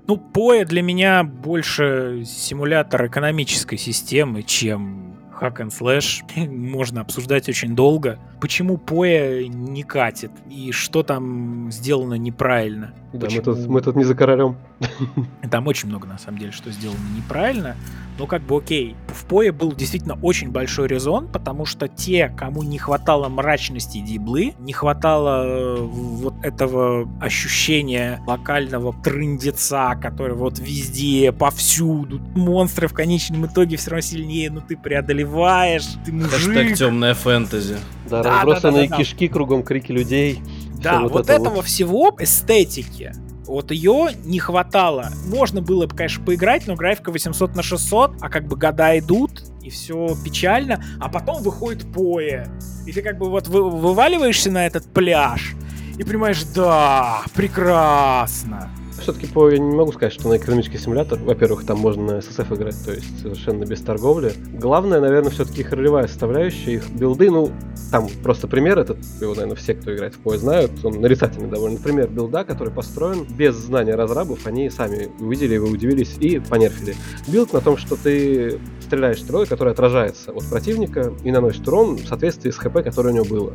Ну, 0.06 0.16
Поя 0.16 0.64
для 0.64 0.82
меня 0.82 1.24
больше 1.24 2.24
симулятор 2.26 3.06
экономической 3.06 3.76
системы, 3.76 4.42
чем 4.42 5.16
Hack 5.40 5.56
and 5.58 5.70
Slash. 5.70 6.22
Можно 6.48 7.00
обсуждать 7.00 7.48
очень 7.48 7.74
долго. 7.74 8.18
Почему 8.40 8.76
Поя 8.76 9.46
не 9.48 9.82
катит? 9.82 10.30
И 10.50 10.72
что 10.72 11.02
там 11.02 11.70
сделано 11.70 12.14
неправильно? 12.14 12.94
Да, 13.12 13.28
мы 13.30 13.40
тут, 13.40 13.66
мы 13.66 13.80
тут 13.80 13.96
не 13.96 14.04
за 14.04 14.14
королем. 14.14 14.56
Там 15.50 15.68
очень 15.68 15.88
много, 15.88 16.08
на 16.08 16.18
самом 16.18 16.38
деле, 16.38 16.50
что 16.50 16.72
сделано 16.72 16.98
неправильно. 17.16 17.76
Но 18.18 18.26
как 18.26 18.42
бы 18.42 18.56
окей. 18.56 18.96
В 19.06 19.24
Пое 19.26 19.52
был 19.52 19.72
действительно 19.72 20.18
очень 20.20 20.50
большой 20.50 20.88
резон, 20.88 21.28
потому 21.28 21.64
что 21.64 21.86
те, 21.86 22.28
кому 22.36 22.64
не 22.64 22.78
хватало 22.78 23.28
мрачности 23.28 23.98
диблы, 23.98 24.54
не 24.58 24.72
хватало 24.72 25.44
э, 25.44 25.76
вот 25.80 26.33
этого 26.44 27.08
ощущения 27.20 28.20
локального 28.26 28.92
трындеца, 29.02 29.96
который 30.00 30.36
вот 30.36 30.58
везде, 30.58 31.32
повсюду. 31.32 32.20
Монстры 32.34 32.86
в 32.88 32.92
конечном 32.92 33.46
итоге 33.46 33.76
все 33.76 33.90
равно 33.90 34.02
сильнее, 34.02 34.50
но 34.50 34.60
ты 34.60 34.76
преодолеваешь, 34.76 35.84
ты 36.04 36.12
Хэштег 36.12 36.54
мужик. 36.64 36.76
темная 36.76 37.14
фэнтези. 37.14 37.76
Да, 38.08 38.22
Да, 38.22 38.36
разбросанные 38.36 38.82
да, 38.84 38.88
да, 38.90 38.96
да. 38.98 39.02
кишки, 39.02 39.28
кругом 39.28 39.62
крики 39.62 39.90
людей. 39.92 40.40
Да, 40.82 40.98
Всё 40.98 41.08
вот, 41.08 41.22
это 41.28 41.32
этого 41.32 41.62
всего 41.62 42.14
эстетики. 42.18 43.12
Вот 43.46 43.70
ее 43.70 44.08
не 44.24 44.38
хватало. 44.38 45.10
Можно 45.26 45.60
было 45.60 45.86
бы, 45.86 45.94
конечно, 45.94 46.24
поиграть, 46.24 46.66
но 46.66 46.76
графика 46.76 47.10
800 47.10 47.54
на 47.54 47.62
600, 47.62 48.16
а 48.22 48.28
как 48.30 48.46
бы 48.48 48.56
года 48.56 48.98
идут, 48.98 49.42
и 49.62 49.68
все 49.70 50.14
печально, 50.24 50.82
а 50.98 51.08
потом 51.10 51.42
выходит 51.42 51.90
Пое. 51.92 52.48
И 52.86 52.92
ты 52.92 53.02
как 53.02 53.18
бы 53.18 53.28
вот 53.30 53.46
вы- 53.48 53.70
вываливаешься 53.70 54.50
на 54.50 54.66
этот 54.66 54.90
пляж 54.92 55.54
и 55.98 56.02
понимаешь, 56.04 56.42
да, 56.54 57.22
прекрасно. 57.34 58.70
все-таки 59.00 59.26
по... 59.26 59.48
Я 59.48 59.58
не 59.58 59.76
могу 59.76 59.92
сказать, 59.92 60.12
что 60.12 60.28
на 60.28 60.36
экономический 60.36 60.78
симулятор. 60.78 61.18
Во-первых, 61.18 61.64
там 61.64 61.78
можно 61.78 62.02
на 62.02 62.18
SSF 62.18 62.56
играть, 62.56 62.84
то 62.84 62.92
есть 62.92 63.20
совершенно 63.20 63.64
без 63.64 63.80
торговли. 63.80 64.32
Главное, 64.54 65.00
наверное, 65.00 65.30
все-таки 65.30 65.60
их 65.60 65.72
ролевая 65.72 66.06
составляющая, 66.08 66.74
их 66.74 66.90
билды, 66.90 67.30
ну, 67.30 67.50
там 67.90 68.08
просто 68.22 68.48
пример 68.48 68.78
этот, 68.78 68.98
его, 69.20 69.34
наверное, 69.34 69.56
все, 69.56 69.74
кто 69.74 69.94
играет 69.94 70.14
в 70.14 70.20
PoE, 70.20 70.38
знают, 70.38 70.72
он 70.84 71.00
нарицательный 71.00 71.48
довольно. 71.48 71.78
Пример 71.78 72.08
билда, 72.08 72.44
который 72.44 72.72
построен 72.72 73.24
без 73.24 73.54
знания 73.54 73.94
разрабов, 73.94 74.46
они 74.46 74.70
сами 74.70 75.10
увидели 75.20 75.54
его, 75.54 75.68
удивились 75.68 76.16
и 76.18 76.40
понерфили. 76.40 76.96
Билд 77.28 77.52
на 77.52 77.60
том, 77.60 77.76
что 77.76 77.96
ты 77.96 78.58
стреляешь 78.80 79.20
стрелой, 79.20 79.46
которая 79.46 79.74
отражается 79.74 80.32
от 80.32 80.44
противника 80.48 81.12
и 81.22 81.30
наносит 81.30 81.66
урон 81.68 81.96
в 81.96 82.06
соответствии 82.06 82.50
с 82.50 82.56
ХП, 82.56 82.82
которое 82.82 83.10
у 83.10 83.14
него 83.16 83.24
было. 83.24 83.54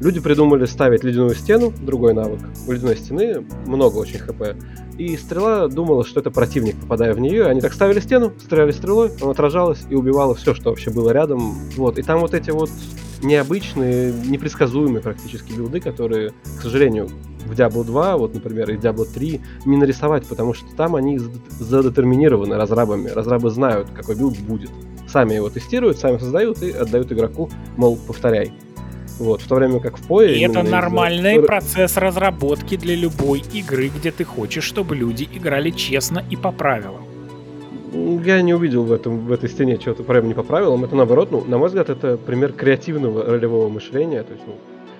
Люди 0.00 0.20
придумали 0.20 0.64
ставить 0.66 1.02
ледяную 1.02 1.34
стену, 1.34 1.72
другой 1.80 2.14
навык. 2.14 2.40
У 2.66 2.72
ледяной 2.72 2.96
стены 2.96 3.44
много 3.66 3.96
очень 3.96 4.18
хп. 4.18 4.56
И 4.96 5.16
стрела 5.16 5.68
думала, 5.68 6.04
что 6.04 6.20
это 6.20 6.30
противник, 6.30 6.76
попадая 6.76 7.14
в 7.14 7.20
нее. 7.20 7.46
Они 7.46 7.60
так 7.60 7.72
ставили 7.72 8.00
стену, 8.00 8.32
стреляли 8.40 8.70
стрелой, 8.72 9.10
она 9.20 9.32
отражалась 9.32 9.80
и 9.90 9.94
убивала 9.94 10.34
все, 10.34 10.54
что 10.54 10.70
вообще 10.70 10.90
было 10.90 11.10
рядом. 11.10 11.54
Вот. 11.76 11.98
И 11.98 12.02
там 12.02 12.20
вот 12.20 12.34
эти 12.34 12.50
вот 12.50 12.70
необычные, 13.22 14.12
непредсказуемые 14.12 15.02
практически 15.02 15.52
билды, 15.52 15.80
которые, 15.80 16.30
к 16.58 16.62
сожалению, 16.62 17.08
в 17.44 17.52
Diablo 17.52 17.84
2, 17.84 18.16
вот, 18.16 18.34
например, 18.34 18.70
и 18.70 18.76
Diablo 18.76 19.06
3 19.12 19.40
не 19.64 19.76
нарисовать, 19.76 20.26
потому 20.26 20.54
что 20.54 20.66
там 20.76 20.94
они 20.94 21.18
задетерминированы 21.58 22.56
разрабами. 22.56 23.08
Разрабы 23.08 23.50
знают, 23.50 23.88
какой 23.90 24.14
билд 24.14 24.38
будет. 24.38 24.70
Сами 25.08 25.34
его 25.34 25.48
тестируют, 25.48 25.98
сами 25.98 26.18
создают 26.18 26.62
и 26.62 26.70
отдают 26.70 27.10
игроку, 27.10 27.50
мол, 27.76 27.98
повторяй. 28.06 28.52
Вот, 29.18 29.42
в 29.42 29.48
то 29.48 29.56
время 29.56 29.80
как 29.80 29.98
в 29.98 30.08
PoE... 30.08 30.34
И 30.34 30.40
это 30.40 30.62
нормальный 30.62 31.36
из... 31.36 31.46
процесс 31.46 31.96
разработки 31.96 32.76
для 32.76 32.94
любой 32.94 33.42
игры, 33.52 33.88
где 33.88 34.10
ты 34.10 34.24
хочешь, 34.24 34.64
чтобы 34.64 34.94
люди 34.94 35.28
играли 35.32 35.70
честно 35.70 36.24
и 36.30 36.36
по 36.36 36.52
правилам. 36.52 37.02
Я 38.24 38.42
не 38.42 38.54
увидел 38.54 38.84
в, 38.84 38.92
этом, 38.92 39.26
в 39.26 39.32
этой 39.32 39.48
стене 39.48 39.78
чего-то 39.78 40.02
прям 40.02 40.28
не 40.28 40.34
по 40.34 40.42
правилам. 40.42 40.84
Это 40.84 40.94
наоборот, 40.94 41.30
ну, 41.30 41.44
на 41.44 41.58
мой 41.58 41.68
взгляд, 41.68 41.88
это 41.88 42.16
пример 42.16 42.52
креативного 42.52 43.24
ролевого 43.24 43.68
мышления. 43.68 44.22
То 44.22 44.32
есть, 44.34 44.44
ну, 44.46 44.54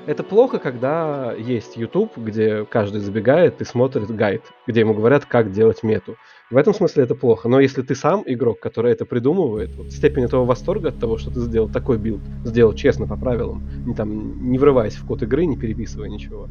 это 0.09 0.23
плохо, 0.23 0.59
когда 0.59 1.35
есть 1.35 1.77
YouTube, 1.77 2.17
где 2.17 2.65
каждый 2.65 3.03
забегает 3.03 3.61
и 3.61 3.65
смотрит 3.65 4.11
гайд, 4.11 4.43
где 4.67 4.81
ему 4.81 4.95
говорят, 4.95 5.27
как 5.27 5.53
делать 5.53 5.83
мету. 5.83 6.17
В 6.51 6.57
этом 6.57 6.73
смысле 6.73 7.03
это 7.03 7.15
плохо. 7.15 7.51
Но 7.51 7.61
если 7.61 7.83
ты 7.83 7.95
сам 7.95 8.23
игрок, 8.25 8.59
который 8.59 8.91
это 8.91 9.05
придумывает, 9.05 9.75
вот, 9.77 9.93
степень 9.93 10.25
этого 10.25 10.47
восторга 10.47 10.89
от 10.89 10.99
того, 10.99 11.19
что 11.19 11.31
ты 11.31 11.41
сделал 11.41 11.69
такой 11.69 11.99
билд, 11.99 12.23
сделал 12.45 12.73
честно 12.73 13.07
по 13.07 13.17
правилам, 13.17 13.69
не, 13.85 13.95
там, 13.95 14.51
не 14.51 14.59
врываясь 14.59 14.95
в 14.95 15.07
код 15.07 15.23
игры, 15.25 15.45
не 15.45 15.59
переписывая 15.59 16.09
ничего, 16.09 16.49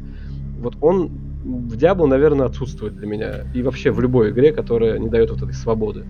вот 0.60 0.76
он 0.80 1.08
в 1.42 1.76
Diablo, 1.76 2.06
наверное, 2.06 2.46
отсутствует 2.46 2.94
для 2.94 3.08
меня. 3.08 3.44
И 3.54 3.62
вообще 3.62 3.90
в 3.90 4.00
любой 4.00 4.30
игре, 4.30 4.52
которая 4.52 5.00
не 5.00 5.08
дает 5.08 5.30
вот 5.30 5.42
этой 5.42 5.54
свободы. 5.54 6.06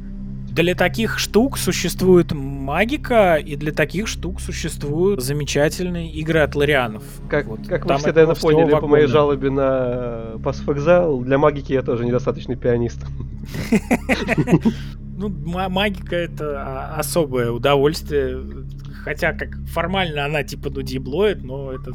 Для 0.51 0.75
таких 0.75 1.19
штук 1.19 1.57
существует 1.59 2.33
магика, 2.33 3.37
и 3.37 3.57
для 3.57 3.73
таких 3.73 4.09
штук 4.09 4.41
существуют 4.41 5.23
замечательные 5.23 6.11
игры 6.11 6.41
от 6.41 6.55
Ларианов. 6.55 7.03
Как, 7.29 7.47
вот. 7.47 7.67
как 7.69 7.87
вы 7.87 7.97
все, 7.97 8.13
наверное, 8.13 8.35
поняли 8.35 8.71
по 8.73 8.87
моей 8.87 9.07
жалобе 9.07 9.51
на 9.51 10.33
Exile, 10.37 11.25
для 11.25 11.39
магики 11.39 11.73
я 11.73 11.83
тоже 11.83 12.05
недостаточный 12.05 12.57
пианист. 12.57 13.05
Ну, 15.21 15.31
магика 15.31 16.15
это 16.15 16.63
а, 16.63 16.95
особое 16.97 17.51
удовольствие. 17.51 18.41
Хотя, 19.03 19.33
как 19.33 19.59
формально 19.67 20.25
она 20.25 20.45
типа 20.45 20.71
ну 20.71 20.81
диблоид, 20.81 21.43
но 21.43 21.73
это 21.73 21.91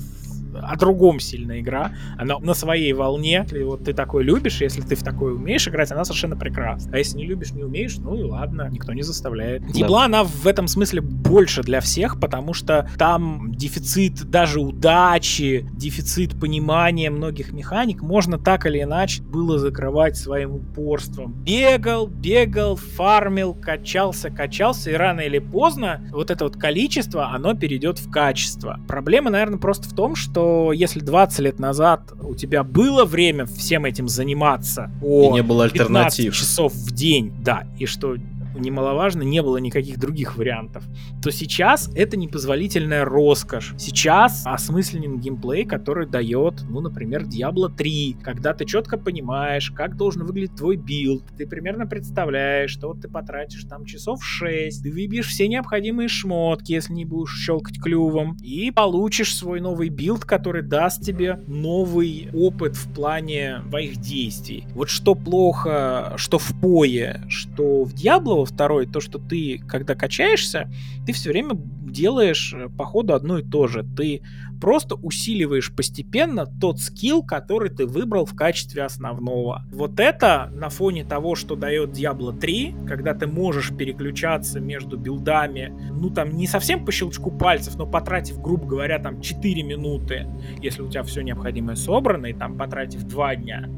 о 0.62 0.76
другом 0.78 1.20
сильная 1.20 1.60
игра. 1.60 1.93
Она 2.18 2.39
на 2.39 2.54
своей 2.54 2.93
волне. 2.93 3.41
Если 3.43 3.64
вот 3.64 3.84
ты 3.84 3.93
такой 3.93 4.24
любишь, 4.24 4.62
если 4.62 4.82
ты 4.82 4.95
в 4.95 5.04
такой 5.04 5.34
умеешь 5.34 5.68
играть, 5.68 5.91
она 5.91 6.06
совершенно 6.06 6.36
прекрасна. 6.36 6.91
А 6.93 6.97
если 6.97 7.18
не 7.18 7.26
любишь, 7.26 7.51
не 7.51 7.64
умеешь, 7.64 7.97
ну 7.97 8.16
и 8.16 8.24
ладно, 8.24 8.68
никто 8.72 8.93
не 8.93 9.01
заставляет. 9.01 9.66
Дибла, 9.72 9.99
да. 9.99 10.06
она 10.06 10.24
в 10.24 10.47
этом 10.47 10.68
смысле 10.68 11.01
больше 11.01 11.64
для 11.64 11.82
всех, 11.82 12.20
потому 12.20 12.54
что 12.54 12.89
там 12.97 13.54
дефицит 13.54 14.30
даже 14.30 14.60
удачи, 14.60 15.68
дефицит 15.74 16.39
понимания 16.39 17.10
многих 17.10 17.51
механик 17.54 18.01
можно 18.01 18.38
так 18.38 18.66
или 18.66 18.82
иначе 18.82 19.22
было 19.24 19.58
закрывать 19.60 20.18
своим 20.18 20.56
упорством. 20.56 21.34
Бегал, 21.43 22.08
бегал, 22.08 22.76
фармил, 22.76 23.54
качался, 23.54 24.30
качался, 24.30 24.91
и 24.91 24.93
рано 24.93 25.22
или 25.22 25.39
поздно 25.39 26.01
вот 26.12 26.32
это 26.32 26.45
вот 26.45 26.58
количество, 26.58 27.30
оно 27.30 27.54
перейдет 27.54 27.99
в 27.99 28.10
качество. 28.10 28.80
Проблема, 28.88 29.30
наверное, 29.30 29.60
просто 29.60 29.88
в 29.89 29.93
том, 29.93 30.16
что 30.16 30.43
что 30.44 30.74
если 30.74 31.00
20 31.00 31.39
лет 31.39 31.60
назад 31.60 32.02
у 32.22 32.36
тебя 32.36 32.64
было 32.64 33.06
время 33.06 33.46
всем 33.46 33.86
этим 33.86 34.08
заниматься 34.08 34.91
по 35.00 35.30
и 35.30 35.34
не 35.34 35.44
было 35.44 35.64
альтернатив. 35.64 36.36
часов 36.36 36.74
в 36.74 36.91
день, 36.91 37.34
да, 37.41 37.64
и 37.80 37.86
что 37.86 38.16
немаловажно, 38.56 39.24
не 39.24 39.41
было 39.41 39.58
никаких 39.58 39.99
других 39.99 40.38
вариантов, 40.38 40.84
то 41.22 41.32
сейчас 41.32 41.89
это 41.95 42.18
непозволительная 42.18 43.06
роскошь. 43.06 43.74
Сейчас 43.78 44.43
осмысленен 44.45 45.20
геймплей, 45.20 45.66
который 45.66 46.08
дает, 46.08 46.64
ну, 46.70 46.82
например, 46.82 47.24
Diablo 47.24 47.74
3, 47.74 48.18
когда 48.24 48.54
ты 48.54 48.66
четко 48.66 48.97
понимаешь, 48.97 49.72
как 49.72 49.95
должен 49.97 50.26
выглядеть 50.26 50.56
твой 50.56 50.76
билд, 50.76 51.24
ты 51.38 51.47
примерно 51.47 51.86
представляешь, 51.86 52.72
что 52.72 52.89
вот 52.89 53.01
ты 53.01 53.10
потратишь 53.10 53.64
там 53.66 53.86
часов 53.86 54.24
6, 54.24 54.84
ты 54.84 54.91
выбьешь 54.91 55.28
все 55.28 55.47
необходимые 55.47 56.08
шмотки, 56.08 56.74
если 56.74 56.93
не 56.93 57.06
будешь 57.06 57.38
щелкать 57.38 57.80
клювом, 57.80 58.38
и 58.41 58.72
получишь 58.72 59.36
свой 59.36 59.62
новый 59.62 59.89
билд, 59.89 60.26
который 60.26 60.62
даст 60.62 61.04
тебе 61.04 61.39
новый 61.47 62.30
опыт 62.34 62.76
в 62.76 62.93
плане 62.93 63.62
твоих 63.70 63.97
действий. 63.97 64.66
Вот 64.74 64.89
что 64.89 65.16
плохо, 65.16 66.14
что 66.18 66.38
в 66.38 66.54
PoE, 66.62 67.22
что 67.28 67.84
в 67.84 67.93
Diablo 67.93 68.43
второй, 68.46 68.88
то, 68.88 69.00
что 69.00 69.20
ты, 69.20 69.60
когда 69.68 69.96
качаешься, 69.96 70.72
ты 71.06 71.14
все 71.14 71.30
время 71.30 71.56
делаешь 71.94 72.54
э, 72.54 72.70
по 72.70 72.86
ходу 72.86 73.14
одно 73.14 73.38
и 73.38 73.44
то 73.44 73.68
же. 73.68 73.84
Ты 73.84 74.22
просто 74.60 74.96
усиливаешь 74.96 75.74
постепенно 75.74 76.46
тот 76.46 76.80
скилл, 76.80 77.24
который 77.24 77.70
ты 77.70 77.86
выбрал 77.86 78.26
в 78.26 78.36
качестве 78.36 78.84
основного. 78.84 79.64
Вот 79.72 80.00
это 80.00 80.50
на 80.54 80.70
фоне 80.70 81.06
того, 81.06 81.36
что 81.36 81.56
дает 81.56 81.91
Diablo 81.91 82.38
3, 82.38 82.76
когда 82.88 83.14
ты 83.14 83.28
можешь 83.28 83.76
переключаться 83.76 84.60
между 84.60 84.98
билдами, 84.98 85.74
ну 85.91 86.10
там 86.10 86.32
не 86.36 86.48
совсем 86.48 86.86
по 86.86 86.91
щелчку 86.91 87.32
пальцев, 87.32 87.76
но 87.76 87.86
потратив, 87.86 88.41
грубо 88.41 88.66
говоря, 88.66 89.00
там 89.00 89.22
4 89.22 89.64
минуты, 89.64 90.28
если 90.62 90.82
у 90.82 90.89
тебя 90.89 91.04
все 91.04 91.22
необходимое 91.22 91.76
собрано, 91.76 92.28
и 92.28 92.34
там 92.34 92.58
потратив 92.58 93.04
2 93.04 93.36
дня, 93.36 93.70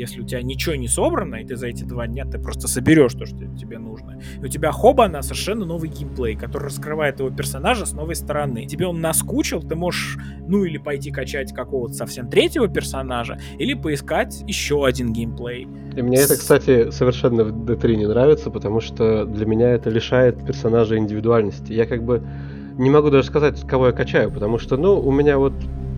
если 0.00 0.20
у 0.20 0.24
тебя 0.24 0.42
ничего 0.42 0.74
не 0.74 0.88
собрано, 0.88 1.36
и 1.36 1.44
ты 1.44 1.56
за 1.56 1.68
эти 1.68 1.84
два 1.84 2.06
дня 2.06 2.24
ты 2.24 2.38
просто 2.38 2.68
соберешь 2.68 3.12
то, 3.14 3.26
что 3.26 3.36
тебе 3.56 3.78
нужно, 3.78 4.18
и 4.40 4.44
у 4.44 4.48
тебя 4.48 4.72
хоба 4.72 5.08
на 5.08 5.22
совершенно 5.22 5.66
новый 5.66 5.90
геймплей, 5.90 6.36
который 6.36 6.64
раскрывает 6.64 7.20
его 7.20 7.30
персонажа 7.30 7.86
с 7.86 7.92
новой 7.92 8.14
стороны. 8.14 8.66
Тебе 8.66 8.86
он 8.86 9.00
наскучил, 9.00 9.60
ты 9.60 9.74
можешь, 9.74 10.18
ну, 10.46 10.64
или 10.64 10.78
пойти 10.78 11.10
качать 11.10 11.52
какого-то 11.52 11.94
совсем 11.94 12.28
третьего 12.28 12.68
персонажа, 12.68 13.38
или 13.58 13.74
поискать 13.74 14.42
еще 14.46 14.84
один 14.86 15.12
геймплей. 15.12 15.68
И 15.96 16.02
мне 16.02 16.18
это, 16.18 16.36
кстати, 16.36 16.90
совершенно 16.90 17.44
в 17.44 17.64
D3 17.64 17.96
не 17.96 18.06
нравится, 18.06 18.50
потому 18.50 18.80
что 18.80 19.24
для 19.24 19.46
меня 19.46 19.70
это 19.70 19.90
лишает 19.90 20.44
персонажа 20.46 20.96
индивидуальности. 20.96 21.72
Я 21.72 21.86
как 21.86 22.02
бы 22.02 22.22
не 22.78 22.88
могу 22.88 23.10
даже 23.10 23.26
сказать, 23.26 23.60
кого 23.66 23.88
я 23.88 23.92
качаю, 23.92 24.30
потому 24.30 24.58
что, 24.58 24.76
ну, 24.76 24.98
у 24.98 25.12
меня 25.12 25.38
вот 25.38 25.52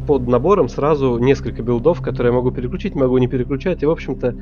под 0.06 0.28
набором 0.28 0.68
сразу 0.68 1.18
несколько 1.18 1.62
билдов, 1.62 2.00
которые 2.00 2.32
я 2.32 2.36
могу 2.36 2.50
переключить, 2.50 2.94
могу 2.94 3.18
не 3.18 3.28
переключать, 3.28 3.82
и, 3.82 3.86
в 3.86 3.90
общем-то, 3.90 4.36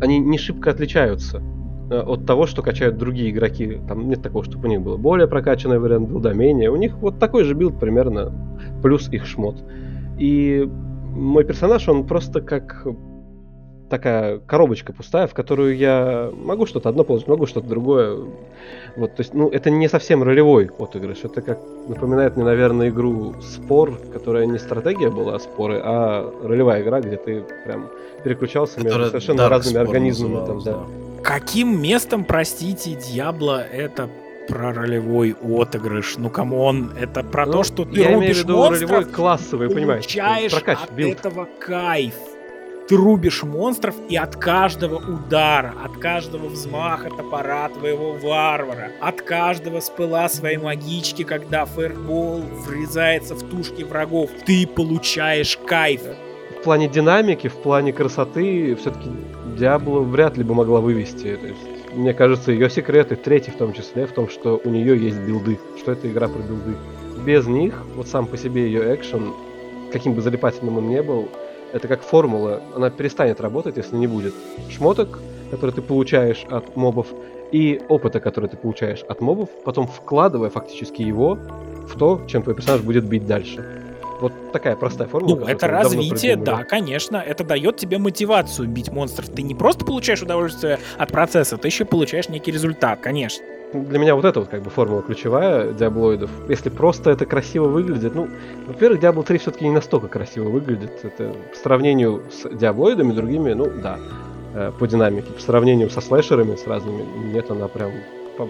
они 0.00 0.18
не 0.18 0.38
шибко 0.38 0.70
отличаются 0.70 1.42
э, 1.90 2.00
от 2.00 2.26
того, 2.26 2.46
что 2.46 2.62
качают 2.62 2.98
другие 2.98 3.30
игроки. 3.30 3.78
Там 3.88 4.08
нет 4.08 4.22
такого, 4.22 4.44
чтобы 4.44 4.66
у 4.66 4.70
них 4.70 4.82
был 4.82 4.98
более 4.98 5.28
прокачанный 5.28 5.78
вариант 5.78 6.08
билда, 6.08 6.34
менее. 6.34 6.70
У 6.70 6.76
них 6.76 6.96
вот 6.98 7.18
такой 7.18 7.44
же 7.44 7.54
билд 7.54 7.78
примерно, 7.78 8.32
плюс 8.82 9.08
их 9.10 9.26
шмот. 9.26 9.62
И 10.18 10.68
мой 11.14 11.44
персонаж, 11.44 11.88
он 11.88 12.06
просто 12.06 12.40
как 12.40 12.86
такая 13.92 14.38
коробочка 14.38 14.94
пустая, 14.94 15.26
в 15.26 15.34
которую 15.34 15.76
я 15.76 16.30
могу 16.34 16.64
что-то 16.64 16.88
одно 16.88 17.04
положить, 17.04 17.28
могу 17.28 17.44
что-то 17.44 17.68
другое. 17.68 18.16
Вот, 18.96 19.14
то 19.16 19.20
есть, 19.20 19.34
ну, 19.34 19.50
это 19.50 19.68
не 19.68 19.86
совсем 19.86 20.22
ролевой 20.22 20.70
отыгрыш. 20.78 21.18
Это 21.24 21.42
как 21.42 21.58
напоминает 21.88 22.36
мне, 22.36 22.44
наверное, 22.44 22.88
игру 22.88 23.34
Spore, 23.42 23.98
которая 24.10 24.46
не 24.46 24.58
стратегия 24.58 25.10
была, 25.10 25.34
а 25.34 25.38
Spore, 25.38 25.78
а 25.84 26.32
ролевая 26.42 26.82
игра, 26.82 27.02
где 27.02 27.18
ты 27.18 27.44
прям 27.66 27.90
переключался 28.24 28.76
которая 28.76 28.96
между 28.96 29.10
совершенно 29.10 29.50
разными 29.50 29.78
организмами. 29.78 30.46
Там, 30.46 30.60
да. 30.62 30.78
Каким 31.22 31.82
местом, 31.82 32.24
простите, 32.24 32.94
Diablo 32.94 33.62
это 33.62 34.08
про 34.48 34.72
ролевой 34.72 35.36
отыгрыш. 35.42 36.16
Ну, 36.16 36.30
come 36.30 36.65
on, 36.65 36.92
это 36.98 37.22
про 37.22 37.44
ну, 37.44 37.52
то, 37.52 37.62
что 37.62 37.84
ты 37.84 38.00
я 38.00 38.14
рубишь 38.14 38.20
имею 38.20 38.34
в 38.34 38.38
виду 38.38 38.56
монстров, 38.56 38.90
ролевой 38.90 39.12
классовый, 39.12 39.68
понимаешь? 39.68 40.50
Прокач, 40.50 40.78
от 40.82 40.92
билд. 40.92 41.18
этого 41.18 41.46
кайф 41.60 42.14
ты 42.88 42.96
рубишь 42.96 43.42
монстров, 43.42 43.94
и 44.08 44.16
от 44.16 44.36
каждого 44.36 44.96
удара, 44.96 45.74
от 45.84 45.96
каждого 45.98 46.46
взмаха 46.48 47.10
топора 47.10 47.68
твоего 47.68 48.12
варвара, 48.14 48.90
от 49.00 49.22
каждого 49.22 49.80
спелла 49.80 50.28
своей 50.28 50.58
магички, 50.58 51.22
когда 51.22 51.64
fireball 51.64 52.42
врезается 52.66 53.34
в 53.34 53.42
тушки 53.48 53.82
врагов, 53.82 54.30
ты 54.44 54.66
получаешь 54.66 55.58
кайф. 55.66 56.02
В 56.58 56.64
плане 56.64 56.88
динамики, 56.88 57.48
в 57.48 57.56
плане 57.56 57.92
красоты, 57.92 58.76
все-таки 58.76 59.10
Диабло 59.58 60.00
вряд 60.00 60.36
ли 60.36 60.44
бы 60.44 60.54
могла 60.54 60.80
вывести. 60.80 61.36
То 61.36 61.46
есть, 61.46 61.60
мне 61.92 62.14
кажется, 62.14 62.52
ее 62.52 62.70
секреты, 62.70 63.16
третий 63.16 63.50
в 63.50 63.56
том 63.56 63.72
числе, 63.72 64.06
в 64.06 64.12
том, 64.12 64.28
что 64.28 64.60
у 64.64 64.70
нее 64.70 64.96
есть 64.96 65.18
билды, 65.18 65.58
что 65.78 65.92
это 65.92 66.08
игра 66.08 66.28
про 66.28 66.40
билды. 66.40 66.74
Без 67.24 67.46
них, 67.46 67.82
вот 67.94 68.08
сам 68.08 68.26
по 68.26 68.36
себе 68.36 68.64
ее 68.64 68.94
экшен, 68.94 69.32
каким 69.92 70.14
бы 70.14 70.22
залипательным 70.22 70.78
он 70.78 70.88
не 70.88 71.02
был, 71.02 71.28
это 71.72 71.88
как 71.88 72.02
формула, 72.02 72.60
она 72.74 72.90
перестанет 72.90 73.40
работать, 73.40 73.76
если 73.76 73.96
не 73.96 74.06
будет 74.06 74.34
шмоток, 74.70 75.20
который 75.50 75.72
ты 75.72 75.82
получаешь 75.82 76.44
от 76.50 76.76
мобов, 76.76 77.08
и 77.50 77.80
опыта, 77.88 78.20
который 78.20 78.48
ты 78.48 78.56
получаешь 78.56 79.02
от 79.02 79.20
мобов, 79.20 79.50
потом 79.64 79.86
вкладывая 79.86 80.48
фактически 80.48 81.02
его 81.02 81.38
в 81.86 81.98
то, 81.98 82.22
чем 82.26 82.42
твой 82.42 82.54
персонаж 82.54 82.80
будет 82.80 83.04
бить 83.04 83.26
дальше. 83.26 83.82
Вот 84.20 84.32
такая 84.52 84.76
простая 84.76 85.08
формула. 85.08 85.40
Ну, 85.40 85.46
это 85.46 85.66
развитие, 85.66 86.36
да, 86.36 86.64
конечно. 86.64 87.16
Это 87.16 87.42
дает 87.44 87.76
тебе 87.76 87.98
мотивацию 87.98 88.68
бить 88.68 88.90
монстров. 88.90 89.28
Ты 89.28 89.42
не 89.42 89.54
просто 89.54 89.84
получаешь 89.84 90.22
удовольствие 90.22 90.78
от 90.96 91.10
процесса, 91.10 91.56
ты 91.56 91.68
еще 91.68 91.84
получаешь 91.84 92.28
некий 92.28 92.52
результат, 92.52 93.00
конечно. 93.00 93.44
Для 93.72 93.98
меня 93.98 94.14
вот 94.14 94.24
эта 94.24 94.40
вот 94.40 94.48
как 94.48 94.62
бы 94.62 94.70
формула 94.70 95.02
ключевая 95.02 95.72
диаблоидов. 95.72 96.30
Если 96.48 96.68
просто 96.68 97.10
это 97.10 97.24
красиво 97.24 97.68
выглядит, 97.68 98.14
ну, 98.14 98.28
во-первых, 98.66 99.00
Diablo 99.00 99.24
3 99.24 99.38
все-таки 99.38 99.64
не 99.64 99.70
настолько 99.70 100.08
красиво 100.08 100.48
выглядит. 100.50 100.90
Это 101.02 101.34
по 101.50 101.56
сравнению 101.56 102.22
с 102.30 102.48
диаблоидами 102.48 103.12
другими, 103.12 103.52
ну 103.54 103.70
да, 103.82 103.98
э, 104.54 104.72
по 104.78 104.86
динамике. 104.86 105.32
По 105.32 105.40
сравнению 105.40 105.88
со 105.88 106.00
слэшерами 106.00 106.56
с 106.56 106.66
разными, 106.66 107.04
нет, 107.32 107.50
она 107.50 107.68
прям 107.68 107.92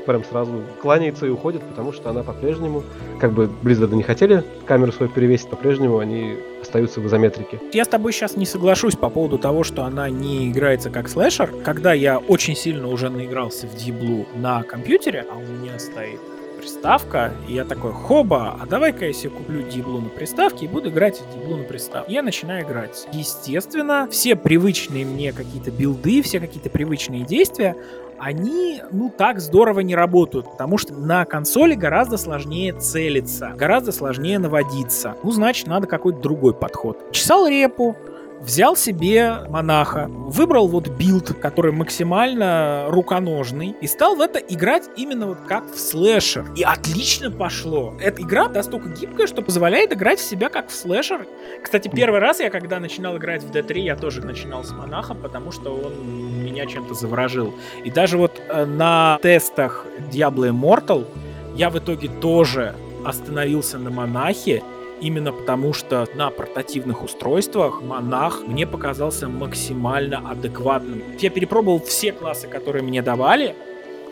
прям 0.07 0.25
сразу 0.25 0.63
кланяется 0.81 1.27
и 1.27 1.31
уходит, 1.31 1.63
потому 1.63 1.93
что 1.93 2.11
она 2.11 2.23
по-прежнему, 2.23 2.83
как 3.21 3.33
бы 3.33 3.51
Blizzard 3.63 3.95
не 3.95 4.03
хотели 4.03 4.45
камеру 4.67 4.93
свою 4.93 5.11
перевесить, 5.11 5.49
по-прежнему 5.49 5.99
они 5.99 6.37
остаются 6.61 7.01
в 7.01 7.07
изометрике. 7.07 7.61
Я 7.73 7.85
с 7.85 7.89
тобой 7.89 8.13
сейчас 8.13 8.37
не 8.37 8.47
соглашусь 8.47 8.97
по 8.97 9.11
поводу 9.11 9.39
того, 9.39 9.65
что 9.65 9.85
она 9.85 10.09
не 10.09 10.51
играется 10.51 10.91
как 10.91 11.09
слэшер. 11.09 11.53
Когда 11.65 11.93
я 11.93 12.19
очень 12.19 12.57
сильно 12.57 12.89
уже 12.89 13.11
наигрался 13.11 13.67
в 13.67 13.75
Диблу 13.77 14.27
на 14.35 14.63
компьютере, 14.63 15.27
а 15.31 15.37
у 15.37 15.43
меня 15.43 15.79
стоит 15.79 16.21
приставка, 16.63 17.33
и 17.49 17.55
я 17.55 17.65
такой, 17.65 17.93
хоба, 17.93 18.57
а 18.61 18.67
давай-ка 18.67 19.07
я 19.07 19.13
себе 19.13 19.31
куплю 19.31 19.63
Диблу 19.63 20.01
на 20.01 20.09
приставке 20.09 20.67
и 20.67 20.69
буду 20.69 20.91
играть 20.91 21.21
в 21.21 21.35
Диблу 21.35 21.57
на 21.57 21.65
приставке. 21.65 22.13
Я 22.13 22.23
начинаю 22.23 22.65
играть. 22.65 23.09
Естественно, 23.13 24.09
все 24.11 24.37
привычные 24.37 25.05
мне 25.05 25.33
какие-то 25.33 25.73
билды, 25.73 26.23
все 26.23 26.39
какие-то 26.39 26.71
привычные 26.71 27.25
действия, 27.25 27.77
они, 28.23 28.81
ну, 28.93 29.11
так 29.11 29.41
здорово 29.41 29.81
не 29.81 29.97
работают, 29.97 30.49
потому 30.53 30.79
что 30.79 30.95
на 30.95 31.25
консоли 31.25 31.75
гораздо 31.75 32.17
сложнее 32.17 32.73
целиться, 32.73 33.53
гораздо 33.57 33.91
сложнее 33.91 34.39
наводиться. 34.39 35.17
Ну, 35.25 35.33
значит, 35.33 35.67
надо 35.67 35.89
какой-то 35.89 36.21
другой 36.21 36.55
подход. 36.55 37.11
Чесал 37.11 37.49
репу, 37.49 37.97
взял 38.43 38.77
себе 38.77 39.39
монаха, 39.49 40.09
выбрал 40.09 40.69
вот 40.69 40.89
билд, 40.89 41.33
который 41.41 41.73
максимально 41.73 42.87
руконожный, 42.89 43.75
и 43.81 43.87
стал 43.87 44.17
в 44.17 44.21
это 44.21 44.39
играть 44.39 44.85
именно 44.97 45.29
вот 45.29 45.39
как 45.47 45.73
в 45.73 45.79
слэшер. 45.79 46.53
И 46.57 46.63
отлично 46.63 47.31
пошло. 47.31 47.95
Эта 48.01 48.23
игра 48.23 48.49
настолько 48.49 48.89
гибкая, 48.89 49.27
что 49.27 49.43
позволяет 49.43 49.93
играть 49.93 50.19
в 50.19 50.25
себя 50.25 50.49
как 50.49 50.69
в 50.69 50.75
слэшер. 50.75 51.27
Кстати, 51.63 51.89
первый 51.89 52.21
раз 52.21 52.41
я, 52.41 52.51
когда 52.51 52.81
начинал 52.81 53.17
играть 53.17 53.43
в 53.43 53.51
D3, 53.51 53.79
я 53.81 53.97
тоже 53.97 54.21
начинал 54.21 54.65
с 54.65 54.73
монахом, 54.73 55.19
потому 55.23 55.53
что 55.53 55.71
он 55.75 56.43
меня 56.43 56.67
чем-то 56.67 56.95
заворожил. 56.95 57.55
И 57.85 57.91
даже 57.91 58.19
вот 58.19 58.41
э, 58.49 58.65
на 58.65 59.19
тестах 59.23 59.87
Diablo 60.11 60.51
Immortal 60.51 61.07
я 61.55 61.71
в 61.71 61.79
итоге 61.79 62.09
тоже 62.21 62.75
остановился 63.05 63.79
на 63.79 63.91
монахе, 63.91 64.63
именно 65.03 65.33
потому 65.33 65.73
что 65.73 66.07
на 66.15 66.31
портативных 66.31 67.03
устройствах 67.03 67.83
монах 67.83 68.43
мне 68.47 68.67
показался 68.67 69.29
максимально 69.29 70.31
адекватным. 70.31 71.03
Я 71.19 71.31
перепробовал 71.31 71.81
все 71.81 72.13
классы, 72.13 72.47
которые 72.47 72.83
мне 72.83 73.03
давали, 73.03 73.55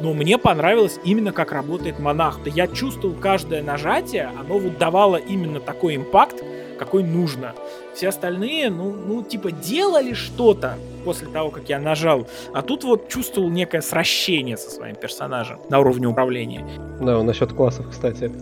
но 0.00 0.12
мне 0.12 0.36
понравилось 0.36 0.98
именно 1.04 1.32
как 1.32 1.52
работает 1.52 1.98
монах. 1.98 2.40
Да 2.44 2.50
я 2.50 2.66
чувствовал 2.66 3.14
каждое 3.14 3.62
нажатие, 3.62 4.30
оно 4.38 4.58
вот 4.58 4.78
давало 4.78 5.16
именно 5.16 5.60
такой 5.60 5.96
импакт, 5.96 6.42
какой 6.78 7.04
нужно. 7.04 7.54
Все 7.94 8.08
остальные, 8.08 8.70
ну, 8.70 8.90
ну 8.90 9.22
типа, 9.22 9.52
делали 9.52 10.14
что-то 10.14 10.78
после 11.04 11.28
того, 11.28 11.50
как 11.50 11.68
я 11.68 11.78
нажал, 11.78 12.26
а 12.52 12.62
тут 12.62 12.84
вот 12.84 13.08
чувствовал 13.08 13.48
некое 13.50 13.80
сращение 13.80 14.56
со 14.56 14.70
своим 14.70 14.96
персонажем 14.96 15.58
на 15.68 15.78
уровне 15.78 16.06
управления. 16.06 16.66
Да, 17.00 17.22
насчет 17.22 17.52
классов, 17.52 17.86
кстати 17.90 18.32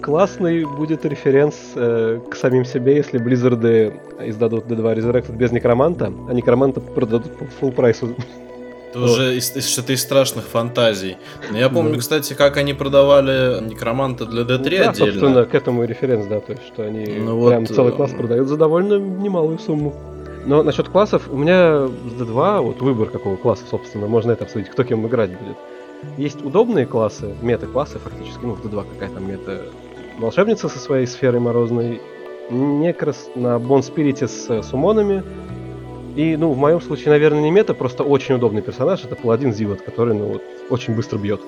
классный 0.00 0.64
будет 0.64 1.04
референс 1.04 1.54
э, 1.74 2.20
к 2.30 2.34
самим 2.36 2.64
себе, 2.64 2.96
если 2.96 3.20
Blizzard 3.20 4.28
издадут 4.28 4.66
D2 4.66 4.96
Resurrected 4.96 5.36
без 5.36 5.52
некроманта, 5.52 6.12
а 6.28 6.32
некроманта 6.32 6.80
продадут 6.80 7.36
по 7.36 7.44
full 7.44 7.72
прайсу. 7.72 8.14
Это 8.90 9.00
уже 9.00 9.36
из, 9.36 9.54
из, 9.54 9.68
что-то 9.68 9.92
из 9.92 10.00
страшных 10.02 10.44
фантазий. 10.46 11.18
Но 11.50 11.58
я 11.58 11.68
помню, 11.68 11.94
да. 11.94 11.98
кстати, 11.98 12.32
как 12.32 12.56
они 12.56 12.72
продавали 12.72 13.62
некроманта 13.62 14.24
для 14.24 14.42
D3 14.42 14.46
ну, 14.46 14.58
да, 14.58 14.90
отдельно. 14.90 14.94
собственно, 14.94 15.44
к 15.44 15.54
этому 15.54 15.84
и 15.84 15.86
референс, 15.86 16.26
да, 16.26 16.40
то 16.40 16.52
есть, 16.52 16.66
что 16.66 16.84
они 16.84 17.04
ну, 17.04 17.48
прям 17.48 17.66
вот, 17.66 17.74
целый 17.74 17.92
класс 17.92 18.12
э, 18.12 18.16
продают 18.16 18.48
за 18.48 18.56
довольно 18.56 18.98
немалую 18.98 19.58
сумму. 19.58 19.94
Но 20.46 20.62
насчет 20.62 20.88
классов, 20.88 21.28
у 21.30 21.36
меня 21.36 21.86
с 21.86 22.20
D2, 22.20 22.60
вот 22.62 22.80
выбор 22.80 23.10
какого 23.10 23.36
класса, 23.36 23.64
собственно, 23.70 24.06
можно 24.06 24.32
это 24.32 24.44
обсудить, 24.44 24.70
кто 24.70 24.84
кем 24.84 25.06
играть 25.06 25.30
будет. 25.30 25.56
Есть 26.16 26.42
удобные 26.42 26.86
классы, 26.86 27.34
мета-классы 27.42 27.98
фактически, 27.98 28.40
ну 28.44 28.54
в 28.54 28.64
D2 28.64 28.86
какая 28.94 29.10
то 29.10 29.20
мета 29.20 29.62
волшебница 30.18 30.68
со 30.68 30.78
своей 30.78 31.06
сферой 31.06 31.40
морозной, 31.40 32.00
Некрас 32.50 33.30
на 33.34 33.58
Бон 33.58 33.82
Спирите 33.82 34.26
с 34.26 34.62
сумонами. 34.62 35.22
И, 36.16 36.36
ну, 36.36 36.52
в 36.52 36.58
моем 36.58 36.80
случае, 36.80 37.10
наверное, 37.10 37.42
не 37.42 37.50
мета, 37.50 37.74
просто 37.74 38.02
очень 38.02 38.34
удобный 38.34 38.62
персонаж. 38.62 39.04
Это 39.04 39.14
паладин 39.14 39.52
Зивот, 39.52 39.82
который, 39.82 40.14
ну, 40.14 40.32
вот, 40.32 40.42
очень 40.70 40.94
быстро 40.94 41.18
бьет. 41.18 41.40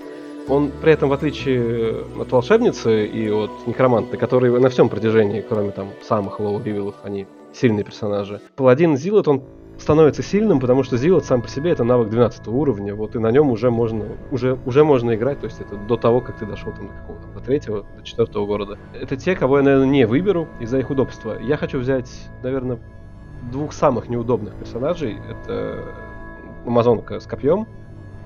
Он 0.48 0.70
при 0.82 0.92
этом, 0.92 1.08
в 1.08 1.12
отличие 1.12 2.04
от 2.18 2.30
волшебницы 2.30 3.06
и 3.06 3.30
от 3.30 3.50
некроманта, 3.66 4.16
которые 4.16 4.56
на 4.58 4.68
всем 4.68 4.88
протяжении, 4.88 5.40
кроме 5.40 5.70
там 5.70 5.88
самых 6.02 6.40
лоу-ревилов, 6.40 6.94
они 7.02 7.26
сильные 7.52 7.84
персонажи. 7.84 8.40
Паладин 8.56 8.96
Зилот, 8.96 9.28
он 9.28 9.42
становится 9.80 10.22
сильным, 10.22 10.60
потому 10.60 10.82
что 10.82 10.96
Зилот 10.96 11.24
сам 11.24 11.42
по 11.42 11.48
себе 11.48 11.70
это 11.70 11.84
навык 11.84 12.10
12 12.10 12.46
уровня, 12.48 12.94
вот 12.94 13.16
и 13.16 13.18
на 13.18 13.30
нем 13.30 13.50
уже 13.50 13.70
можно, 13.70 14.04
уже, 14.30 14.58
уже 14.66 14.84
можно 14.84 15.14
играть, 15.14 15.40
то 15.40 15.46
есть 15.46 15.60
это 15.60 15.76
до 15.76 15.96
того, 15.96 16.20
как 16.20 16.38
ты 16.38 16.46
дошел 16.46 16.72
там 16.72 16.88
до 16.88 16.92
какого-то, 16.92 17.26
до 17.34 17.40
третьего, 17.40 17.86
до 17.96 18.02
четвертого 18.04 18.46
города. 18.46 18.78
Это 18.92 19.16
те, 19.16 19.34
кого 19.34 19.58
я, 19.58 19.64
наверное, 19.64 19.86
не 19.86 20.06
выберу 20.06 20.48
из-за 20.60 20.78
их 20.78 20.90
удобства. 20.90 21.36
Я 21.40 21.56
хочу 21.56 21.78
взять, 21.78 22.10
наверное, 22.42 22.78
двух 23.50 23.72
самых 23.72 24.08
неудобных 24.08 24.54
персонажей. 24.54 25.16
Это 25.28 25.84
Амазонка 26.66 27.20
с 27.20 27.24
копьем. 27.24 27.66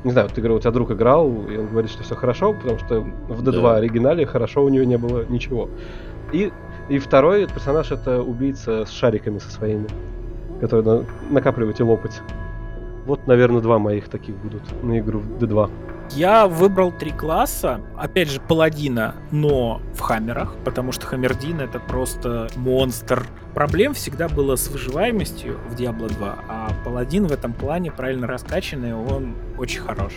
Не 0.02 0.10
знаю, 0.10 0.26
вот 0.26 0.34
ты 0.34 0.40
говорил, 0.40 0.56
у 0.56 0.60
тебя 0.60 0.72
друг 0.72 0.90
играл, 0.90 1.30
и 1.48 1.56
он 1.56 1.68
говорит, 1.68 1.90
что 1.90 2.02
все 2.02 2.14
хорошо, 2.14 2.52
потому 2.52 2.78
что 2.78 3.00
в 3.00 3.42
D2 3.42 3.62
да. 3.62 3.76
оригинале 3.76 4.26
хорошо 4.26 4.62
у 4.62 4.68
нее 4.68 4.84
не 4.84 4.98
было 4.98 5.24
ничего. 5.28 5.70
И, 6.32 6.52
и 6.90 6.98
второй 6.98 7.46
персонаж 7.46 7.90
это 7.90 8.20
убийца 8.20 8.84
с 8.84 8.90
шариками 8.90 9.38
со 9.38 9.50
своими 9.50 9.86
которые 10.60 10.84
на, 10.84 11.04
накапливать 11.30 11.80
и 11.80 11.82
лопать. 11.82 12.20
Вот, 13.06 13.26
наверное, 13.26 13.60
два 13.60 13.78
моих 13.78 14.08
таких 14.08 14.34
будут 14.36 14.62
на 14.82 14.98
игру 14.98 15.20
в 15.20 15.42
D2. 15.42 15.70
Я 16.10 16.46
выбрал 16.46 16.92
три 16.92 17.10
класса, 17.10 17.80
опять 17.96 18.30
же, 18.30 18.40
паладина, 18.40 19.14
но 19.30 19.80
в 19.94 20.00
хаммерах, 20.00 20.54
потому 20.64 20.92
что 20.92 21.06
хаммердин 21.06 21.60
это 21.60 21.80
просто 21.80 22.48
монстр 22.56 23.26
Проблем 23.54 23.94
всегда 23.94 24.28
было 24.28 24.56
с 24.56 24.66
выживаемостью 24.68 25.60
в 25.68 25.76
Diablo 25.76 26.08
2, 26.08 26.44
а 26.48 26.72
Паладин 26.84 27.26
в 27.26 27.32
этом 27.32 27.52
плане 27.52 27.92
правильно 27.92 28.26
раскачанный, 28.26 28.94
он 28.94 29.36
очень 29.56 29.80
хорош. 29.80 30.12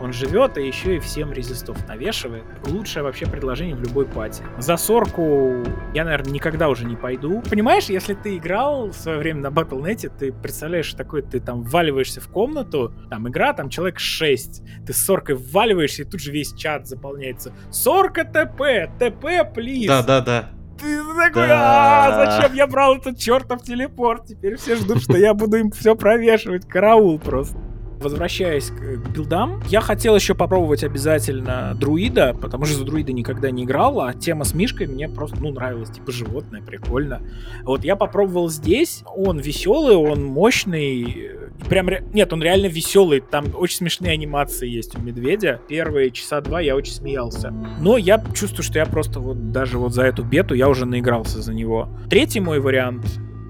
Он 0.00 0.12
живет, 0.12 0.58
и 0.58 0.66
еще 0.66 0.96
и 0.96 0.98
всем 0.98 1.32
резистов 1.32 1.86
навешивает. 1.86 2.42
Лучшее 2.66 3.04
вообще 3.04 3.26
предложение 3.26 3.76
в 3.76 3.82
любой 3.82 4.06
пати. 4.06 4.42
За 4.58 4.76
сорку 4.76 5.62
я, 5.94 6.04
наверное, 6.04 6.32
никогда 6.32 6.68
уже 6.68 6.84
не 6.84 6.96
пойду. 6.96 7.42
Понимаешь, 7.48 7.84
если 7.84 8.14
ты 8.14 8.36
играл 8.36 8.88
в 8.88 8.94
свое 8.94 9.18
время 9.18 9.42
на 9.42 9.54
Battle.net, 9.54 10.10
ты 10.18 10.32
представляешь 10.32 10.92
такой, 10.94 11.22
ты 11.22 11.38
там 11.38 11.62
вваливаешься 11.62 12.20
в 12.20 12.28
комнату, 12.28 12.92
там 13.08 13.28
игра, 13.28 13.52
там 13.52 13.70
человек 13.70 14.00
6, 14.00 14.62
ты 14.84 14.92
с 14.92 14.98
соркой 14.98 15.36
вваливаешься, 15.36 16.02
и 16.02 16.04
тут 16.04 16.20
же 16.20 16.32
весь 16.32 16.52
чат 16.54 16.88
заполняется. 16.88 17.52
Сорка 17.70 18.24
ТП, 18.24 18.90
ТП, 18.98 19.54
плиз. 19.54 19.86
Да-да-да 19.86 20.59
ты 20.80 20.98
такой, 21.14 21.48
а 21.50 22.38
зачем 22.38 22.54
я 22.54 22.66
брал 22.66 22.96
этот 22.96 23.18
чертов 23.18 23.62
телепорт? 23.62 24.26
Теперь 24.26 24.56
все 24.56 24.76
ждут, 24.76 25.02
что 25.02 25.16
я 25.16 25.34
буду 25.34 25.58
им 25.58 25.70
все 25.70 25.94
провешивать. 25.94 26.66
Караул 26.66 27.18
просто. 27.18 27.58
Возвращаясь 28.00 28.70
к 28.70 28.96
билдам, 29.10 29.62
я 29.68 29.82
хотел 29.82 30.14
еще 30.16 30.34
попробовать 30.34 30.82
обязательно 30.84 31.76
друида, 31.78 32.34
потому 32.40 32.64
что 32.64 32.78
за 32.78 32.84
друида 32.84 33.12
никогда 33.12 33.50
не 33.50 33.64
играл, 33.64 34.00
а 34.00 34.14
тема 34.14 34.44
с 34.44 34.54
Мишкой 34.54 34.86
мне 34.86 35.06
просто, 35.06 35.36
ну, 35.38 35.50
нравилась, 35.52 35.90
типа 35.90 36.10
животное, 36.10 36.62
прикольно. 36.62 37.20
Вот 37.62 37.84
я 37.84 37.96
попробовал 37.96 38.48
здесь, 38.48 39.04
он 39.14 39.38
веселый, 39.38 39.96
он 39.96 40.24
мощный, 40.24 41.30
прям, 41.68 41.88
нет, 42.14 42.32
он 42.32 42.42
реально 42.42 42.66
веселый, 42.66 43.20
там 43.20 43.46
очень 43.54 43.76
смешные 43.76 44.12
анимации 44.12 44.66
есть 44.68 44.96
у 44.96 45.00
медведя. 45.00 45.60
Первые 45.68 46.10
часа 46.10 46.40
два 46.40 46.60
я 46.60 46.76
очень 46.76 46.94
смеялся. 46.94 47.52
Но 47.80 47.98
я 47.98 48.22
чувствую, 48.34 48.64
что 48.64 48.78
я 48.78 48.86
просто 48.86 49.20
вот 49.20 49.52
даже 49.52 49.78
вот 49.78 49.92
за 49.92 50.04
эту 50.04 50.24
бету 50.24 50.54
я 50.54 50.68
уже 50.68 50.86
наигрался 50.86 51.42
за 51.42 51.52
него. 51.52 51.88
Третий 52.08 52.40
мой 52.40 52.60
вариант 52.60 53.04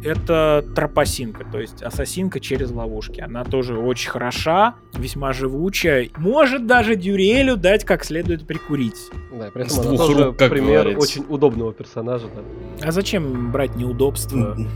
это 0.04 0.64
тропосинка, 0.74 1.44
то 1.50 1.60
есть 1.60 1.82
ассасинка 1.82 2.40
через 2.40 2.70
ловушки. 2.70 3.20
Она 3.20 3.44
тоже 3.44 3.76
очень 3.76 4.10
хороша, 4.10 4.74
весьма 4.94 5.32
живучая. 5.32 6.08
Может 6.16 6.66
даже 6.66 6.96
Дюрелю 6.96 7.56
дать 7.56 7.84
как 7.84 8.04
следует 8.04 8.46
прикурить. 8.46 9.10
Да, 9.32 9.50
при 9.50 9.64
этом 9.64 9.80
она 9.80 9.96
тоже 9.96 10.32
пример 10.32 10.82
говорится. 10.84 11.20
очень 11.20 11.26
удобного 11.28 11.72
персонажа. 11.72 12.26
Да. 12.34 12.88
А 12.88 12.92
зачем 12.92 13.50
брать 13.52 13.76
неудобства? 13.76 14.56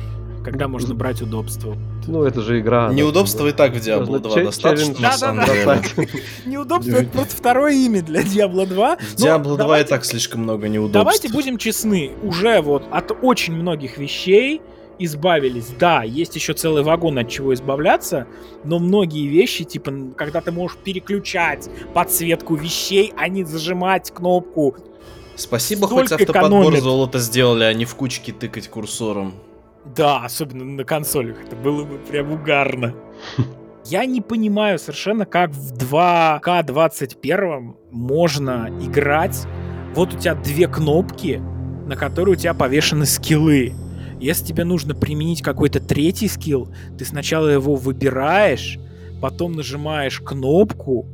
Когда 0.45 0.69
можно 0.69 0.95
брать 0.95 1.23
удобство? 1.23 1.75
Ну, 2.07 2.23
это 2.23 2.43
же 2.43 2.61
игра. 2.61 2.93
Неудобство 2.93 3.47
и 3.47 3.53
так 3.53 3.73
в 3.73 3.77
Diablo 3.77 4.19
2 4.19 4.45
достаточно, 4.45 5.01
на 5.01 5.13
самом 5.13 5.47
деле. 5.47 5.81
Неудобство— 6.45 6.97
это 6.97 7.09
просто 7.09 7.35
второе 7.35 7.73
имя 7.73 8.03
для 8.03 8.21
Diablo 8.21 8.67
2. 8.67 8.97
В 8.97 9.01
Diablo 9.17 9.57
2 9.57 9.81
и 9.81 9.85
так 9.85 10.05
слишком 10.05 10.43
много 10.43 10.69
неудобств. 10.69 10.93
Давайте 10.93 11.29
будем 11.31 11.57
честны. 11.57 12.13
Уже 12.23 12.61
вот 12.61 12.85
от 12.91 13.17
очень 13.23 13.55
многих 13.55 13.97
вещей 13.97 14.61
избавились. 14.99 15.69
Да, 15.79 16.03
есть 16.03 16.37
еще 16.37 16.53
целый 16.53 16.83
вагон 16.83 17.19
от 17.19 17.29
чего 17.29 17.55
избавляться, 17.55 18.27
но 18.65 18.79
многие 18.79 19.27
вещи, 19.27 19.65
типа, 19.65 19.93
когда 20.17 20.41
ты 20.41 20.53
можешь 20.53 20.77
переключать 20.79 21.69
подсветку 21.93 22.55
вещей, 22.55 23.13
а 23.17 23.29
не 23.29 23.45
зажимать 23.45 24.11
кнопку. 24.11 24.77
Спасибо, 25.37 25.89
хоть 25.89 26.13
автоподбор 26.13 26.77
золота 26.77 27.19
сделали, 27.19 27.65
а 27.65 27.73
не 27.73 27.85
в 27.85 27.95
кучке 27.95 28.33
тыкать 28.33 28.69
курсором. 28.69 29.35
Да, 29.85 30.25
особенно 30.25 30.65
на 30.65 30.85
консолях. 30.85 31.43
Это 31.45 31.57
было 31.57 31.85
бы 31.85 31.99
прям 31.99 32.33
угарно. 32.33 32.95
Я 33.85 34.07
не 34.07 34.23
понимаю 34.23 34.79
совершенно, 34.79 35.27
как 35.27 35.51
в 35.51 35.75
2К21 35.75 37.75
можно 37.91 38.71
играть. 38.81 39.47
Вот 39.95 40.15
у 40.15 40.19
тебя 40.19 40.35
две 40.35 40.69
кнопки, 40.69 41.43
на 41.87 41.95
которые 41.95 42.35
у 42.35 42.37
тебя 42.37 42.55
повешены 42.55 43.05
скиллы. 43.05 43.75
Если 44.25 44.47
тебе 44.47 44.65
нужно 44.65 44.95
применить 44.95 45.43
какой-то 45.43 45.81
третий 45.81 46.29
скилл, 46.29 46.75
ты 46.97 47.05
сначала 47.05 47.47
его 47.49 47.75
выбираешь, 47.75 48.79
потом 49.21 49.53
нажимаешь 49.53 50.19
кнопку, 50.19 51.07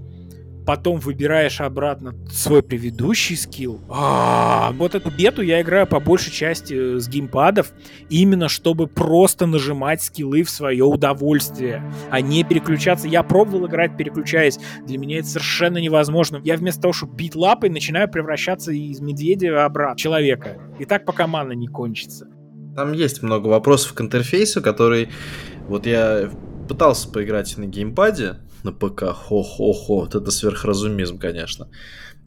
потом 0.65 1.01
выбираешь 1.01 1.61
обратно 1.61 2.15
свой 2.31 2.63
предыдущий 2.63 3.37
скилл. 3.37 3.81
А, 3.89 4.71
вот 4.75 4.95
эту 4.95 5.11
бету 5.11 5.43
я 5.43 5.61
играю 5.61 5.89
по 5.89 5.99
большей 5.99 6.31
части 6.31 6.95
э, 6.95 7.01
с 7.01 7.09
геймпадов, 7.09 7.73
именно 8.11 8.49
чтобы 8.49 8.87
просто 8.87 9.47
нажимать 9.47 10.03
скиллы 10.03 10.45
в 10.45 10.51
свое 10.51 10.85
удовольствие, 10.85 11.83
а 12.13 12.21
не 12.21 12.45
переключаться. 12.45 13.09
Я 13.09 13.25
пробовал 13.25 13.67
играть, 13.67 13.97
переключаясь. 13.97 14.61
Для 14.87 14.99
меня 14.99 15.19
это 15.19 15.27
совершенно 15.27 15.79
невозможно. 15.79 16.41
Я 16.45 16.57
вместо 16.57 16.83
того, 16.83 16.93
чтобы 16.93 17.17
бить 17.17 17.35
лапой, 17.35 17.71
начинаю 17.71 18.09
превращаться 18.09 18.71
из 18.71 19.01
медведя 19.01 19.65
обратно 19.65 19.99
человека. 19.99 20.59
И 20.79 20.85
так 20.85 21.05
пока 21.05 21.27
мана 21.27 21.51
не 21.51 21.67
кончится. 21.67 22.29
Там 22.81 22.93
есть 22.93 23.23
много 23.23 23.49
вопросов 23.49 23.93
к 23.93 24.01
интерфейсу, 24.01 24.63
который... 24.63 25.11
Вот 25.69 25.85
я 25.85 26.31
пытался 26.67 27.11
поиграть 27.11 27.59
на 27.59 27.67
геймпаде, 27.67 28.37
на 28.63 28.73
ПК. 28.73 29.13
Хо-хо-хо, 29.13 30.01
вот 30.01 30.15
это 30.15 30.31
сверхразумизм, 30.31 31.19
конечно. 31.19 31.69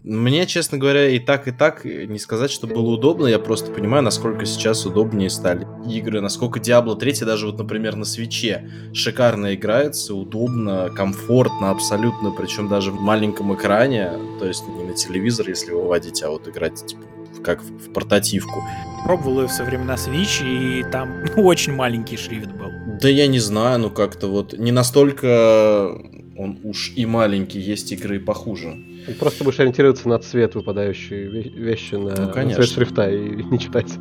Мне, 0.04 0.46
честно 0.46 0.78
говоря, 0.78 1.10
и 1.10 1.18
так, 1.18 1.48
и 1.48 1.52
так 1.52 1.86
не 1.86 2.20
сказать, 2.20 2.52
что 2.52 2.68
было 2.68 2.92
удобно. 2.92 3.26
Я 3.26 3.40
просто 3.40 3.72
понимаю, 3.72 4.04
насколько 4.04 4.46
сейчас 4.46 4.86
удобнее 4.86 5.32
стали 5.32 5.66
игры, 5.90 6.22
насколько 6.22 6.60
Diablo 6.60 6.96
3 6.96 7.26
даже 7.26 7.48
вот, 7.48 7.58
например, 7.58 7.96
на 7.96 8.06
свече 8.06 8.70
шикарно 8.94 9.56
играется, 9.56 10.14
удобно, 10.14 10.92
комфортно 10.96 11.72
абсолютно, 11.72 12.30
причем 12.30 12.70
даже 12.70 12.92
в 12.92 13.02
маленьком 13.02 13.56
экране, 13.56 14.12
то 14.40 14.46
есть 14.46 14.68
не 14.68 14.84
на 14.84 14.94
телевизор, 14.94 15.50
если 15.50 15.72
выводить, 15.72 16.22
а 16.22 16.30
вот 16.30 16.48
играть 16.48 16.86
типа, 16.86 17.02
как 17.44 17.62
в, 17.62 17.90
в 17.90 17.94
портативку. 17.94 18.64
Пробовал 19.06 19.42
ее 19.42 19.50
со 19.50 19.64
времена 19.64 19.96
Switch, 19.96 20.44
и 20.44 20.84
там 20.92 21.24
ну, 21.36 21.44
очень 21.44 21.74
маленький 21.74 22.18
шрифт 22.18 22.52
был. 22.52 22.72
Да 23.02 23.10
я 23.10 23.28
не 23.28 23.40
знаю, 23.40 23.80
ну 23.80 23.90
как-то 23.90 24.28
вот 24.28 24.58
не 24.58 24.72
настолько 24.72 25.98
он 26.38 26.60
уж 26.64 26.94
и 26.96 27.06
маленький, 27.06 27.60
есть 27.60 27.92
игры 27.92 28.20
похуже. 28.20 28.76
Просто 29.20 29.44
будешь 29.44 29.60
ориентироваться 29.60 30.08
на 30.10 30.18
цвет 30.20 30.56
выпадающие 30.56 31.28
вещи, 31.28 31.96
на, 31.96 32.16
ну, 32.16 32.34
на 32.34 32.54
цвет 32.54 32.70
шрифта 32.70 33.10
и 33.10 33.44
не 33.52 33.60
читать. 33.60 33.92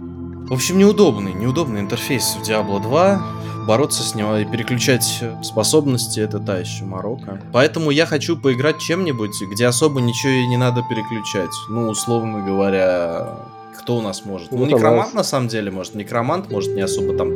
В 0.48 0.52
общем, 0.52 0.78
неудобный, 0.78 1.32
неудобный 1.32 1.80
интерфейс 1.80 2.36
в 2.36 2.48
Diablo 2.48 2.82
2. 2.82 3.22
Бороться 3.66 4.02
с 4.02 4.14
него 4.16 4.36
и 4.36 4.44
переключать 4.44 5.22
способности 5.42 6.18
это 6.18 6.40
та 6.40 6.58
еще 6.58 6.84
морока. 6.84 7.40
Поэтому 7.52 7.90
я 7.90 8.06
хочу 8.06 8.36
поиграть 8.36 8.78
чем-нибудь, 8.78 9.40
где 9.52 9.66
особо 9.66 10.00
ничего 10.00 10.32
и 10.32 10.46
не 10.48 10.56
надо 10.56 10.82
переключать. 10.90 11.50
Ну, 11.68 11.88
условно 11.88 12.44
говоря, 12.44 13.38
кто 13.78 13.98
у 13.98 14.00
нас 14.02 14.24
может? 14.24 14.50
Ну, 14.50 14.58
ну 14.58 14.66
некромант 14.66 15.14
нас... 15.14 15.14
на 15.14 15.22
самом 15.22 15.48
деле 15.48 15.70
может. 15.70 15.94
Некромант 15.94 16.50
может 16.50 16.74
не 16.74 16.80
особо 16.80 17.16
там 17.16 17.30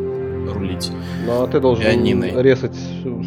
рулить. 0.53 0.91
Ну, 1.25 1.43
а 1.43 1.47
ты 1.47 1.61
должен 1.61 1.85
пианиной. 1.85 2.43
резать 2.43 2.77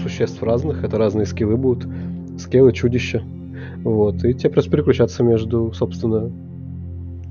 существ 0.04 0.44
разных, 0.44 0.84
это 0.84 0.98
разные 0.98 1.26
скиллы 1.26 1.56
будут. 1.56 1.90
Скиллы, 2.38 2.74
чудища. 2.74 3.24
Вот, 3.84 4.24
и 4.26 4.34
тебе 4.34 4.50
просто 4.50 4.72
переключаться 4.72 5.24
между, 5.24 5.72
собственно, 5.74 6.32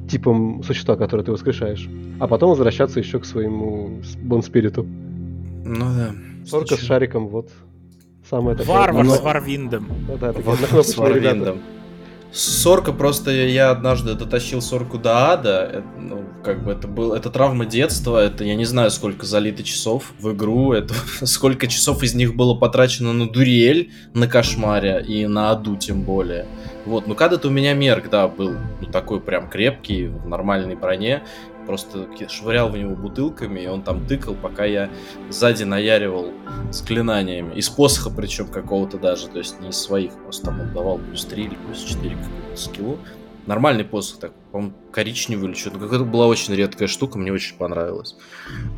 типом 0.09 0.63
существа, 0.63 0.97
которое 0.97 1.23
ты 1.23 1.33
воскрешаешь. 1.33 1.89
А 2.19 2.27
потом 2.27 2.51
возвращаться 2.51 2.99
еще 2.99 3.19
к 3.19 3.25
своему 3.25 4.01
бонспириту. 4.23 4.85
Ну 4.85 5.85
да. 5.97 6.15
Только 6.51 6.77
с 6.77 6.81
шариком, 6.81 7.29
вот. 7.29 7.51
Самое 8.29 8.57
такое. 8.57 8.75
Варвар 8.75 9.07
с 9.07 9.21
Варвиндом. 9.21 9.89
Да, 10.21 10.33
Варвар 10.33 10.85
с 10.85 10.97
Варвиндом. 10.97 11.59
Сорка 12.31 12.93
просто 12.93 13.31
я 13.31 13.71
однажды 13.71 14.15
дотащил 14.15 14.61
Сорку 14.61 14.99
до 14.99 15.33
ада. 15.33 15.71
Это, 15.73 15.87
ну, 15.99 16.25
как 16.45 16.63
бы 16.63 16.73
это 16.73 16.87
был 16.87 17.15
это 17.15 17.31
травма 17.31 17.65
детства. 17.65 18.23
Это 18.23 18.45
я 18.45 18.55
не 18.55 18.67
знаю, 18.67 18.91
сколько 18.91 19.25
залито 19.25 19.63
часов 19.63 20.13
в 20.21 20.33
игру. 20.33 20.73
Это 20.73 20.95
сколько 21.27 21.67
часов 21.67 22.03
из 22.03 22.15
них 22.15 22.37
было 22.37 22.55
потрачено 22.55 23.15
на 23.15 23.31
дуриэль, 23.31 23.93
на 24.13 24.29
кошмаре 24.29 25.03
и 25.09 25.27
на 25.27 25.53
аду 25.53 25.77
тем 25.77 26.03
более. 26.03 26.47
Вот, 26.89 27.07
ну 27.07 27.15
когда-то 27.15 27.49
у 27.49 27.51
меня 27.51 27.75
мерк, 27.75 28.09
да, 28.09 28.29
был 28.29 28.57
ну, 28.81 28.87
такой 28.91 29.21
прям 29.21 29.51
крепкий, 29.51 30.07
в 30.07 30.27
нормальной 30.27 30.75
броне 30.75 31.23
просто 31.67 32.09
швырял 32.31 32.71
в 32.71 32.79
него 32.79 32.97
бутылками, 32.97 33.61
и 33.61 33.67
он 33.67 33.83
там 33.83 34.07
тыкал, 34.07 34.35
пока 34.35 34.65
я 34.65 34.89
сзади 35.29 35.65
наяривал 35.65 36.33
заклинаниями. 36.71 37.55
Из 37.57 37.69
посоха 37.69 38.09
причем 38.09 38.49
какого-то 38.49 38.97
даже, 38.97 39.29
то 39.29 39.39
есть 39.39 39.61
не 39.61 39.69
из 39.69 39.77
своих, 39.77 40.13
просто 40.13 40.47
там 40.47 40.63
он 40.63 40.73
давал 40.73 40.97
плюс 40.97 41.27
3 41.27 41.43
или 41.45 41.57
плюс 41.67 41.85
4 41.85 42.17
какую-то 42.17 42.57
скиллу. 42.57 42.99
Нормальный 43.49 43.85
посох, 43.85 44.19
так, 44.19 44.33
по-моему, 44.53 44.75
коричневый 44.93 45.49
или 45.49 45.57
что-то. 45.57 45.83
Это 45.83 46.05
была 46.05 46.27
очень 46.27 46.55
редкая 46.55 46.87
штука, 46.87 47.19
мне 47.19 47.33
очень 47.33 47.57
понравилось. 47.57 48.15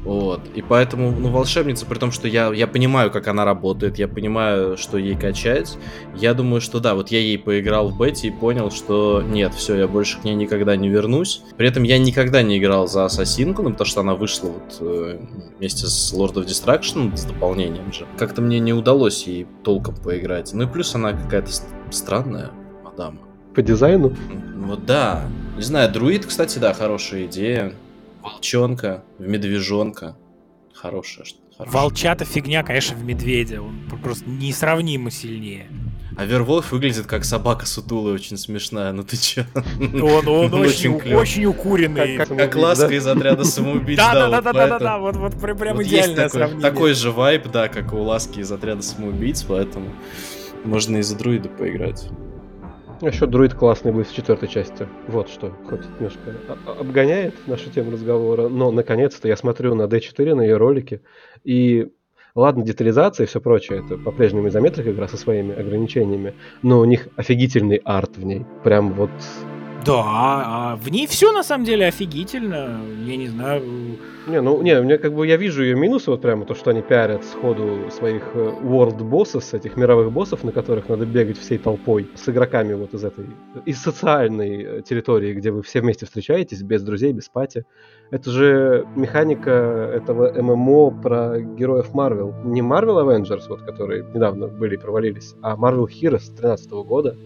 Вот. 0.04 0.42
И 0.54 0.62
поэтому, 0.62 1.10
ну, 1.10 1.28
волшебница, 1.32 1.86
при 1.86 1.98
том, 1.98 2.12
что 2.12 2.28
я, 2.28 2.52
я 2.52 2.68
понимаю, 2.68 3.10
как 3.10 3.26
она 3.26 3.44
работает, 3.44 3.98
я 3.98 4.06
понимаю, 4.06 4.76
что 4.76 4.96
ей 4.96 5.16
качать. 5.16 5.76
Я 6.14 6.34
думаю, 6.34 6.60
что 6.60 6.78
да, 6.78 6.94
вот 6.94 7.08
я 7.10 7.18
ей 7.18 7.36
поиграл 7.36 7.88
в 7.88 7.98
бете 7.98 8.28
и 8.28 8.30
понял, 8.30 8.70
что 8.70 9.22
нет, 9.22 9.54
все, 9.54 9.74
я 9.74 9.88
больше 9.88 10.20
к 10.20 10.24
ней 10.24 10.36
никогда 10.36 10.76
не 10.76 10.88
вернусь. 10.88 11.42
При 11.56 11.66
этом 11.66 11.82
я 11.82 11.98
никогда 11.98 12.42
не 12.42 12.56
играл 12.58 12.86
за 12.86 13.06
Ассасинку, 13.06 13.62
ну, 13.62 13.70
потому 13.72 13.86
что 13.88 14.02
она 14.02 14.14
вышла 14.14 14.50
вот 14.50 14.76
э, 14.82 15.18
вместе 15.58 15.86
с 15.88 16.14
Lord 16.14 16.34
of 16.34 16.46
Destruction, 16.46 17.16
с 17.16 17.24
дополнением 17.24 17.92
же. 17.92 18.06
Как-то 18.16 18.40
мне 18.40 18.60
не 18.60 18.72
удалось 18.72 19.26
ей 19.26 19.48
толком 19.64 19.96
поиграть. 19.96 20.52
Ну 20.52 20.62
и 20.62 20.66
плюс 20.68 20.94
она 20.94 21.12
какая-то 21.12 21.50
странная 21.90 22.52
мадама. 22.84 23.29
По 23.54 23.62
дизайну? 23.62 24.14
Вот 24.56 24.86
да. 24.86 25.24
Не 25.56 25.62
знаю, 25.62 25.92
друид, 25.92 26.26
кстати, 26.26 26.58
да, 26.58 26.72
хорошая 26.72 27.26
идея. 27.26 27.74
Волчонка, 28.22 29.02
в 29.18 29.26
медвежонка. 29.26 30.16
Хорошая 30.72 31.24
что 31.24 31.38
Волчата 31.58 32.24
фигня, 32.24 32.62
конечно, 32.62 32.96
в 32.96 33.04
медведя. 33.04 33.60
Он 33.60 33.80
просто 34.02 34.28
несравнимо 34.28 35.10
сильнее. 35.10 35.66
А 36.16 36.24
Верволф 36.24 36.72
выглядит 36.72 37.06
как 37.06 37.24
собака 37.24 37.66
сутулая, 37.66 38.14
очень 38.14 38.36
смешная. 38.36 38.92
Ну 38.92 39.02
ты 39.02 39.16
чё? 39.16 39.44
Он, 39.78 40.26
он 40.28 40.54
очень, 40.54 40.94
очень 41.14 41.44
укуренный. 41.44 42.16
Как, 42.16 42.28
как 42.28 42.56
ласка 42.56 42.88
да? 42.88 42.94
из 42.94 43.06
отряда 43.06 43.44
самоубийц. 43.44 43.98
Да, 43.98 44.14
да, 44.14 44.40
да, 44.40 44.52
да, 44.52 44.66
да, 44.68 44.78
да, 44.78 44.98
вот, 44.98 45.16
вот 45.16 45.38
прям 45.38 45.76
вот 45.76 45.86
идеальное 45.86 46.16
такой, 46.16 46.30
сравнение. 46.30 46.62
Такой 46.62 46.94
же 46.94 47.10
вайп, 47.10 47.48
да, 47.50 47.68
как 47.68 47.92
у 47.92 48.02
ласки 48.02 48.40
из 48.40 48.50
отряда 48.50 48.82
самоубийц, 48.82 49.42
поэтому 49.44 49.90
можно 50.64 50.96
и 50.96 51.02
за 51.02 51.16
друида 51.16 51.48
поиграть. 51.48 52.08
Еще 53.00 53.26
друид 53.26 53.54
классный 53.54 53.92
будет 53.92 54.08
в 54.08 54.14
четвертой 54.14 54.48
части. 54.48 54.86
Вот 55.08 55.30
что, 55.30 55.50
хоть 55.68 55.84
немножко 55.98 56.34
обгоняет 56.78 57.34
нашу 57.46 57.70
тему 57.70 57.92
разговора. 57.92 58.48
Но, 58.48 58.70
наконец-то, 58.70 59.26
я 59.26 59.36
смотрю 59.36 59.74
на 59.74 59.84
D4, 59.84 60.34
на 60.34 60.42
ее 60.42 60.56
ролики, 60.56 61.00
и 61.44 61.88
Ладно, 62.36 62.64
детализация 62.64 63.24
и 63.24 63.26
все 63.26 63.40
прочее, 63.40 63.82
это 63.84 63.98
по-прежнему 63.98 64.48
изометрика 64.48 64.92
игра 64.92 65.08
со 65.08 65.16
своими 65.16 65.52
ограничениями, 65.52 66.34
но 66.62 66.78
у 66.78 66.84
них 66.84 67.08
офигительный 67.16 67.80
арт 67.84 68.18
в 68.18 68.24
ней. 68.24 68.46
Прям 68.62 68.92
вот 68.92 69.10
Да, 69.84 70.02
а 70.04 70.76
в 70.76 70.88
ней 70.90 71.06
все 71.06 71.32
на 71.32 71.42
самом 71.42 71.64
деле 71.64 71.86
офигительно. 71.86 72.80
Я 73.06 73.16
не 73.16 73.28
знаю. 73.28 73.62
Не, 74.26 74.40
ну, 74.40 74.60
не, 74.62 74.80
мне 74.80 74.98
как 74.98 75.14
бы 75.14 75.26
я 75.26 75.36
вижу 75.36 75.62
ее 75.62 75.74
минусы, 75.74 76.10
вот 76.10 76.20
прямо 76.20 76.44
то, 76.44 76.54
что 76.54 76.70
они 76.70 76.82
пиарят 76.82 77.24
сходу 77.24 77.90
своих 77.90 78.22
э, 78.34 78.52
world 78.62 79.02
боссов, 79.02 79.54
этих 79.54 79.76
мировых 79.76 80.12
боссов, 80.12 80.44
на 80.44 80.52
которых 80.52 80.88
надо 80.88 81.06
бегать 81.06 81.38
всей 81.38 81.58
толпой, 81.58 82.08
с 82.14 82.28
игроками 82.28 82.74
вот 82.74 82.92
из 82.92 83.02
этой, 83.02 83.26
из 83.64 83.80
социальной 83.80 84.62
э, 84.62 84.82
территории, 84.82 85.32
где 85.32 85.50
вы 85.50 85.62
все 85.62 85.80
вместе 85.80 86.04
встречаетесь, 86.04 86.62
без 86.62 86.82
друзей, 86.82 87.12
без 87.12 87.28
пати. 87.28 87.64
Это 88.10 88.30
же 88.30 88.86
механика 88.94 89.50
этого 89.50 90.30
ММО 90.40 91.00
про 91.00 91.40
героев 91.40 91.94
Марвел. 91.94 92.34
Не 92.44 92.60
Marvel 92.60 93.02
Avengers, 93.02 93.44
вот, 93.48 93.62
которые 93.62 94.04
недавно 94.14 94.48
были 94.48 94.74
и 94.74 94.78
провалились, 94.78 95.34
а 95.42 95.56
Marvel 95.56 95.86
Heroes 95.86 96.26
2013 96.28 96.70
года. 96.70 97.16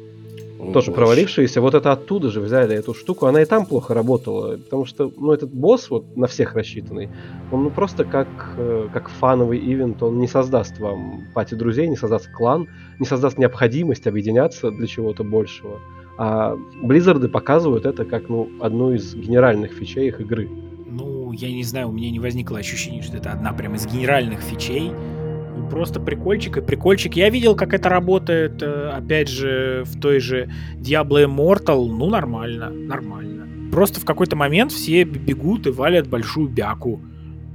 Тоже 0.72 0.90
боже. 0.90 0.92
провалившиеся. 0.92 1.60
Вот 1.60 1.74
это 1.74 1.92
оттуда 1.92 2.30
же 2.30 2.40
взяли 2.40 2.76
эту 2.76 2.94
штуку. 2.94 3.26
Она 3.26 3.42
и 3.42 3.44
там 3.44 3.66
плохо 3.66 3.94
работала. 3.94 4.56
Потому 4.56 4.84
что, 4.84 5.12
ну, 5.16 5.32
этот 5.32 5.52
босс 5.52 5.90
вот 5.90 6.16
на 6.16 6.26
всех 6.26 6.54
рассчитанный, 6.54 7.08
он 7.52 7.64
ну 7.64 7.70
просто 7.70 8.04
как, 8.04 8.28
э, 8.56 8.88
как 8.92 9.08
фановый 9.08 9.58
ивент, 9.58 10.02
он 10.02 10.18
не 10.18 10.28
создаст 10.28 10.78
вам 10.78 11.22
пати 11.34 11.54
друзей, 11.54 11.88
не 11.88 11.96
создаст 11.96 12.30
клан, 12.32 12.68
не 12.98 13.06
создаст 13.06 13.38
необходимость 13.38 14.06
объединяться 14.06 14.70
для 14.70 14.86
чего-то 14.86 15.24
большего. 15.24 15.80
А 16.16 16.56
Близзарды 16.82 17.28
показывают 17.28 17.86
это 17.86 18.04
как, 18.04 18.28
ну, 18.28 18.48
одну 18.60 18.92
из 18.92 19.14
генеральных 19.14 19.72
фичей 19.72 20.08
их 20.08 20.20
игры. 20.20 20.48
Ну, 20.86 21.32
я 21.32 21.50
не 21.50 21.64
знаю, 21.64 21.88
у 21.88 21.92
меня 21.92 22.10
не 22.10 22.20
возникло 22.20 22.58
ощущение, 22.58 23.02
что 23.02 23.16
это 23.16 23.32
одна 23.32 23.52
прям 23.52 23.74
из 23.74 23.86
генеральных 23.86 24.40
фичей 24.40 24.92
просто 25.70 26.00
прикольчик 26.00 26.56
и 26.58 26.60
прикольчик. 26.60 27.14
Я 27.16 27.30
видел, 27.30 27.54
как 27.56 27.74
это 27.74 27.88
работает, 27.88 28.62
э, 28.62 28.90
опять 28.90 29.28
же, 29.28 29.84
в 29.86 30.00
той 30.00 30.20
же 30.20 30.50
Diablo 30.76 31.24
Immortal. 31.24 31.88
Ну, 31.88 32.10
нормально, 32.10 32.70
нормально. 32.70 33.70
Просто 33.72 34.00
в 34.00 34.04
какой-то 34.04 34.36
момент 34.36 34.72
все 34.72 35.04
бегут 35.04 35.66
и 35.66 35.70
валят 35.70 36.08
большую 36.08 36.48
бяку. 36.48 37.00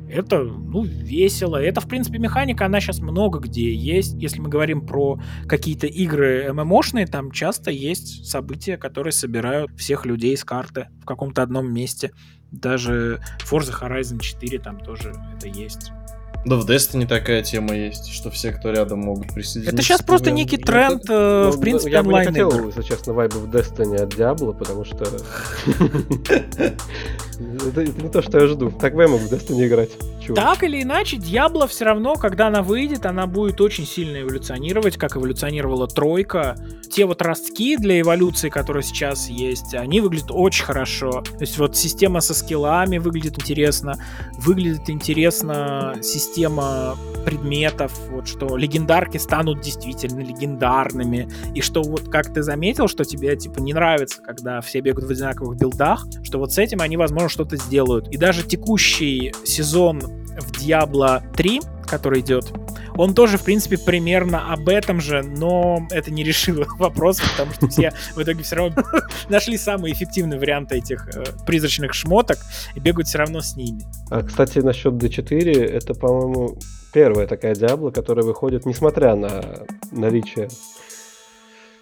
Это, 0.10 0.42
ну, 0.44 0.84
весело. 0.84 1.56
Это, 1.58 1.82
в 1.82 1.88
принципе, 1.88 2.18
механика, 2.18 2.66
она 2.66 2.80
сейчас 2.80 3.00
много 3.00 3.40
где 3.40 3.74
есть. 3.74 4.16
Если 4.16 4.42
мы 4.42 4.50
говорим 4.50 4.86
про 4.86 5.20
какие-то 5.48 5.86
игры 5.86 6.52
ММОшные, 6.52 7.06
там 7.06 7.32
часто 7.32 7.70
есть 7.70 8.26
события, 8.26 8.76
которые 8.78 9.14
собирают 9.14 9.72
всех 9.78 10.06
людей 10.06 10.36
с 10.36 10.44
карты 10.44 10.88
в 11.02 11.06
каком-то 11.06 11.44
одном 11.44 11.72
месте. 11.72 12.12
Даже 12.52 13.22
Forza 13.40 13.72
Horizon 13.80 14.20
4 14.20 14.58
там 14.60 14.80
тоже 14.80 15.14
это 15.38 15.48
есть. 15.48 15.92
Да 16.46 16.56
в 16.56 16.66
Destiny 16.66 17.06
такая 17.06 17.44
тема 17.44 17.76
есть, 17.76 18.14
что 18.14 18.32
все, 18.32 18.52
кто 18.52 18.72
рядом, 18.72 19.00
могут 19.00 19.34
присоединиться. 19.34 19.76
Это 19.76 19.84
сейчас 19.84 20.02
просто 20.02 20.32
некий 20.32 20.58
тренд, 20.58 21.04
э, 21.10 21.44
ну, 21.46 21.52
в 21.52 21.60
принципе, 21.60 21.92
я 21.92 22.00
онлайн 22.00 22.28
Я 22.28 22.32
бы 22.32 22.38
не 22.38 22.52
хотел, 22.52 22.68
если 22.68 22.82
честно, 22.82 23.14
вайбы 23.14 23.40
в 23.40 23.50
Destiny 23.54 23.98
от 23.98 24.14
Diablo, 24.14 24.58
потому 24.58 24.86
что... 24.86 25.06
Это, 27.40 27.86
не 27.86 28.10
то, 28.10 28.22
что 28.22 28.40
я 28.40 28.48
жду. 28.48 28.70
Так 28.72 28.96
бы 28.96 29.04
я 29.04 29.08
мог 29.08 29.22
в 29.22 29.32
Destiny 29.32 29.68
играть. 29.68 29.92
Так 30.36 30.64
или 30.64 30.84
иначе, 30.84 31.18
Diablo 31.18 31.68
все 31.68 31.86
равно, 31.86 32.16
когда 32.16 32.48
она 32.48 32.62
выйдет, 32.62 33.06
она 33.06 33.26
будет 33.26 33.60
очень 33.62 33.86
сильно 33.86 34.22
эволюционировать, 34.22 34.98
как 34.98 35.16
эволюционировала 35.18 35.88
тройка. 35.88 36.56
Те 36.92 37.06
вот 37.06 37.22
ростки 37.22 37.78
для 37.78 38.00
эволюции, 38.02 38.50
которые 38.50 38.84
сейчас 38.84 39.30
есть, 39.30 39.74
они 39.74 40.02
выглядят 40.02 40.32
очень 40.32 40.66
хорошо. 40.66 41.24
То 41.24 41.42
есть 41.42 41.58
вот 41.58 41.76
система 41.76 42.20
со 42.20 42.34
скиллами 42.34 42.98
выглядит 42.98 43.40
интересно. 43.40 43.96
Выглядит 44.38 44.90
интересно 44.90 45.96
система 46.02 46.29
предметов, 47.26 47.92
вот 48.10 48.28
что 48.28 48.58
легендарки 48.58 49.18
станут 49.18 49.62
действительно 49.62 50.22
легендарными. 50.22 51.30
И 51.54 51.62
что 51.62 51.82
вот 51.82 52.10
как 52.10 52.34
ты 52.34 52.44
заметил, 52.44 52.88
что 52.88 53.04
тебе 53.04 53.36
типа 53.36 53.60
не 53.60 53.74
нравится, 53.74 54.22
когда 54.22 54.62
все 54.62 54.80
бегают 54.80 55.08
в 55.08 55.12
одинаковых 55.12 55.58
билдах, 55.58 56.06
что 56.24 56.40
вот 56.40 56.52
с 56.52 56.58
этим 56.58 56.82
они, 56.82 56.98
возможно, 56.98 57.30
что-то 57.30 57.58
сделают. 57.58 58.08
И 58.10 58.18
даже 58.18 58.44
текущий 58.44 59.34
сезон 59.44 60.00
в 60.00 60.52
Diablo 60.54 61.22
3, 61.36 61.62
который 61.90 62.22
идет, 62.22 62.52
он 62.96 63.14
тоже, 63.14 63.38
в 63.38 63.44
принципе, 63.44 63.78
примерно 63.78 64.52
об 64.54 64.70
этом 64.70 65.02
же, 65.02 65.24
но 65.24 65.88
это 65.92 66.12
не 66.12 66.24
решило 66.24 66.66
вопрос, 66.78 67.20
потому 67.20 67.54
что 67.54 67.68
все 67.68 67.92
в 68.16 68.22
итоге 68.22 68.44
все 68.44 68.56
равно 68.56 68.84
нашли 69.30 69.58
самые 69.58 69.94
эффективные 69.94 70.40
варианты 70.40 70.78
этих 70.78 71.08
э, 71.08 71.24
призрачных 71.46 71.94
шмоток 71.94 72.38
и 72.76 72.80
бегают 72.80 73.08
все 73.08 73.20
равно 73.20 73.42
с 73.42 73.56
ними. 73.56 73.82
А, 74.10 74.24
кстати, 74.24 74.60
насчет 74.60 74.94
D4, 74.94 75.52
это, 75.66 75.94
по-моему, 75.94 76.58
первая 76.94 77.28
такая 77.28 77.56
Диабло, 77.56 77.92
которая 77.92 78.26
выходит, 78.26 78.66
несмотря 78.66 79.16
на 79.16 79.66
наличие 79.92 80.50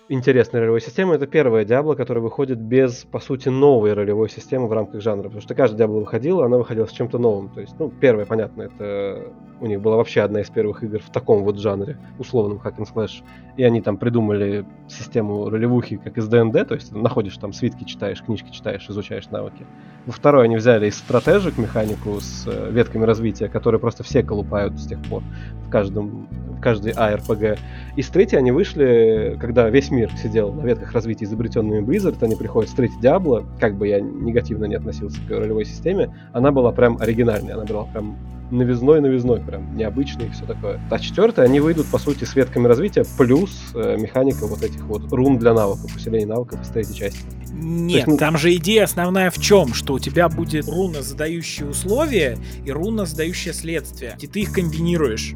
интересной 0.10 0.62
ролевой 0.62 0.82
системы. 0.82 1.16
Это 1.16 1.28
первая 1.28 1.66
Diablo, 1.66 1.96
которая 1.96 2.22
выходит 2.22 2.60
без, 2.60 3.06
по 3.06 3.20
сути, 3.20 3.50
новой 3.50 3.94
ролевой 3.94 4.30
системы 4.30 4.68
в 4.68 4.74
рамках 4.74 5.02
жанра. 5.02 5.24
Потому 5.24 5.42
что 5.42 5.56
каждая 5.56 5.88
Diablo 5.88 6.00
выходила, 6.00 6.46
она 6.46 6.58
выходила 6.58 6.86
с 6.86 6.92
чем-то 6.92 7.18
новым. 7.18 7.50
То 7.50 7.62
есть, 7.62 7.76
ну, 7.80 7.90
первая, 7.90 8.26
понятно, 8.26 8.64
это 8.64 9.32
у 9.60 9.66
них 9.66 9.82
была 9.82 9.98
вообще 9.98 10.22
одна 10.22 10.42
из 10.42 10.50
первых 10.50 10.84
игр 10.84 11.00
в 11.00 11.10
таком 11.10 11.44
вот 11.44 11.58
жанре, 11.58 11.98
условном 12.20 12.60
hack 12.64 12.78
and 12.78 12.88
slash. 12.94 13.24
И 13.58 13.64
они 13.64 13.82
там 13.82 13.98
придумали 13.98 14.66
систему 14.88 15.50
ролевухи, 15.50 15.98
как 15.98 16.18
из 16.18 16.28
ДНД, 16.28 16.68
то 16.68 16.76
есть 16.76 16.92
находишь 16.94 17.38
там 17.38 17.54
свитки, 17.54 17.84
читаешь, 17.84 18.22
книжки 18.22 18.52
читаешь, 18.52 18.88
изучаешь 18.90 19.28
навыки. 19.30 19.66
Во 20.06 20.14
второй 20.14 20.46
они 20.46 20.56
взяли 20.56 20.88
из 20.88 20.98
стратежек 20.98 21.58
механику 21.58 22.20
с 22.22 22.46
э, 22.48 22.70
ветками 22.72 23.04
развития, 23.04 23.50
которые 23.50 23.82
просто 23.82 24.04
все 24.04 24.24
колупают 24.24 24.80
с 24.80 24.88
тех 24.88 25.02
пор 25.04 25.24
в 25.66 25.70
каждом 25.70 26.28
в 26.58 26.62
каждой 26.62 26.94
ARPG. 26.94 27.60
И 27.98 28.04
с 28.04 28.10
третьей 28.10 28.38
они 28.38 28.52
вышли, 28.52 29.38
когда 29.42 29.68
весь 29.72 29.90
мир 29.90 30.12
сидел 30.22 30.54
на 30.54 30.62
ветках 30.62 30.92
развития, 30.92 31.26
изобретенными 31.26 31.84
Blizzard, 31.84 32.18
они 32.22 32.36
приходят 32.36 32.70
с 32.70 32.74
третьей 32.74 33.00
Diablo, 33.02 33.44
как 33.60 33.76
бы 33.76 33.88
я 33.88 34.00
негативно 34.00 34.66
не 34.66 34.76
относился 34.76 35.20
к 35.28 35.32
ролевой 35.32 35.66
системе, 35.66 36.16
она 36.32 36.52
была 36.52 36.72
прям 36.72 36.98
оригинальной, 37.02 37.54
она 37.54 37.66
была 37.66 37.86
прям 37.86 38.16
новизной, 38.52 39.02
новизной, 39.02 39.40
прям 39.40 39.76
необычный 39.76 40.28
и 40.28 40.30
все 40.30 40.46
такое. 40.46 40.80
А 40.90 41.00
четвертая, 41.00 41.46
они 41.46 41.60
выйдут, 41.60 41.88
по 41.88 41.98
сути, 41.98 42.24
с 42.24 42.36
ветками 42.36 42.68
развития, 42.68 43.06
плюс 43.18 43.72
э, 43.74 43.98
механика 43.98 44.48
вот 44.48 44.64
этих 44.64 44.82
вот 44.84 45.12
рун 45.12 45.38
для 45.38 45.54
навыков, 45.54 45.96
усиления 45.96 46.26
навыков 46.28 46.62
из 46.62 46.70
третьей 46.70 46.96
части. 46.96 47.20
Нет, 47.52 47.92
есть, 47.92 48.08
ну... 48.08 48.18
там 48.18 48.38
же 48.38 48.54
идея 48.56 48.84
основная 48.84 49.32
в 49.32 49.40
чем? 49.40 49.74
Что 49.74 49.94
у 49.94 50.00
тебя 50.00 50.30
будет 50.30 50.68
руна, 50.68 51.02
задающая 51.02 51.68
условия, 51.68 52.38
и 52.64 52.72
руна, 52.72 53.06
задающая 53.06 53.54
следствие. 53.54 54.16
И 54.20 54.28
ты 54.28 54.42
их 54.42 54.54
комбинируешь. 54.54 55.34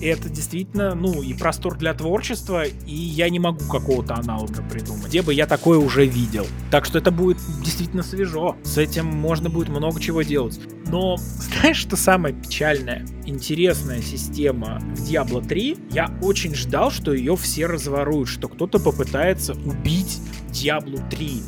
И 0.00 0.06
это 0.06 0.28
действительно, 0.30 0.94
ну, 0.94 1.22
и 1.22 1.34
простор 1.34 1.76
для 1.76 1.92
творчества, 1.92 2.64
и 2.64 2.94
я 2.94 3.28
не 3.28 3.38
могу 3.38 3.64
какого-то 3.70 4.14
аналога 4.14 4.62
придумать, 4.70 5.06
где 5.06 5.20
бы 5.22 5.34
я 5.34 5.46
такое 5.46 5.78
уже 5.78 6.06
видел. 6.06 6.46
Так 6.70 6.86
что 6.86 6.98
это 6.98 7.10
будет 7.10 7.38
действительно 7.62 8.02
свежо. 8.02 8.56
С 8.62 8.78
этим 8.78 9.06
можно 9.06 9.50
будет 9.50 9.68
много 9.68 10.00
чего 10.00 10.22
делать. 10.22 10.58
Но 10.86 11.16
знаешь, 11.18 11.76
что 11.76 11.96
самое 11.96 12.34
печальное? 12.50 13.06
Интересная 13.26 14.02
система 14.02 14.80
в 14.96 15.08
Diablo 15.08 15.46
3. 15.46 15.76
Я 15.92 16.10
очень 16.20 16.56
ждал, 16.56 16.90
что 16.90 17.12
ее 17.12 17.36
все 17.36 17.66
разворуют, 17.66 18.28
что 18.28 18.48
кто-то 18.48 18.80
попытается 18.80 19.52
убить 19.52 20.18
Diablo 20.48 21.00
3. 21.10 21.42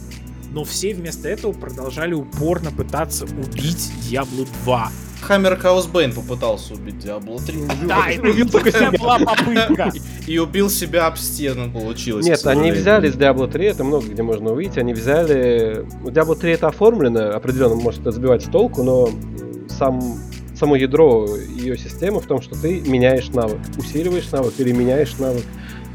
Но 0.52 0.62
все 0.62 0.94
вместо 0.94 1.28
этого 1.28 1.52
продолжали 1.52 2.14
упорно 2.14 2.70
пытаться 2.70 3.24
убить 3.24 3.90
Diablo 4.08 4.46
2. 4.64 4.92
Хаммер 5.22 5.56
Хаусбейн 5.56 6.12
попытался 6.12 6.74
убить 6.74 6.98
Диабло 6.98 7.40
3. 7.40 7.58
Да, 7.86 8.10
и 8.10 8.18
убил 8.18 8.48
только 8.48 8.70
себя 8.70 8.92
была 8.92 9.18
попытка. 9.24 9.92
И 10.26 10.38
убил 10.38 10.70
себя 10.70 11.06
об 11.06 11.16
стену, 11.16 11.70
получилось. 11.72 12.26
Нет, 12.26 12.46
они 12.46 12.70
взяли 12.70 13.08
с 13.10 13.14
Diablo 13.14 13.50
3, 13.50 13.66
это 13.66 13.82
много 13.82 14.06
где 14.06 14.22
можно 14.22 14.52
увидеть, 14.52 14.78
они 14.78 14.94
взяли... 14.94 15.84
У 16.04 16.10
Diablo 16.10 16.36
3 16.36 16.52
это 16.52 16.68
оформлено, 16.68 17.30
определенно 17.30 17.74
может 17.74 18.02
это 18.02 18.12
сбивать 18.12 18.44
с 18.44 18.48
толку, 18.48 18.82
но 18.82 19.10
сам 19.68 20.00
само 20.62 20.76
ядро 20.76 21.26
ее 21.56 21.76
системы 21.76 22.20
в 22.20 22.26
том, 22.26 22.40
что 22.40 22.54
ты 22.54 22.82
меняешь 22.82 23.30
навык, 23.30 23.58
усиливаешь 23.76 24.30
навык 24.30 24.54
или 24.58 24.70
меняешь 24.70 25.18
навык. 25.18 25.42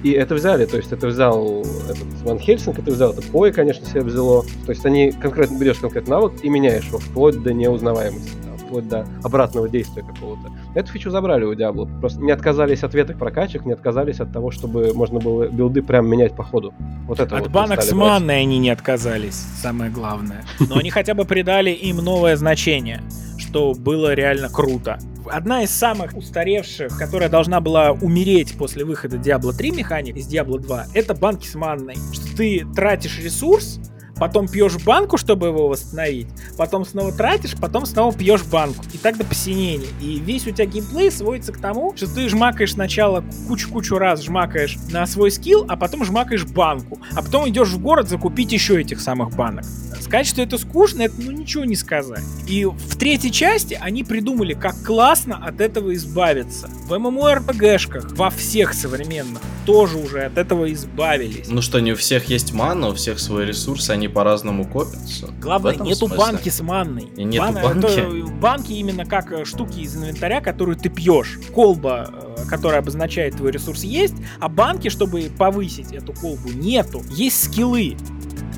И 0.03 0.11
это 0.11 0.35
взяли, 0.35 0.65
то 0.65 0.75
есть 0.75 0.91
это 0.91 1.07
взял 1.07 1.61
этот 1.89 2.05
Ван 2.25 2.37
Хельсинг, 2.37 2.77
это 2.77 2.91
взял 2.91 3.13
это 3.13 3.21
Пой, 3.21 3.53
конечно, 3.53 3.85
себе 3.85 4.01
взяло. 4.01 4.43
То 4.65 4.73
есть 4.73 4.85
они 4.85 5.13
конкретно 5.13 5.57
берешь 5.57 5.77
конкретный 5.77 6.11
навык 6.11 6.33
и 6.43 6.49
меняешь 6.49 6.83
его 6.83 6.99
вплоть 6.99 7.41
до 7.41 7.53
неузнаваемости 7.53 8.33
вплоть 8.67 8.89
до 8.89 9.07
обратного 9.23 9.69
действия 9.69 10.03
какого-то. 10.03 10.51
Эту 10.75 10.91
фичу 10.91 11.09
забрали 11.09 11.45
у 11.45 11.53
Diablo. 11.53 11.87
Просто 12.01 12.19
не 12.19 12.31
отказались 12.31 12.83
от 12.83 12.93
веток 12.93 13.17
прокачек, 13.17 13.65
не 13.65 13.71
отказались 13.71 14.19
от 14.19 14.33
того, 14.33 14.51
чтобы 14.51 14.93
можно 14.93 15.19
было 15.19 15.47
билды 15.47 15.81
прям 15.81 16.09
менять 16.09 16.35
по 16.35 16.43
ходу. 16.43 16.73
Вот 17.05 17.21
это 17.21 17.37
от 17.37 17.43
вот 17.43 17.51
банок 17.51 17.81
с 17.81 17.93
манной 17.93 18.41
они 18.41 18.59
не 18.59 18.69
отказались, 18.69 19.35
самое 19.61 19.89
главное. 19.89 20.43
Но 20.59 20.75
они 20.77 20.89
хотя 20.89 21.13
бы 21.13 21.23
придали 21.23 21.69
им 21.69 21.97
новое 21.97 22.35
значение, 22.35 23.01
что 23.47 23.73
было 23.73 24.13
реально 24.13 24.49
круто. 24.49 24.99
Одна 25.25 25.63
из 25.63 25.71
самых 25.71 26.15
устаревших, 26.15 26.97
которая 26.97 27.29
должна 27.29 27.59
была 27.59 27.91
умереть 27.91 28.57
после 28.57 28.85
выхода 28.85 29.17
Diablo 29.17 29.53
3 29.53 29.71
механик 29.71 30.15
из 30.15 30.27
Diablo 30.31 30.59
2, 30.59 30.87
это 30.93 31.13
банки 31.13 31.47
с 31.47 31.55
манной. 31.55 31.95
Что 32.13 32.37
ты 32.37 32.65
тратишь 32.75 33.19
ресурс, 33.19 33.79
потом 34.19 34.47
пьешь 34.47 34.77
банку, 34.83 35.17
чтобы 35.17 35.47
его 35.47 35.67
восстановить, 35.67 36.27
потом 36.57 36.85
снова 36.85 37.11
тратишь, 37.11 37.55
потом 37.59 37.85
снова 37.85 38.13
пьешь 38.13 38.43
банку. 38.43 38.83
И 38.93 38.97
так 38.97 39.17
до 39.17 39.25
посинения. 39.25 39.87
И 40.01 40.19
весь 40.19 40.47
у 40.47 40.51
тебя 40.51 40.65
геймплей 40.65 41.11
сводится 41.11 41.51
к 41.51 41.59
тому, 41.59 41.95
что 41.95 42.13
ты 42.13 42.27
жмакаешь 42.29 42.73
сначала 42.73 43.23
кучу-кучу 43.47 43.97
раз 43.97 44.23
жмакаешь 44.23 44.77
на 44.91 45.05
свой 45.05 45.31
скилл, 45.31 45.65
а 45.67 45.75
потом 45.77 46.03
жмакаешь 46.03 46.45
банку. 46.45 46.99
А 47.13 47.21
потом 47.21 47.49
идешь 47.49 47.69
в 47.69 47.79
город 47.79 48.09
закупить 48.09 48.51
еще 48.51 48.79
этих 48.79 48.99
самых 48.99 49.35
банок. 49.35 49.65
Сказать, 49.99 50.27
что 50.27 50.41
это 50.41 50.57
скучно, 50.57 51.03
это 51.03 51.15
ну 51.17 51.31
ничего 51.31 51.65
не 51.65 51.75
сказать. 51.75 52.23
И 52.47 52.63
в 52.63 52.97
третьей 52.97 53.31
части 53.31 53.77
они 53.79 54.03
придумали, 54.03 54.53
как 54.53 54.81
классно 54.83 55.35
от 55.35 55.59
этого 55.59 55.93
избавиться. 55.95 56.69
В 56.87 56.93
MMORPG-шках, 56.93 58.15
во 58.15 58.29
всех 58.29 58.73
современных, 58.73 59.41
тоже 59.65 59.97
уже 59.97 60.23
от 60.23 60.37
этого 60.37 60.71
избавились. 60.71 61.47
Ну 61.49 61.61
что, 61.61 61.79
не 61.79 61.91
у 61.91 61.95
всех 61.95 62.25
есть 62.25 62.53
мана, 62.53 62.89
у 62.89 62.93
всех 62.93 63.19
свои 63.19 63.45
ресурсы, 63.45 63.91
они 63.91 64.06
по-разному 64.07 64.65
копятся. 64.65 65.29
Главное, 65.41 65.75
нету 65.75 66.07
смысле. 66.07 66.17
банки 66.17 66.49
с 66.49 66.61
манной. 66.61 67.07
И 67.15 67.23
нету 67.23 67.53
Бан, 67.53 67.53
банки? 67.55 67.85
Это, 67.85 68.33
банки 68.33 68.73
именно 68.73 69.05
как 69.05 69.31
э, 69.31 69.45
штуки 69.45 69.79
из 69.79 69.95
инвентаря, 69.95 70.41
которую 70.41 70.77
ты 70.77 70.89
пьешь. 70.89 71.39
Колба, 71.53 72.09
э, 72.37 72.45
которая 72.49 72.79
обозначает 72.79 73.35
твой 73.35 73.51
ресурс, 73.51 73.83
есть, 73.83 74.15
а 74.39 74.49
банки, 74.49 74.89
чтобы 74.89 75.29
повысить 75.37 75.93
эту 75.93 76.13
колбу, 76.13 76.49
нету. 76.49 77.01
Есть 77.11 77.43
скиллы. 77.43 77.97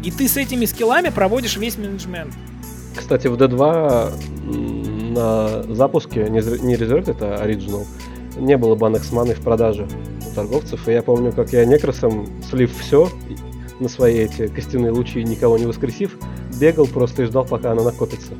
И 0.03 0.11
ты 0.11 0.27
с 0.27 0.37
этими 0.37 0.65
скиллами 0.65 1.09
проводишь 1.09 1.57
весь 1.57 1.77
менеджмент. 1.77 2.33
Кстати, 2.95 3.27
в 3.27 3.35
D2 3.35 5.13
на 5.13 5.63
запуске, 5.73 6.29
не 6.29 6.39
Resurrect, 6.39 7.11
это 7.11 7.25
Original, 7.43 7.85
не 8.37 8.57
было 8.57 8.75
банок 8.75 9.03
с 9.03 9.11
маной 9.11 9.35
в 9.35 9.41
продаже 9.41 9.87
у 10.29 10.35
торговцев. 10.35 10.87
И 10.87 10.91
я 10.91 11.03
помню, 11.03 11.31
как 11.31 11.51
я 11.53 11.65
некросом, 11.65 12.27
слив 12.49 12.71
все 12.79 13.09
на 13.79 13.89
свои 13.89 14.19
эти 14.19 14.47
костяные 14.47 14.91
лучи, 14.91 15.23
никого 15.23 15.57
не 15.57 15.65
воскресив, 15.65 16.17
бегал 16.59 16.87
просто 16.87 17.23
и 17.23 17.25
ждал, 17.25 17.45
пока 17.45 17.71
она 17.71 17.83
накопится. 17.83 18.33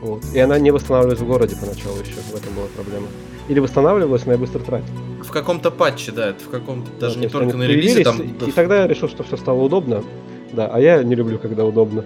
Вот. 0.00 0.22
И 0.34 0.38
она 0.38 0.58
не 0.58 0.70
восстанавливалась 0.70 1.20
в 1.20 1.26
городе 1.26 1.56
поначалу 1.56 1.98
еще, 1.98 2.14
в 2.14 2.34
этом 2.34 2.54
была 2.54 2.66
проблема. 2.74 3.08
Или 3.48 3.60
восстанавливалась, 3.60 4.26
но 4.26 4.32
я 4.32 4.38
быстро 4.38 4.60
тратил. 4.60 4.88
В 5.22 5.30
каком-то 5.30 5.70
патче, 5.70 6.12
да, 6.12 6.28
это 6.30 6.44
в 6.44 6.48
каком-то, 6.48 6.90
даже 7.00 7.16
вот, 7.16 7.22
не 7.22 7.28
только 7.28 7.56
на 7.56 7.64
релизе. 7.64 8.04
Там... 8.04 8.20
И 8.20 8.52
тогда 8.52 8.82
я 8.82 8.86
решил, 8.86 9.08
что 9.08 9.22
все 9.24 9.36
стало 9.36 9.62
удобно. 9.62 10.04
Да, 10.52 10.68
а 10.72 10.80
я 10.80 11.02
не 11.02 11.14
люблю, 11.14 11.38
когда 11.38 11.64
удобно. 11.64 12.04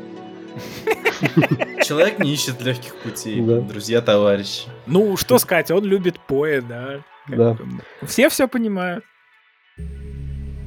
Человек 1.84 2.18
не 2.18 2.32
ищет 2.32 2.62
легких 2.62 2.95
путей, 2.97 3.41
да. 3.41 3.61
друзья, 3.61 4.01
товарищи. 4.01 4.62
Ну, 4.86 5.16
что 5.16 5.38
сказать, 5.38 5.70
он 5.70 5.84
любит 5.84 6.18
поэ, 6.20 6.61
да. 6.61 7.01
Да. 7.28 7.57
Все 8.07 8.28
все 8.28 8.49
понимают. 8.49 9.05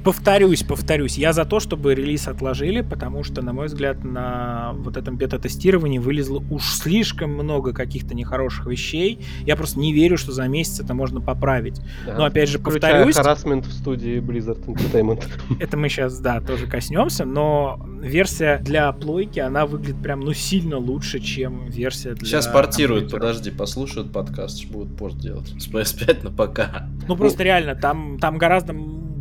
Повторюсь, 0.04 0.64
повторюсь, 0.64 1.18
я 1.18 1.32
за 1.32 1.46
то, 1.46 1.62
чтобы 1.62 1.96
релиз 1.96 2.28
отложили, 2.28 2.82
потому 2.82 3.24
что, 3.24 3.42
на 3.42 3.54
мой 3.54 3.68
взгляд, 3.68 4.04
на 4.04 4.74
вот 4.76 4.98
этом 4.98 5.18
бета-тестировании 5.18 5.98
вылезло 5.98 6.44
уж 6.50 6.74
слишком 6.74 7.32
много 7.32 7.72
каких-то 7.72 8.14
нехороших 8.14 8.66
вещей. 8.66 9.20
Я 9.46 9.56
просто 9.56 9.80
не 9.80 9.94
верю, 9.94 10.18
что 10.18 10.34
за 10.34 10.48
месяц 10.48 10.82
это 10.82 10.94
можно 10.94 11.22
поправить. 11.22 11.80
Да. 12.06 12.18
Но 12.18 12.26
опять 12.26 12.50
же, 12.50 12.60
повторюсь... 12.60 13.16
харасмент 13.16 13.66
в 13.66 13.72
студии 13.72 14.20
Blizzard 14.20 14.66
Entertainment. 14.66 15.24
Это 15.60 15.78
мы 15.78 15.88
сейчас, 15.88 16.20
да, 16.20 16.42
тоже 16.42 16.68
коснемся, 16.68 17.24
но 17.24 17.80
версия 18.02 18.58
для 18.58 18.92
плойки, 18.92 19.40
она 19.40 19.66
выглядит 19.66 20.02
прям, 20.02 20.20
ну, 20.20 20.34
сильно 20.34 20.78
лучше, 20.78 21.20
чем 21.20 21.70
версия 21.70 22.14
для... 22.14 22.28
Сейчас 22.28 22.48
портируют, 22.48 23.10
подожди, 23.10 23.52
послушают 23.52 24.12
подкаст, 24.12 24.66
будут 24.66 24.98
порт 24.98 25.18
делать. 25.18 25.54
С 25.58 25.70
PS5 25.70 26.24
на 26.24 26.32
ПК. 26.32 26.84
Ну, 27.08 27.16
просто 27.16 27.44
реально, 27.44 27.76
там, 27.76 28.20
там 28.20 28.38
гораздо 28.38 28.74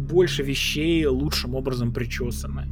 больше 0.03 0.43
вещей 0.43 1.07
лучшим 1.07 1.55
образом 1.55 1.93
причесаны. 1.93 2.69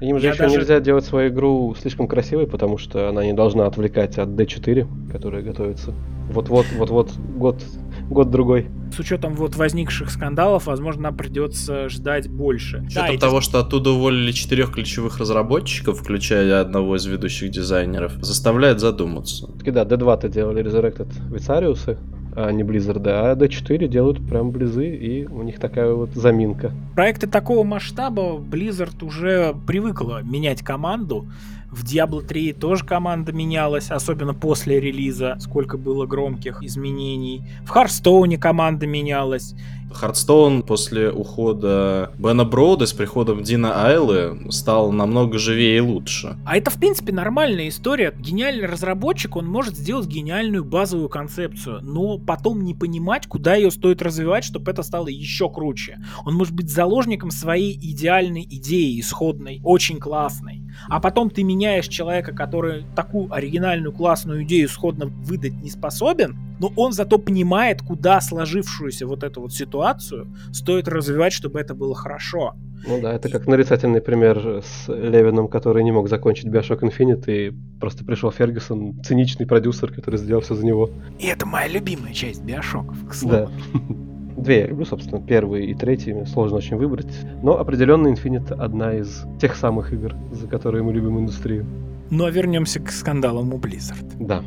Им 0.00 0.18
же 0.18 0.26
Я 0.26 0.32
еще 0.32 0.44
даже... 0.44 0.56
нельзя 0.56 0.80
делать 0.80 1.04
свою 1.04 1.28
игру 1.28 1.74
слишком 1.78 2.08
красивой, 2.08 2.46
потому 2.46 2.78
что 2.78 3.10
она 3.10 3.24
не 3.24 3.34
должна 3.34 3.66
отвлекать 3.66 4.16
от 4.16 4.30
D4, 4.30 5.12
которая 5.12 5.42
готовится. 5.42 5.94
Вот-вот, 6.30 6.66
вот-вот, 6.76 7.12
год, 7.36 7.62
год-другой. 8.08 8.68
С 8.94 8.98
учетом 8.98 9.34
вот 9.34 9.56
возникших 9.56 10.10
скандалов, 10.10 10.66
возможно, 10.66 11.02
нам 11.02 11.16
придется 11.16 11.88
ждать 11.88 12.30
больше. 12.30 12.82
С 12.88 12.92
учетом 12.92 13.14
да, 13.16 13.20
того, 13.20 13.38
это... 13.38 13.46
что 13.46 13.60
оттуда 13.60 13.90
уволили 13.90 14.32
четырех 14.32 14.72
ключевых 14.72 15.18
разработчиков, 15.18 15.98
включая 15.98 16.60
одного 16.60 16.96
из 16.96 17.04
ведущих 17.04 17.50
дизайнеров, 17.50 18.12
заставляет 18.22 18.80
задуматься. 18.80 19.48
Таки 19.58 19.70
да, 19.70 19.84
D2-то 19.84 20.28
делали 20.28 20.64
Resurrected 20.64 21.10
Вицариусы, 21.30 21.98
а 22.46 22.52
не 22.52 22.62
Blizzard, 22.62 23.02
а 23.06 23.34
D4 23.34 23.88
делают 23.88 24.26
прям 24.26 24.50
близы, 24.50 24.88
и 24.88 25.26
у 25.26 25.42
них 25.42 25.58
такая 25.58 25.92
вот 25.92 26.10
заминка. 26.14 26.72
Проекты 26.94 27.26
такого 27.26 27.64
масштаба 27.64 28.36
Blizzard 28.36 29.04
уже 29.04 29.54
привыкла 29.66 30.22
менять 30.22 30.62
команду. 30.62 31.26
В 31.70 31.84
Diablo 31.84 32.20
3 32.20 32.54
тоже 32.54 32.84
команда 32.84 33.32
менялась, 33.32 33.90
особенно 33.92 34.34
после 34.34 34.80
релиза, 34.80 35.36
сколько 35.38 35.78
было 35.78 36.04
громких 36.04 36.64
изменений. 36.64 37.42
В 37.64 37.70
Hearthstone 37.70 38.36
команда 38.38 38.88
менялась. 38.88 39.54
Хардстоун 39.92 40.62
после 40.62 41.10
ухода 41.10 42.12
Бена 42.18 42.44
Броуда 42.44 42.86
с 42.86 42.92
приходом 42.92 43.42
Дина 43.42 43.84
Айлы 43.86 44.50
стал 44.50 44.92
намного 44.92 45.38
живее 45.38 45.78
и 45.78 45.80
лучше. 45.80 46.36
А 46.44 46.56
это, 46.56 46.70
в 46.70 46.78
принципе, 46.78 47.12
нормальная 47.12 47.68
история. 47.68 48.14
Гениальный 48.18 48.66
разработчик, 48.66 49.36
он 49.36 49.46
может 49.46 49.76
сделать 49.76 50.06
гениальную 50.06 50.64
базовую 50.64 51.08
концепцию, 51.08 51.80
но 51.82 52.18
потом 52.18 52.64
не 52.64 52.74
понимать, 52.74 53.26
куда 53.26 53.54
ее 53.54 53.70
стоит 53.70 54.02
развивать, 54.02 54.44
чтобы 54.44 54.70
это 54.70 54.82
стало 54.82 55.08
еще 55.08 55.50
круче. 55.50 55.98
Он 56.24 56.34
может 56.34 56.54
быть 56.54 56.70
заложником 56.70 57.30
своей 57.30 57.74
идеальной 57.74 58.42
идеи, 58.42 59.00
исходной, 59.00 59.60
очень 59.64 59.98
классной. 59.98 60.62
А 60.88 61.00
потом 61.00 61.30
ты 61.30 61.42
меняешь 61.42 61.88
человека, 61.88 62.32
который 62.32 62.84
такую 62.94 63.32
оригинальную 63.32 63.92
классную 63.92 64.44
идею 64.44 64.66
исходно 64.66 65.06
выдать 65.06 65.54
не 65.54 65.70
способен, 65.70 66.36
но 66.58 66.72
он 66.76 66.92
зато 66.92 67.18
понимает, 67.18 67.82
куда 67.82 68.20
сложившуюся 68.20 69.06
вот 69.06 69.22
эту 69.22 69.40
вот 69.40 69.52
ситуацию 69.52 70.26
стоит 70.52 70.88
развивать, 70.88 71.32
чтобы 71.32 71.58
это 71.60 71.74
было 71.74 71.94
хорошо. 71.94 72.54
Ну 72.86 73.00
да, 73.00 73.12
это 73.12 73.28
как 73.28 73.46
нарицательный 73.46 74.00
пример 74.00 74.62
с 74.64 74.88
Левином, 74.88 75.48
который 75.48 75.84
не 75.84 75.92
мог 75.92 76.08
закончить 76.08 76.46
Bioshock 76.46 76.80
Infinite, 76.80 77.24
и 77.26 77.52
просто 77.78 78.04
пришел 78.04 78.30
Фергюсон, 78.30 79.02
циничный 79.02 79.46
продюсер, 79.46 79.92
который 79.92 80.18
сделал 80.18 80.40
все 80.40 80.54
за 80.54 80.64
него. 80.64 80.90
И 81.18 81.26
это 81.26 81.46
моя 81.46 81.68
любимая 81.68 82.14
часть 82.14 82.42
Биошоков, 82.42 82.96
к 83.06 83.14
слову. 83.14 83.50
Да. 83.72 84.09
Две 84.40 84.60
я 84.60 84.66
люблю, 84.68 84.86
собственно, 84.86 85.20
первый 85.20 85.66
и 85.66 85.74
третий, 85.74 86.24
сложно 86.24 86.56
очень 86.56 86.76
выбрать. 86.76 87.12
Но 87.42 87.58
определенно 87.58 88.08
Infinite 88.08 88.54
одна 88.54 88.94
из 88.94 89.24
тех 89.38 89.54
самых 89.54 89.92
игр, 89.92 90.14
за 90.32 90.46
которые 90.46 90.82
мы 90.82 90.92
любим 90.92 91.18
индустрию. 91.18 91.66
Но 92.10 92.28
вернемся 92.28 92.80
к 92.80 92.90
скандалам 92.90 93.52
у 93.52 93.58
Blizzard. 93.58 94.06
Да. 94.18 94.42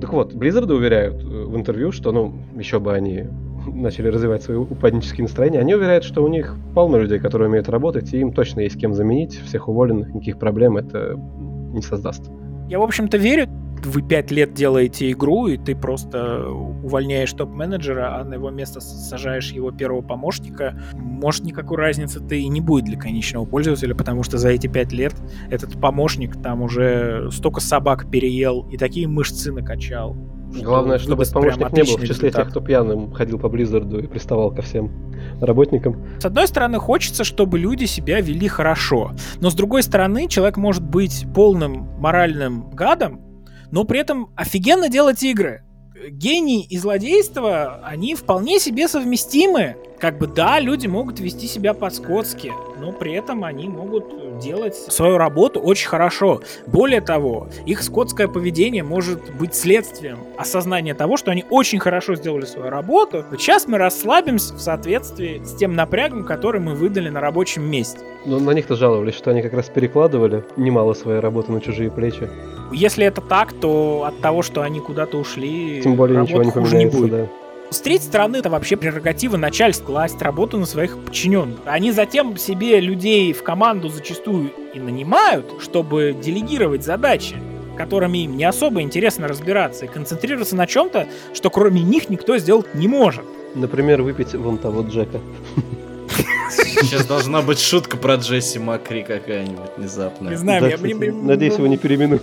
Так 0.00 0.12
вот, 0.12 0.34
Blizzard 0.34 0.72
уверяют 0.72 1.22
э, 1.22 1.26
в 1.26 1.56
интервью, 1.56 1.92
что, 1.92 2.12
ну, 2.12 2.34
еще 2.56 2.78
бы 2.78 2.92
они 2.92 3.24
начали 3.66 4.08
развивать 4.08 4.42
свои 4.42 4.56
упаднические 4.56 5.24
настроения, 5.24 5.60
они 5.60 5.74
уверяют, 5.74 6.04
что 6.04 6.22
у 6.22 6.28
них 6.28 6.56
полно 6.74 6.98
людей, 6.98 7.18
которые 7.18 7.48
умеют 7.48 7.68
работать, 7.68 8.12
и 8.12 8.18
им 8.18 8.32
точно 8.32 8.60
есть 8.60 8.78
кем 8.78 8.94
заменить, 8.94 9.40
всех 9.40 9.68
уволенных, 9.68 10.14
никаких 10.14 10.38
проблем 10.38 10.76
это 10.76 11.16
не 11.72 11.82
создаст. 11.82 12.30
Я, 12.68 12.78
в 12.78 12.82
общем-то, 12.82 13.16
верю. 13.16 13.46
Вы 13.84 14.02
пять 14.02 14.30
лет 14.30 14.52
делаете 14.54 15.10
игру, 15.12 15.46
и 15.46 15.56
ты 15.56 15.74
просто 15.74 16.48
увольняешь 16.48 17.32
топ-менеджера, 17.32 18.20
а 18.20 18.24
на 18.24 18.34
его 18.34 18.50
место 18.50 18.80
сажаешь 18.80 19.52
его 19.52 19.70
первого 19.70 20.02
помощника. 20.02 20.78
Может, 20.94 21.44
никакой 21.44 21.78
разницы-то 21.78 22.34
и 22.34 22.48
не 22.48 22.60
будет 22.60 22.84
для 22.84 22.98
конечного 22.98 23.44
пользователя, 23.44 23.94
потому 23.94 24.22
что 24.22 24.38
за 24.38 24.50
эти 24.50 24.66
пять 24.66 24.92
лет 24.92 25.14
этот 25.50 25.80
помощник 25.80 26.40
там 26.42 26.62
уже 26.62 27.30
столько 27.30 27.60
собак 27.60 28.10
переел 28.10 28.66
и 28.70 28.76
такие 28.76 29.06
мышцы 29.08 29.52
накачал. 29.52 30.16
Главное, 30.62 30.98
чтобы 30.98 31.24
помощник 31.32 31.72
не 31.72 31.82
был 31.84 31.96
в 31.96 32.00
числе 32.00 32.28
результат. 32.28 32.44
тех, 32.44 32.50
кто 32.50 32.60
пьяным 32.60 33.12
ходил 33.12 33.38
по 33.38 33.48
Близзарду 33.48 34.00
и 34.00 34.06
приставал 34.06 34.52
ко 34.52 34.62
всем 34.62 34.90
работникам. 35.40 36.04
С 36.18 36.24
одной 36.24 36.48
стороны, 36.48 36.78
хочется, 36.78 37.24
чтобы 37.24 37.58
люди 37.58 37.84
себя 37.84 38.20
вели 38.20 38.48
хорошо. 38.48 39.12
Но 39.40 39.50
с 39.50 39.54
другой 39.54 39.82
стороны, 39.82 40.26
человек 40.28 40.56
может 40.56 40.82
быть 40.82 41.26
полным 41.34 41.88
моральным 41.98 42.70
гадом, 42.70 43.20
но 43.70 43.84
при 43.84 44.00
этом 44.00 44.30
офигенно 44.36 44.88
делать 44.88 45.22
игры. 45.22 45.62
Гений 46.08 46.66
и 46.68 46.78
злодейство, 46.78 47.80
они 47.84 48.14
вполне 48.14 48.58
себе 48.58 48.88
совместимы. 48.88 49.76
Как 49.98 50.16
бы 50.16 50.26
да, 50.26 50.58
люди 50.58 50.86
могут 50.86 51.20
вести 51.20 51.46
себя 51.46 51.74
по-скотски, 51.74 52.54
но 52.80 52.90
при 52.92 53.12
этом 53.12 53.44
они 53.44 53.68
могут 53.68 54.38
делать 54.38 54.74
свою 54.74 55.18
работу 55.18 55.60
очень 55.60 55.88
хорошо. 55.88 56.40
Более 56.66 57.02
того, 57.02 57.48
их 57.66 57.82
скотское 57.82 58.28
поведение 58.28 58.82
может 58.82 59.34
быть 59.34 59.54
следствием 59.54 60.20
осознания 60.38 60.94
того, 60.94 61.18
что 61.18 61.32
они 61.32 61.44
очень 61.50 61.78
хорошо 61.78 62.14
сделали 62.14 62.46
свою 62.46 62.70
работу. 62.70 63.26
Сейчас 63.32 63.68
мы 63.68 63.76
расслабимся 63.76 64.54
в 64.54 64.60
соответствии 64.60 65.42
с 65.44 65.54
тем 65.54 65.74
напрягом, 65.74 66.24
который 66.24 66.62
мы 66.62 66.74
выдали 66.74 67.10
на 67.10 67.20
рабочем 67.20 67.70
месте. 67.70 68.00
Но 68.24 68.38
на 68.38 68.52
них-то 68.52 68.74
жаловались, 68.76 69.14
что 69.14 69.32
они 69.32 69.42
как 69.42 69.52
раз 69.52 69.66
перекладывали 69.66 70.44
немало 70.56 70.94
своей 70.94 71.20
работы 71.20 71.52
на 71.52 71.60
чужие 71.60 71.90
плечи. 71.90 72.30
Если 72.72 73.04
это 73.04 73.20
так, 73.20 73.52
то 73.52 74.04
от 74.06 74.20
того, 74.20 74.42
что 74.42 74.62
они 74.62 74.80
куда-то 74.80 75.18
ушли, 75.18 75.80
Тем 75.82 75.96
более 75.96 76.22
ничего 76.22 76.42
не 76.42 76.50
поменяется, 76.50 76.76
не 76.76 76.86
будет. 76.86 77.10
да. 77.10 77.26
С 77.70 77.80
третьей 77.80 78.08
стороны, 78.08 78.38
это 78.38 78.50
вообще 78.50 78.76
прерогатива 78.76 79.36
начальства 79.36 79.86
класть 79.86 80.20
работу 80.22 80.58
на 80.58 80.66
своих 80.66 80.98
подчиненных. 80.98 81.60
Они 81.66 81.92
затем 81.92 82.36
себе 82.36 82.80
людей 82.80 83.32
в 83.32 83.44
команду 83.44 83.88
зачастую 83.88 84.50
и 84.74 84.80
нанимают, 84.80 85.46
чтобы 85.60 86.16
делегировать 86.20 86.84
задачи 86.84 87.36
которыми 87.76 88.18
им 88.18 88.36
не 88.36 88.44
особо 88.44 88.82
интересно 88.82 89.26
разбираться, 89.26 89.86
и 89.86 89.88
концентрироваться 89.88 90.54
на 90.54 90.66
чем-то, 90.66 91.06
что 91.32 91.48
кроме 91.48 91.80
них 91.80 92.10
никто 92.10 92.36
сделать 92.36 92.74
не 92.74 92.88
может. 92.88 93.24
Например, 93.54 94.02
выпить 94.02 94.34
вон 94.34 94.58
того 94.58 94.82
Джека. 94.82 95.18
Сейчас 96.50 97.06
должна 97.06 97.42
быть 97.42 97.60
шутка 97.60 97.96
про 97.96 98.16
Джесси 98.16 98.58
Макри 98.58 99.02
какая-нибудь 99.02 99.70
внезапная. 99.76 100.30
Не 100.32 100.36
знаю, 100.36 100.60
Да, 100.62 100.68
я... 100.68 100.74
кстати, 100.76 100.92
мне- 100.94 101.10
мне- 101.12 101.22
Надеюсь, 101.22 101.54
его 101.54 101.66
не 101.66 101.76
переименуют. 101.76 102.22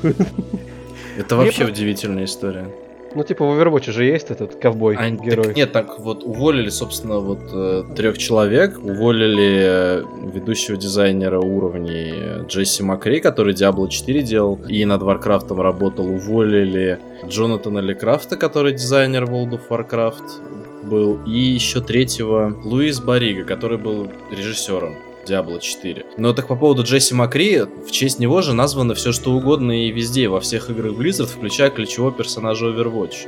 Это 1.17 1.35
вообще 1.35 1.65
удивительная 1.65 2.25
история. 2.25 2.67
Ну, 3.15 3.23
типа 3.23 3.45
в 3.45 3.49
Overwatch 3.57 3.91
же 3.91 4.03
есть 4.03 4.29
этот 4.31 4.55
ковбой, 4.55 4.95
А, 4.99 5.09
герой. 5.09 5.45
так 5.45 5.55
нет, 5.55 5.71
так 5.71 5.97
вот 5.99 6.23
уволили, 6.23 6.69
собственно, 6.69 7.19
вот 7.19 7.39
э, 7.51 7.83
трех 7.95 8.17
человек, 8.17 8.77
уволили 8.83 9.59
э, 9.63 10.03
ведущего 10.33 10.77
дизайнера 10.77 11.39
уровней 11.39 12.11
э, 12.13 12.43
Джесси 12.47 12.83
Макри, 12.83 13.19
который 13.21 13.53
Diablo 13.55 13.87
4 13.87 14.21
делал 14.21 14.59
и 14.67 14.83
над 14.85 15.01
Warcraft 15.01 15.59
работал, 15.59 16.05
уволили 16.05 16.99
Джонатана 17.25 17.79
Лекрафта, 17.79 18.35
который 18.35 18.73
дизайнер 18.73 19.23
World 19.23 19.57
of 19.57 19.61
Warcraft 19.69 20.66
был, 20.83 21.19
и 21.25 21.39
еще 21.39 21.81
третьего 21.81 22.55
Луис 22.63 22.99
Барига, 22.99 23.43
который 23.43 23.77
был 23.77 24.09
режиссером. 24.31 24.95
Diablo 25.27 25.59
4. 25.59 26.05
Но 26.17 26.33
так 26.33 26.47
по 26.47 26.55
поводу 26.55 26.83
Джесси 26.83 27.13
Макри, 27.13 27.61
в 27.61 27.91
честь 27.91 28.19
него 28.19 28.41
же 28.41 28.53
названо 28.53 28.95
все 28.95 29.11
что 29.11 29.31
угодно 29.33 29.85
и 29.85 29.91
везде, 29.91 30.29
во 30.29 30.39
всех 30.39 30.69
играх 30.69 30.93
Blizzard, 30.93 31.27
включая 31.27 31.69
ключевого 31.69 32.11
персонажа 32.11 32.67
Overwatch. 32.67 33.27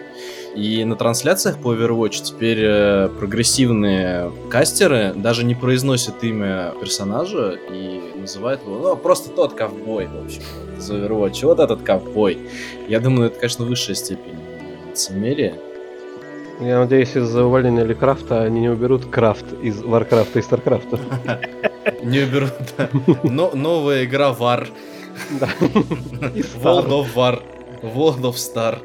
И 0.56 0.84
на 0.84 0.96
трансляциях 0.96 1.62
по 1.62 1.76
Overwatch 1.76 2.24
теперь 2.24 2.60
э, 2.62 3.10
прогрессивные 3.20 4.32
кастеры 4.50 5.14
даже 5.16 5.44
не 5.44 5.56
произносят 5.56 6.24
имя 6.24 6.74
персонажа 6.80 7.60
и 7.72 8.02
называют 8.16 8.62
его, 8.64 8.80
ну, 8.80 8.96
просто 8.96 9.30
тот 9.30 9.54
ковбой, 9.54 10.08
в 10.08 10.26
общем, 10.26 10.42
из 10.78 10.90
Overwatch. 10.90 11.46
Вот 11.46 11.60
этот 11.60 11.84
ковбой. 11.84 12.40
Я 12.88 13.00
думаю, 13.00 13.28
это, 13.28 13.40
конечно, 13.40 13.66
высшая 13.66 13.96
степень 13.96 14.40
лицемерия. 14.90 15.56
Я 16.60 16.80
надеюсь, 16.80 17.16
из-за 17.16 17.46
увольнения 17.46 17.84
Лекрафта 17.84 18.44
они 18.44 18.62
не 18.62 18.70
уберут 18.70 19.06
крафт 19.06 19.46
из 19.62 19.82
Варкрафта 19.82 20.40
и 20.40 20.42
Старкрафта. 20.42 21.00
Не 22.04 22.20
уберут, 22.20 22.52
да. 22.78 22.90
Но 23.24 23.52
новая 23.54 24.04
игра. 24.04 24.30
И 24.30 24.34
World 26.62 26.90
of 26.90 27.08
War. 27.16 27.42
World 27.82 28.22
of 28.22 28.34
Star. 28.34 28.80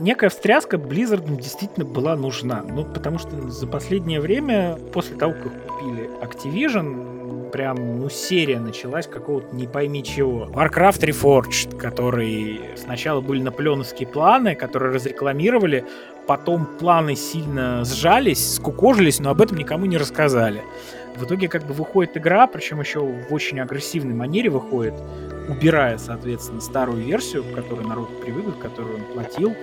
Некая 0.00 0.28
встряска 0.28 0.76
Blizzard 0.76 1.24
действительно 1.40 1.86
была 1.86 2.16
нужна. 2.16 2.64
Ну, 2.68 2.84
потому 2.84 3.18
что 3.18 3.48
за 3.48 3.66
последнее 3.68 4.20
время, 4.20 4.76
после 4.92 5.16
того, 5.16 5.34
как 5.34 5.52
купили 5.66 6.10
Activision, 6.20 7.50
прям, 7.52 8.00
ну, 8.00 8.10
серия 8.10 8.58
началась 8.58 9.06
какого-то 9.06 9.54
не 9.54 9.68
пойми 9.68 10.02
чего. 10.02 10.46
Warcraft 10.46 11.02
Reforged, 11.02 11.78
который 11.78 12.60
сначала 12.76 13.20
были 13.20 13.40
наполеоновские 13.40 14.08
планы, 14.08 14.56
которые 14.56 14.92
разрекламировали, 14.92 15.84
потом 16.26 16.66
планы 16.66 17.16
сильно 17.16 17.84
сжались, 17.84 18.54
скукожились, 18.56 19.20
но 19.20 19.30
об 19.30 19.40
этом 19.40 19.56
никому 19.58 19.86
не 19.86 19.96
рассказали. 19.96 20.62
В 21.16 21.24
итоге 21.24 21.48
как 21.48 21.64
бы 21.66 21.74
выходит 21.74 22.16
игра, 22.16 22.46
причем 22.46 22.80
еще 22.80 23.00
в 23.00 23.32
очень 23.32 23.60
агрессивной 23.60 24.14
манере 24.14 24.50
выходит, 24.50 24.94
убирая, 25.48 25.98
соответственно, 25.98 26.60
старую 26.60 27.04
версию, 27.04 27.44
к 27.44 27.54
которой 27.54 27.86
народ 27.86 28.20
привык, 28.20 28.58
к 28.58 28.62
которой 28.62 28.94
он 28.96 29.02
платил, 29.12 29.54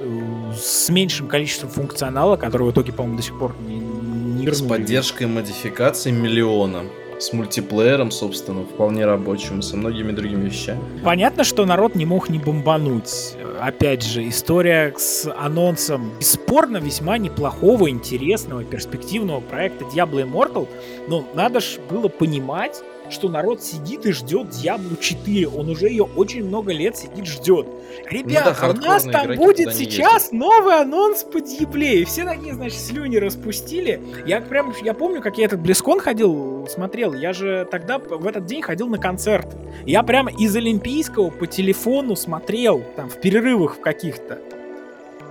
э, 0.00 0.52
с 0.56 0.88
меньшим 0.88 1.28
количеством 1.28 1.68
функционала, 1.70 2.36
который 2.36 2.66
в 2.66 2.70
итоге, 2.70 2.92
по-моему, 2.92 3.18
до 3.18 3.22
сих 3.22 3.38
пор 3.38 3.54
не, 3.66 3.76
не 3.78 4.46
С 4.46 4.60
вернули. 4.60 4.68
поддержкой 4.80 5.26
модификаций 5.26 6.12
миллиона. 6.12 6.84
С 7.18 7.32
мультиплеером, 7.32 8.10
собственно, 8.10 8.64
вполне 8.64 9.06
рабочим, 9.06 9.62
со 9.62 9.76
многими 9.76 10.12
другими 10.12 10.48
вещами. 10.48 10.80
Понятно, 11.02 11.44
что 11.44 11.64
народ 11.64 11.94
не 11.94 12.04
мог 12.04 12.28
не 12.28 12.38
бомбануть. 12.38 13.36
Опять 13.58 14.02
же, 14.02 14.28
история 14.28 14.92
с 14.96 15.26
анонсом 15.38 16.12
бесспорно 16.18 16.76
весьма 16.76 17.16
неплохого, 17.16 17.88
интересного, 17.88 18.64
перспективного 18.64 19.40
проекта 19.40 19.86
Diablo 19.86 20.22
Immortal. 20.30 20.68
Но 21.08 21.26
надо 21.34 21.60
ж 21.60 21.78
было 21.88 22.08
понимать, 22.08 22.82
что 23.10 23.28
народ 23.28 23.62
сидит 23.62 24.06
и 24.06 24.12
ждет 24.12 24.48
Diablo 24.48 24.98
4. 24.98 25.48
Он 25.48 25.68
уже 25.68 25.88
ее 25.88 26.04
очень 26.04 26.44
много 26.44 26.72
лет 26.72 26.96
сидит, 26.96 27.26
ждет. 27.26 27.66
Ребята, 28.10 28.54
у 28.70 28.72
нас 28.74 29.04
там 29.04 29.34
будет 29.34 29.74
сейчас 29.74 30.32
новый 30.32 30.80
анонс 30.80 31.24
по 31.24 31.40
Диабле. 31.40 32.02
И 32.02 32.04
все 32.04 32.24
такие, 32.24 32.54
значит, 32.54 32.78
слюни 32.78 33.16
распустили. 33.16 34.02
Я 34.26 34.40
прям, 34.40 34.72
я 34.82 34.94
помню, 34.94 35.22
как 35.22 35.38
я 35.38 35.46
этот 35.46 35.60
Близкон 35.60 36.00
ходил, 36.00 36.66
смотрел. 36.70 37.14
Я 37.14 37.32
же 37.32 37.66
тогда 37.70 37.98
в 37.98 38.26
этот 38.26 38.46
день 38.46 38.62
ходил 38.62 38.88
на 38.88 38.98
концерт. 38.98 39.56
Я 39.84 40.02
прям 40.02 40.28
из 40.28 40.54
Олимпийского 40.56 41.30
по 41.30 41.46
телефону 41.46 42.16
смотрел, 42.16 42.82
там, 42.96 43.08
в 43.08 43.20
перерывах 43.20 43.76
в 43.76 43.80
каких-то. 43.80 44.38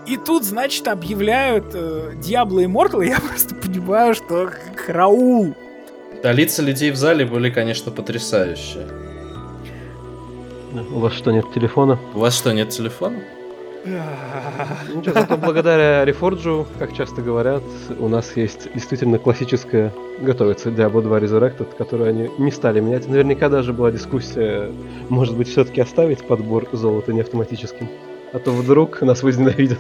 И 0.06 0.18
тут, 0.18 0.44
значит, 0.44 0.88
объявляют 0.88 1.74
э, 1.74 2.14
Diablo 2.16 2.64
Immortal, 2.64 3.04
и 3.04 3.10
я 3.10 3.20
просто 3.28 3.56
понимаю, 3.56 4.14
что 4.14 4.52
караул. 4.76 5.56
Да, 6.26 6.32
лица 6.32 6.64
людей 6.64 6.90
в 6.90 6.96
зале 6.96 7.24
были, 7.24 7.52
конечно, 7.52 7.92
потрясающие. 7.92 8.88
У 10.92 10.98
вас 10.98 11.14
что, 11.14 11.30
нет 11.30 11.46
телефона? 11.54 12.00
У 12.16 12.18
вас 12.18 12.36
что, 12.36 12.52
нет 12.52 12.70
телефона? 12.70 13.20
Ну 13.86 15.04
что, 15.04 15.14
зато 15.14 15.38
благодаря 15.38 16.04
Reforge, 16.04 16.66
как 16.80 16.96
часто 16.98 17.22
говорят, 17.22 17.62
у 18.00 18.08
нас 18.08 18.36
есть 18.36 18.74
действительно 18.74 19.20
классическая 19.20 19.94
готовится 20.20 20.70
Diablo 20.70 21.04
2 21.04 21.20
Resurrected, 21.20 21.68
которую 21.78 22.10
они 22.10 22.32
не 22.40 22.52
стали 22.52 22.80
менять. 22.80 23.08
Наверняка 23.08 23.48
даже 23.48 23.72
была 23.72 23.92
дискуссия, 23.92 24.72
может 25.10 25.38
быть, 25.38 25.50
все-таки 25.50 25.80
оставить 25.80 26.26
подбор 26.26 26.68
золота 26.72 27.14
не 27.14 27.22
автоматическим. 27.22 27.88
А 28.34 28.40
то 28.40 28.50
вдруг 28.50 29.00
нас 29.04 29.22
возненавидят. 29.22 29.78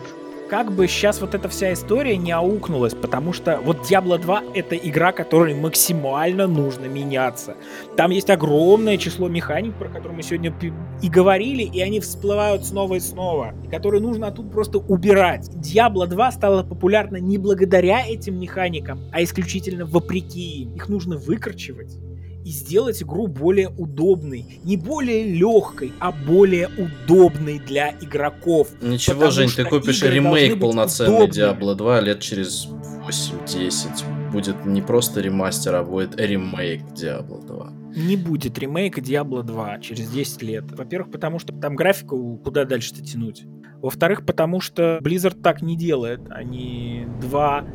Как 0.49 0.71
бы 0.71 0.87
сейчас 0.87 1.21
вот 1.21 1.33
эта 1.33 1.49
вся 1.49 1.73
история 1.73 2.17
не 2.17 2.31
аукнулась, 2.31 2.93
потому 2.93 3.33
что 3.33 3.59
вот 3.63 3.77
Diablo 3.89 4.19
2 4.19 4.43
это 4.53 4.75
игра, 4.75 5.11
которой 5.11 5.55
максимально 5.55 6.47
нужно 6.47 6.85
меняться. 6.85 7.55
Там 7.97 8.11
есть 8.11 8.29
огромное 8.29 8.97
число 8.97 9.27
механик, 9.27 9.73
про 9.75 9.89
которые 9.89 10.17
мы 10.17 10.23
сегодня 10.23 10.53
и 11.01 11.09
говорили, 11.09 11.63
и 11.63 11.81
они 11.81 11.99
всплывают 11.99 12.65
снова 12.65 12.95
и 12.95 12.99
снова, 12.99 13.53
которые 13.71 14.01
нужно 14.01 14.31
тут 14.31 14.51
просто 14.51 14.77
убирать. 14.77 15.49
Diablo 15.49 16.05
2 16.07 16.31
стала 16.31 16.63
популярна 16.63 17.17
не 17.17 17.37
благодаря 17.37 18.05
этим 18.07 18.39
механикам, 18.39 18.99
а 19.11 19.23
исключительно 19.23 19.85
вопреки 19.85 20.63
им. 20.63 20.75
Их 20.75 20.89
нужно 20.89 21.17
выкорчевать 21.17 21.97
и 22.45 22.49
сделать 22.51 23.01
игру 23.01 23.25
более 23.27 23.69
удобной. 23.69 24.45
Не 24.63 24.77
более 24.77 25.25
легкой, 25.25 25.91
а 25.99 26.11
более 26.11 26.69
удобной 26.77 27.57
для 27.57 27.91
игроков. 27.99 28.69
Ничего, 28.81 29.31
Жень, 29.31 29.49
ты 29.49 29.65
купишь 29.65 30.03
ремейк 30.03 30.59
полноценный. 30.59 31.27
Diablo 31.27 31.73
2 31.73 32.01
лет 32.01 32.19
через 32.19 32.67
8-10. 33.07 34.31
Будет 34.31 34.63
не 34.63 34.83
просто 34.83 35.21
ремастер, 35.21 35.73
а 35.75 35.83
будет 35.83 36.19
ремейк 36.19 36.83
Diablo 36.93 37.45
2. 37.45 37.71
не 37.95 38.15
будет 38.15 38.59
ремейка 38.59 39.01
Diablo 39.01 39.41
2 39.41 39.79
через 39.79 40.09
10 40.09 40.41
лет. 40.43 40.65
Во-первых, 40.69 41.11
потому 41.11 41.39
что 41.39 41.51
там 41.53 41.75
графику 41.75 42.39
куда 42.43 42.65
дальше-то 42.65 43.03
тянуть. 43.03 43.43
Во-вторых, 43.81 44.25
потому 44.25 44.61
что 44.61 44.99
Blizzard 45.01 45.41
так 45.41 45.61
не 45.61 45.75
делает. 45.75 46.21
Они 46.29 47.07
два 47.21 47.65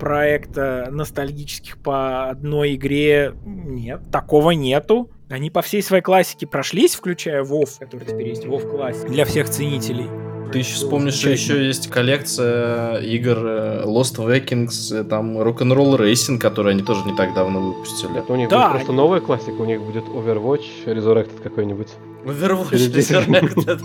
проекта 0.00 0.88
ностальгических 0.90 1.78
по 1.78 2.28
одной 2.30 2.74
игре. 2.74 3.34
Нет, 3.44 4.00
такого 4.10 4.50
нету. 4.50 5.10
Они 5.28 5.50
по 5.50 5.62
всей 5.62 5.82
своей 5.82 6.02
классике 6.02 6.48
прошлись, 6.48 6.96
включая 6.96 7.44
WoW, 7.44 7.68
который 7.78 8.04
теперь 8.04 8.28
есть 8.28 8.44
WoW 8.44 8.68
классик, 8.68 9.08
для 9.08 9.24
всех 9.24 9.48
ценителей. 9.48 10.08
Ты 10.50 10.58
еще 10.58 10.74
вспомнишь, 10.74 11.14
что 11.14 11.30
еще 11.30 11.64
есть 11.64 11.88
коллекция 11.88 12.96
игр 12.96 13.38
э, 13.38 13.84
Lost 13.86 14.16
Vikings, 14.16 14.92
э, 14.92 15.04
там 15.04 15.38
Rock'n'Roll 15.38 15.96
Racing, 15.96 16.38
который 16.38 16.72
они 16.72 16.82
тоже 16.82 17.04
не 17.04 17.14
так 17.14 17.34
давно 17.34 17.60
выпустили. 17.60 18.18
Это 18.18 18.32
у 18.32 18.36
них 18.36 18.48
Да, 18.48 18.62
будет 18.62 18.70
просто 18.72 18.92
новая 18.92 19.20
классика, 19.20 19.60
у 19.60 19.64
них 19.64 19.80
будет 19.80 20.04
Overwatch 20.06 20.86
Resurrected 20.86 21.40
какой-нибудь. 21.40 21.90
Overwatch 22.24 22.70
Через 22.70 22.88
10 22.88 23.28
Resurrected. 23.28 23.80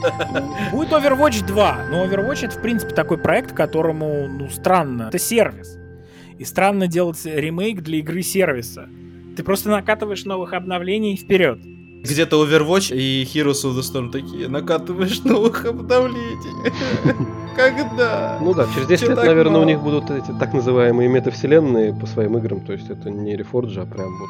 Будет 0.71 0.91
Overwatch 0.91 1.45
2, 1.45 1.85
но 1.91 2.05
Overwatch 2.05 2.47
это, 2.47 2.57
в 2.57 2.61
принципе, 2.63 2.95
такой 2.95 3.19
проект, 3.19 3.51
которому, 3.53 4.27
ну, 4.27 4.49
странно. 4.49 5.09
Это 5.09 5.19
сервис. 5.19 5.77
И 6.37 6.43
странно 6.43 6.87
делать 6.87 7.19
ремейк 7.25 7.81
для 7.81 7.99
игры 7.99 8.21
сервиса. 8.21 8.89
Ты 9.35 9.43
просто 9.43 9.69
накатываешь 9.69 10.25
новых 10.25 10.53
обновлений 10.53 11.15
вперед. 11.15 11.59
Где-то 12.03 12.45
Overwatch 12.45 12.95
и 12.95 13.23
Heroes 13.23 13.63
of 13.65 13.75
the 13.75 13.81
Storm 13.81 14.11
такие, 14.11 14.47
накатываешь 14.47 15.23
новых 15.23 15.65
обновлений. 15.65 16.37
Когда? 17.55 18.37
Ну 18.41 18.53
да, 18.53 18.67
через 18.73 18.87
10 18.87 19.03
Чё 19.05 19.09
лет, 19.15 19.25
наверное, 19.25 19.61
у 19.61 19.63
них 19.63 19.81
будут 19.81 20.11
эти 20.11 20.31
так 20.39 20.53
называемые 20.53 21.09
метавселенные 21.09 21.93
по 21.93 22.05
своим 22.05 22.37
играм. 22.37 22.61
То 22.61 22.73
есть 22.73 22.89
это 22.89 23.09
не 23.09 23.35
Reforge, 23.35 23.79
а 23.81 23.85
прям 23.85 24.09
вот 24.19 24.29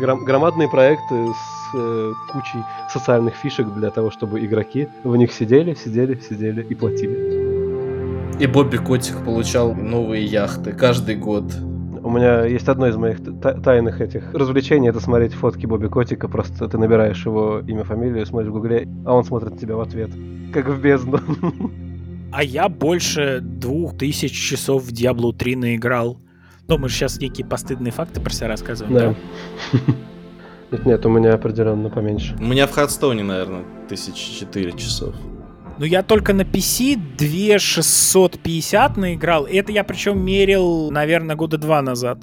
гром- 0.00 0.24
громадные 0.24 0.68
проекты 0.68 1.14
с 1.14 1.74
э, 1.76 2.12
кучей 2.32 2.58
социальных 2.90 3.34
фишек 3.36 3.68
для 3.74 3.90
того, 3.90 4.10
чтобы 4.10 4.44
игроки 4.44 4.88
в 5.04 5.14
них 5.14 5.32
сидели, 5.32 5.74
сидели, 5.74 6.18
сидели 6.28 6.62
и 6.62 6.74
платили. 6.74 7.51
И 8.40 8.46
Бобби 8.46 8.76
Котик 8.78 9.24
получал 9.24 9.74
новые 9.74 10.24
яхты 10.24 10.72
каждый 10.72 11.16
год. 11.16 11.44
У 12.02 12.10
меня 12.10 12.44
есть 12.44 12.68
одно 12.68 12.88
из 12.88 12.96
моих 12.96 13.18
та- 13.40 13.54
тайных 13.60 14.00
этих 14.00 14.32
развлечений, 14.34 14.88
это 14.88 14.98
смотреть 15.00 15.34
фотки 15.34 15.66
Бобби 15.66 15.86
Котика. 15.86 16.26
Просто 16.28 16.66
ты 16.68 16.76
набираешь 16.76 17.24
его 17.24 17.60
имя, 17.60 17.84
фамилию, 17.84 18.26
смотришь 18.26 18.50
в 18.50 18.52
гугле, 18.52 18.88
а 19.06 19.14
он 19.14 19.24
смотрит 19.24 19.52
на 19.52 19.58
тебя 19.58 19.76
в 19.76 19.80
ответ. 19.80 20.10
Как 20.52 20.68
в 20.68 20.80
бездну. 20.80 21.20
А 22.32 22.42
я 22.42 22.68
больше 22.68 23.40
двух 23.42 23.96
тысяч 23.96 24.32
часов 24.32 24.84
в 24.84 24.92
Diablo 24.92 25.32
3 25.36 25.54
наиграл. 25.56 26.18
Ну, 26.66 26.78
мы 26.78 26.88
же 26.88 26.94
сейчас 26.96 27.20
некие 27.20 27.46
постыдные 27.46 27.92
факты 27.92 28.20
про 28.20 28.30
себя 28.30 28.48
рассказываем, 28.48 28.94
да? 28.94 29.14
Да. 29.72 29.78
Нет, 30.72 30.86
нет, 30.86 31.06
у 31.06 31.10
меня 31.10 31.34
определенно 31.34 31.90
поменьше. 31.90 32.34
У 32.40 32.44
меня 32.44 32.66
в 32.66 32.70
Хардстоуне, 32.70 33.22
наверное, 33.22 33.64
тысячи 33.88 34.40
четыре 34.40 34.72
часов. 34.72 35.14
Ну, 35.78 35.84
я 35.84 36.02
только 36.02 36.32
на 36.32 36.42
PC 36.42 36.96
2650 37.16 38.96
наиграл. 38.96 39.46
Это 39.46 39.72
я 39.72 39.84
причем 39.84 40.24
мерил, 40.24 40.90
наверное, 40.90 41.34
года 41.36 41.56
два 41.58 41.82
назад. 41.82 42.18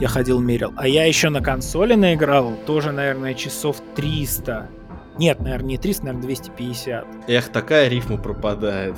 Я 0.00 0.08
ходил 0.08 0.40
мерил. 0.40 0.72
А 0.76 0.88
я 0.88 1.04
еще 1.04 1.28
на 1.28 1.40
консоли 1.40 1.94
наиграл 1.94 2.54
тоже, 2.66 2.92
наверное, 2.92 3.34
часов 3.34 3.76
300. 3.94 4.70
Нет, 5.18 5.40
наверное, 5.40 5.68
не 5.68 5.78
300, 5.78 6.04
наверное, 6.04 6.22
250. 6.26 7.06
Эх, 7.28 7.48
такая 7.48 7.88
рифма 7.88 8.18
пропадает. 8.18 8.96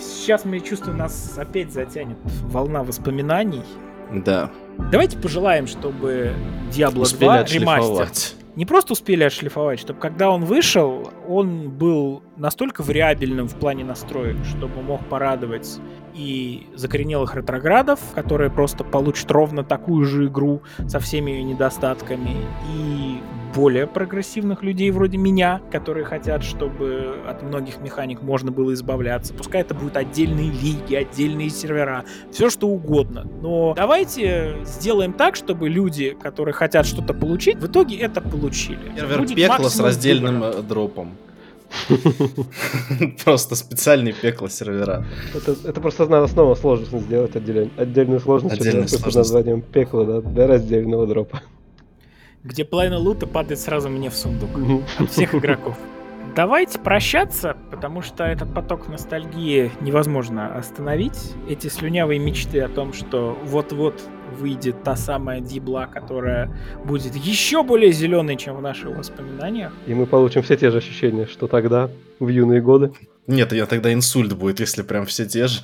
Сейчас, 0.00 0.44
мы 0.44 0.60
чувствую, 0.60 0.96
нас 0.96 1.34
опять 1.36 1.72
затянет 1.72 2.18
волна 2.42 2.82
воспоминаний. 2.82 3.62
Да. 4.12 4.50
Давайте 4.90 5.16
пожелаем, 5.18 5.66
чтобы 5.66 6.32
Diablo 6.70 7.02
Успели 7.02 7.28
2 7.28 7.44
ремастер. 7.44 8.08
Не 8.56 8.66
просто 8.66 8.92
успели 8.92 9.24
отшлифовать, 9.24 9.80
чтобы 9.80 10.00
когда 10.00 10.30
он 10.30 10.44
вышел, 10.44 11.10
он 11.26 11.70
был 11.70 12.22
настолько 12.36 12.82
вариабельным 12.82 13.48
в 13.48 13.54
плане 13.54 13.84
настроек, 13.84 14.36
чтобы 14.44 14.82
мог 14.82 15.06
порадовать 15.08 15.80
и 16.14 16.66
закоренелых 16.74 17.34
ретроградов, 17.34 18.00
которые 18.14 18.50
просто 18.50 18.84
получат 18.84 19.30
ровно 19.30 19.64
такую 19.64 20.04
же 20.04 20.26
игру 20.26 20.62
со 20.86 21.00
всеми 21.00 21.30
ее 21.30 21.42
недостатками, 21.44 22.36
и 22.74 23.20
более 23.54 23.86
прогрессивных 23.86 24.62
людей 24.62 24.90
вроде 24.90 25.18
меня, 25.18 25.60
которые 25.70 26.04
хотят, 26.04 26.42
чтобы 26.42 27.16
от 27.26 27.42
многих 27.42 27.80
механик 27.80 28.22
можно 28.22 28.50
было 28.50 28.72
избавляться. 28.74 29.34
Пускай 29.34 29.60
это 29.60 29.74
будут 29.74 29.96
отдельные 29.96 30.50
лиги, 30.50 30.94
отдельные 30.94 31.50
сервера, 31.50 32.04
все 32.30 32.50
что 32.50 32.68
угодно. 32.68 33.26
Но 33.42 33.74
давайте 33.76 34.56
сделаем 34.64 35.12
так, 35.12 35.36
чтобы 35.36 35.68
люди, 35.68 36.16
которые 36.22 36.54
хотят 36.54 36.86
что-то 36.86 37.14
получить, 37.14 37.56
в 37.58 37.66
итоге 37.66 37.96
это 37.96 38.20
получили. 38.20 38.78
Сервер 38.96 39.18
Будет 39.20 39.36
пекла 39.36 39.68
с 39.68 39.80
раздельным 39.80 40.40
выбора. 40.40 40.58
э, 40.58 40.62
дропом. 40.62 41.10
Просто 43.24 43.56
специальный 43.56 44.12
пекло 44.12 44.48
сервера. 44.48 45.04
Это, 45.34 45.56
это 45.66 45.80
просто 45.80 46.06
надо 46.06 46.26
снова 46.26 46.54
сложность 46.54 46.92
сделать 47.06 47.34
отделен- 47.34 47.70
отдельную 47.78 48.20
сложность 48.20 48.60
Отдельную 48.60 48.82
под 48.82 48.90
сложность. 48.90 49.16
названием 49.16 49.62
пекло, 49.62 50.04
да, 50.04 50.20
для 50.20 50.46
раздельного 50.46 51.06
дропа. 51.06 51.40
Где 52.44 52.64
половина 52.64 52.98
лута 52.98 53.26
падает 53.26 53.60
сразу 53.60 53.88
мне 53.88 54.10
в 54.10 54.14
сундук. 54.14 54.50
От 54.98 55.10
всех 55.10 55.34
игроков. 55.34 55.76
Давайте 56.34 56.78
прощаться, 56.78 57.56
потому 57.70 58.00
что 58.00 58.24
этот 58.24 58.54
поток 58.54 58.88
ностальгии 58.88 59.70
невозможно 59.82 60.56
остановить. 60.56 61.34
Эти 61.46 61.68
слюнявые 61.68 62.18
мечты 62.18 62.60
о 62.60 62.68
том, 62.68 62.94
что 62.94 63.38
вот-вот 63.44 64.00
выйдет 64.38 64.82
та 64.82 64.96
самая 64.96 65.40
дибла, 65.40 65.86
которая 65.92 66.50
будет 66.86 67.14
еще 67.14 67.62
более 67.62 67.92
зеленой, 67.92 68.36
чем 68.36 68.56
в 68.56 68.62
наших 68.62 68.96
воспоминаниях. 68.96 69.72
И 69.86 69.92
мы 69.92 70.06
получим 70.06 70.42
все 70.42 70.56
те 70.56 70.70
же 70.70 70.78
ощущения, 70.78 71.26
что 71.26 71.48
тогда, 71.48 71.90
в 72.18 72.28
юные 72.28 72.62
годы. 72.62 72.92
Нет, 73.26 73.52
я 73.52 73.66
тогда 73.66 73.92
инсульт 73.92 74.32
будет, 74.32 74.58
если 74.58 74.82
прям 74.82 75.04
все 75.04 75.26
те 75.26 75.48
же. 75.48 75.60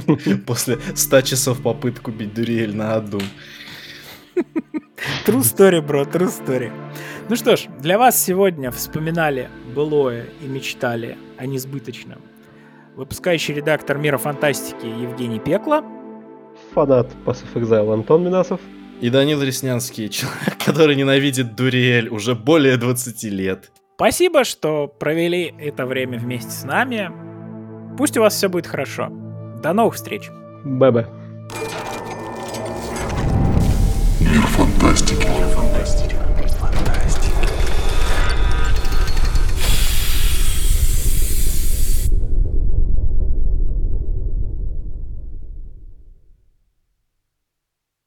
После 0.46 0.78
100 0.94 1.20
часов 1.22 1.62
попыток 1.62 2.08
убить 2.08 2.32
Дуриэль 2.32 2.76
на 2.76 2.94
одну. 2.94 3.20
True 5.26 5.42
story, 5.42 5.80
бро, 5.80 6.02
true 6.02 6.28
story. 6.28 6.70
Ну 7.28 7.36
что 7.36 7.56
ж, 7.56 7.66
для 7.80 7.98
вас 7.98 8.22
сегодня 8.22 8.70
вспоминали 8.70 9.48
былое 9.74 10.26
и 10.40 10.46
мечтали 10.46 11.16
о 11.38 11.46
несбыточном. 11.46 12.20
Выпускающий 12.96 13.54
редактор 13.54 13.98
Мира 13.98 14.18
Фантастики 14.18 14.86
Евгений 14.86 15.38
Пекла. 15.38 15.84
Фанат 16.74 17.10
Pass 17.24 17.42
of 17.44 17.54
Exile 17.54 17.92
Антон 17.92 18.24
Минасов. 18.24 18.60
И 19.00 19.10
Данил 19.10 19.42
Реснянский, 19.42 20.08
человек, 20.10 20.58
который 20.64 20.94
ненавидит 20.94 21.56
Дуриэль 21.56 22.08
уже 22.08 22.34
более 22.34 22.76
20 22.76 23.24
лет. 23.24 23.72
Спасибо, 23.96 24.44
что 24.44 24.86
провели 24.88 25.54
это 25.58 25.86
время 25.86 26.18
вместе 26.18 26.50
с 26.50 26.64
нами. 26.64 27.10
Пусть 27.96 28.16
у 28.16 28.20
вас 28.20 28.34
все 28.34 28.48
будет 28.48 28.66
хорошо. 28.66 29.08
До 29.62 29.72
новых 29.72 29.94
встреч. 29.94 30.28
Бэбэ. 30.64 31.06
Мир 31.06 32.01
фантастики. 34.46 35.28